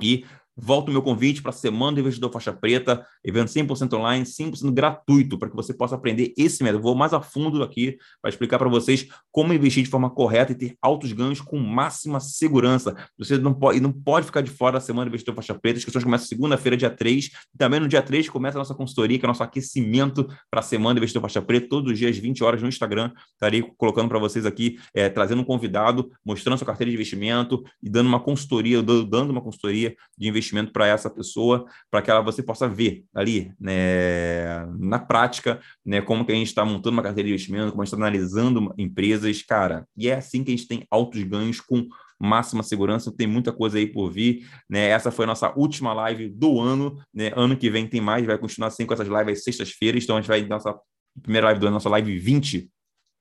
E 0.00 0.24
Volto 0.60 0.88
o 0.88 0.92
meu 0.92 1.00
convite 1.00 1.40
para 1.40 1.50
a 1.50 1.52
Semana 1.52 1.92
do 1.92 2.00
Investidor 2.00 2.32
Faixa 2.32 2.52
Preta, 2.52 3.06
evento 3.24 3.48
100% 3.48 3.92
online, 3.92 4.24
100% 4.24 4.72
gratuito, 4.72 5.38
para 5.38 5.48
que 5.48 5.54
você 5.54 5.72
possa 5.72 5.94
aprender 5.94 6.34
esse 6.36 6.64
método. 6.64 6.82
vou 6.82 6.96
mais 6.96 7.14
a 7.14 7.20
fundo 7.20 7.62
aqui 7.62 7.96
para 8.20 8.28
explicar 8.28 8.58
para 8.58 8.68
vocês 8.68 9.06
como 9.30 9.52
investir 9.52 9.84
de 9.84 9.88
forma 9.88 10.10
correta 10.10 10.50
e 10.50 10.56
ter 10.56 10.76
altos 10.82 11.12
ganhos 11.12 11.40
com 11.40 11.60
máxima 11.60 12.18
segurança. 12.18 12.96
Você 13.16 13.38
não 13.38 13.54
pode, 13.54 13.78
não 13.78 13.92
pode 13.92 14.26
ficar 14.26 14.40
de 14.40 14.50
fora 14.50 14.72
da 14.74 14.80
Semana 14.80 15.04
do 15.04 15.08
Investidor 15.10 15.36
Faixa 15.36 15.54
Preta. 15.54 15.78
As 15.78 15.84
questões 15.84 16.02
começam 16.02 16.26
segunda-feira, 16.26 16.76
dia 16.76 16.90
3. 16.90 17.26
E 17.54 17.56
também 17.56 17.78
no 17.78 17.86
dia 17.86 18.02
3 18.02 18.28
começa 18.28 18.58
a 18.58 18.60
nossa 18.60 18.74
consultoria, 18.74 19.16
que 19.16 19.24
é 19.24 19.28
o 19.28 19.30
nosso 19.30 19.44
aquecimento 19.44 20.26
para 20.50 20.58
a 20.58 20.62
Semana 20.62 20.94
do 20.94 20.98
Investidor 20.98 21.22
Faixa 21.22 21.40
Preta, 21.40 21.68
todos 21.68 21.92
os 21.92 21.98
dias, 21.98 22.18
20 22.18 22.42
horas 22.42 22.60
no 22.60 22.68
Instagram. 22.68 23.12
Estarei 23.32 23.62
colocando 23.76 24.08
para 24.08 24.18
vocês 24.18 24.44
aqui, 24.44 24.76
é, 24.92 25.08
trazendo 25.08 25.40
um 25.40 25.44
convidado, 25.44 26.10
mostrando 26.24 26.58
sua 26.58 26.66
carteira 26.66 26.90
de 26.90 26.96
investimento 26.96 27.62
e 27.80 27.88
dando 27.88 28.08
uma 28.08 28.18
consultoria, 28.18 28.82
dando 28.82 29.30
uma 29.30 29.40
consultoria 29.40 29.94
de 30.16 30.28
investimento 30.28 30.47
investimento 30.48 30.72
para 30.72 30.86
essa 30.86 31.10
pessoa, 31.10 31.66
para 31.90 32.02
que 32.02 32.10
ela, 32.10 32.20
você 32.20 32.42
possa 32.42 32.68
ver 32.68 33.04
ali, 33.14 33.52
né, 33.60 34.66
na 34.78 34.98
prática, 34.98 35.60
né, 35.84 36.00
como 36.00 36.24
que 36.24 36.32
a 36.32 36.34
gente 36.34 36.48
está 36.48 36.64
montando 36.64 36.96
uma 36.96 37.02
carteira 37.02 37.26
de 37.26 37.34
investimento, 37.34 37.70
como 37.70 37.82
a 37.82 37.84
gente 37.84 37.94
está 37.94 38.04
analisando 38.04 38.74
empresas, 38.78 39.42
cara, 39.42 39.86
e 39.96 40.08
é 40.08 40.14
assim 40.14 40.42
que 40.42 40.52
a 40.52 40.56
gente 40.56 40.68
tem 40.68 40.86
altos 40.90 41.22
ganhos 41.22 41.60
com 41.60 41.86
máxima 42.20 42.62
segurança, 42.62 43.14
tem 43.16 43.26
muita 43.26 43.52
coisa 43.52 43.78
aí 43.78 43.86
por 43.86 44.10
vir, 44.10 44.44
né? 44.68 44.88
Essa 44.88 45.10
foi 45.12 45.24
a 45.24 45.28
nossa 45.28 45.52
última 45.56 45.92
live 45.92 46.28
do 46.28 46.60
ano, 46.60 47.00
né? 47.14 47.30
Ano 47.36 47.56
que 47.56 47.70
vem 47.70 47.86
tem 47.86 48.00
mais, 48.00 48.26
vai 48.26 48.36
continuar 48.36 48.68
assim 48.68 48.84
com 48.84 48.92
essas 48.92 49.06
lives 49.06 49.44
sextas-feiras, 49.44 50.02
então 50.02 50.16
a 50.16 50.20
gente 50.20 50.28
vai 50.28 50.42
nossa 50.42 50.76
primeira 51.22 51.46
live 51.46 51.60
do 51.60 51.66
ano, 51.66 51.74
nossa 51.74 51.88
live 51.88 52.18
20, 52.18 52.68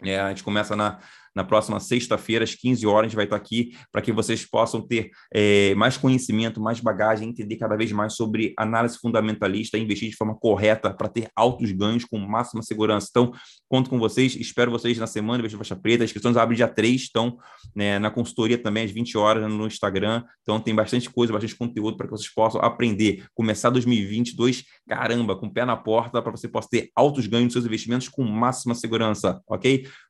é, 0.04 0.20
a 0.20 0.30
gente 0.30 0.44
começa 0.44 0.76
na 0.76 1.00
na 1.38 1.44
próxima 1.44 1.80
sexta-feira, 1.80 2.44
às 2.44 2.56
15 2.56 2.88
horas, 2.88 3.02
a 3.02 3.08
gente 3.10 3.16
vai 3.16 3.26
estar 3.26 3.36
aqui 3.36 3.78
para 3.92 4.02
que 4.02 4.12
vocês 4.12 4.44
possam 4.44 4.82
ter 4.82 5.12
é, 5.32 5.76
mais 5.76 5.96
conhecimento, 5.96 6.60
mais 6.60 6.80
bagagem, 6.80 7.30
entender 7.30 7.58
cada 7.58 7.78
vez 7.78 7.92
mais 7.92 8.14
sobre 8.14 8.56
análise 8.58 8.98
fundamentalista, 8.98 9.78
investir 9.78 10.10
de 10.10 10.16
forma 10.16 10.36
correta 10.36 10.92
para 10.92 11.08
ter 11.08 11.30
altos 11.36 11.72
ganhos 11.72 12.04
com 12.04 12.18
máxima 12.18 12.64
segurança. 12.64 13.08
Então, 13.12 13.32
conto 13.70 13.88
com 13.88 14.00
vocês, 14.00 14.36
espero 14.36 14.72
vocês 14.72 14.98
na 14.98 15.06
semana 15.06 15.38
Investir 15.38 15.60
Faixa 15.60 15.76
Preta. 15.76 16.04
As 16.04 16.10
inscrições 16.10 16.36
abrem 16.38 16.58
dia 16.58 16.68
3, 16.68 17.02
estão 17.02 17.38
né, 17.76 18.00
na 18.00 18.10
consultoria 18.10 18.58
também 18.58 18.86
às 18.86 18.92
20 18.92 19.16
horas 19.16 19.48
no 19.48 19.68
Instagram. 19.68 20.24
Então, 20.42 20.60
tem 20.60 20.74
bastante 20.74 21.08
coisa, 21.08 21.32
bastante 21.32 21.56
conteúdo 21.56 21.98
para 21.98 22.08
que 22.08 22.12
vocês 22.14 22.34
possam 22.34 22.60
aprender. 22.62 23.26
Começar 23.36 23.70
2022, 23.70 24.64
caramba, 24.88 25.36
com 25.36 25.46
o 25.46 25.54
pé 25.54 25.66
na 25.66 25.78
porta, 25.78 26.20
para 26.20 26.32
você 26.32 26.48
possa 26.48 26.68
ter 26.72 26.90
altos 26.96 27.28
ganhos 27.28 27.46
nos 27.46 27.54
seus 27.54 27.66
investimentos 27.66 28.10
com 28.10 28.24
máxima 28.24 28.74
segurança, 28.74 29.40
ok? 29.48 29.86